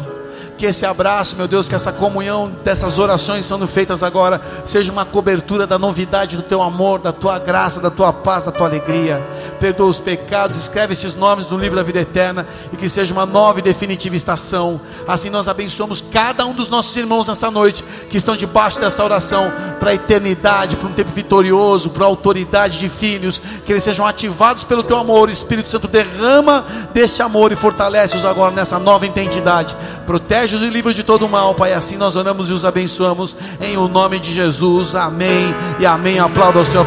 Que 0.58 0.66
esse 0.66 0.86
abraço, 0.86 1.36
meu 1.36 1.48
Deus, 1.48 1.70
que 1.70 1.76
essa 1.76 1.92
comunhão 1.92 2.52
dessas 2.64 3.00
orações 3.00 3.46
sendo 3.46 3.66
feitas 3.66 4.04
agora, 4.04 4.42
seja 4.66 4.92
uma 4.92 5.06
cobertura 5.06 5.66
da 5.66 5.80
novidade 5.80 6.36
do 6.36 6.44
teu 6.44 6.62
amor, 6.62 7.00
da 7.00 7.12
tua 7.12 7.40
graça, 7.40 7.80
da 7.80 7.90
tua 7.90 8.14
paz, 8.14 8.46
da 8.46 8.52
tua 8.52 8.68
alegria. 8.68 9.22
Perdoa 9.64 9.88
os 9.88 10.00
pecados, 10.00 10.58
escreve 10.58 10.92
estes 10.92 11.16
nomes 11.16 11.50
no 11.50 11.58
livro 11.58 11.78
da 11.78 11.84
vida 11.84 12.02
eterna 12.02 12.46
e 12.74 12.76
que 12.76 12.90
seja 12.90 13.14
uma 13.14 13.26
nova 13.26 13.60
e 13.60 13.62
definitiva 13.62 14.14
estação. 14.14 14.82
Assim 15.08 15.30
nós 15.30 15.48
abençoamos 15.48 16.02
cada 16.02 16.46
um 16.46 16.54
dos 16.54 16.68
nossos 16.68 16.94
irmãos 16.98 17.30
nessa 17.30 17.50
noite 17.50 17.82
que 18.10 18.18
estão 18.18 18.36
debaixo 18.36 18.78
dessa 18.78 19.02
oração 19.02 19.50
para 19.80 19.92
a 19.92 19.94
eternidade, 19.94 20.76
para 20.76 20.90
um 20.90 20.92
tempo 20.92 21.12
vitorioso, 21.12 21.92
para 21.92 22.04
a 22.04 22.08
autoridade 22.08 22.78
de 22.78 22.90
filhos, 22.90 23.42
que 23.66 23.72
eles 23.72 23.86
sejam 23.86 24.06
ativados 24.06 24.66
pelo 24.66 24.84
teu 24.84 24.98
amor. 24.98 25.30
O 25.30 25.32
Espírito 25.32 25.72
Santo 25.72 25.88
derrama 25.88 26.66
deste 26.94 27.22
amor 27.22 27.54
e 27.54 27.56
fortalece-os 27.56 28.26
agora 28.26 28.52
nessa 28.52 28.78
nova 28.78 29.06
identidade. 29.06 29.78
Protege 30.06 30.34
Protege-os 30.34 30.64
e 30.64 30.70
livros 30.70 30.96
de 30.96 31.04
todo 31.04 31.30
mal, 31.30 31.56
Pai. 31.56 31.74
Assim 31.74 31.96
nós 31.96 32.18
oramos 32.18 32.50
e 32.50 32.54
os 32.54 32.66
abençoamos. 32.66 33.34
Em 33.62 33.78
o 33.78 33.88
nome 33.88 34.20
de 34.20 34.34
Jesus. 34.34 34.94
Amém 34.94 35.56
e 35.80 35.86
amém. 35.86 36.20
Aplauda 36.20 36.60
ao 36.60 36.66
Senhor. 36.66 36.86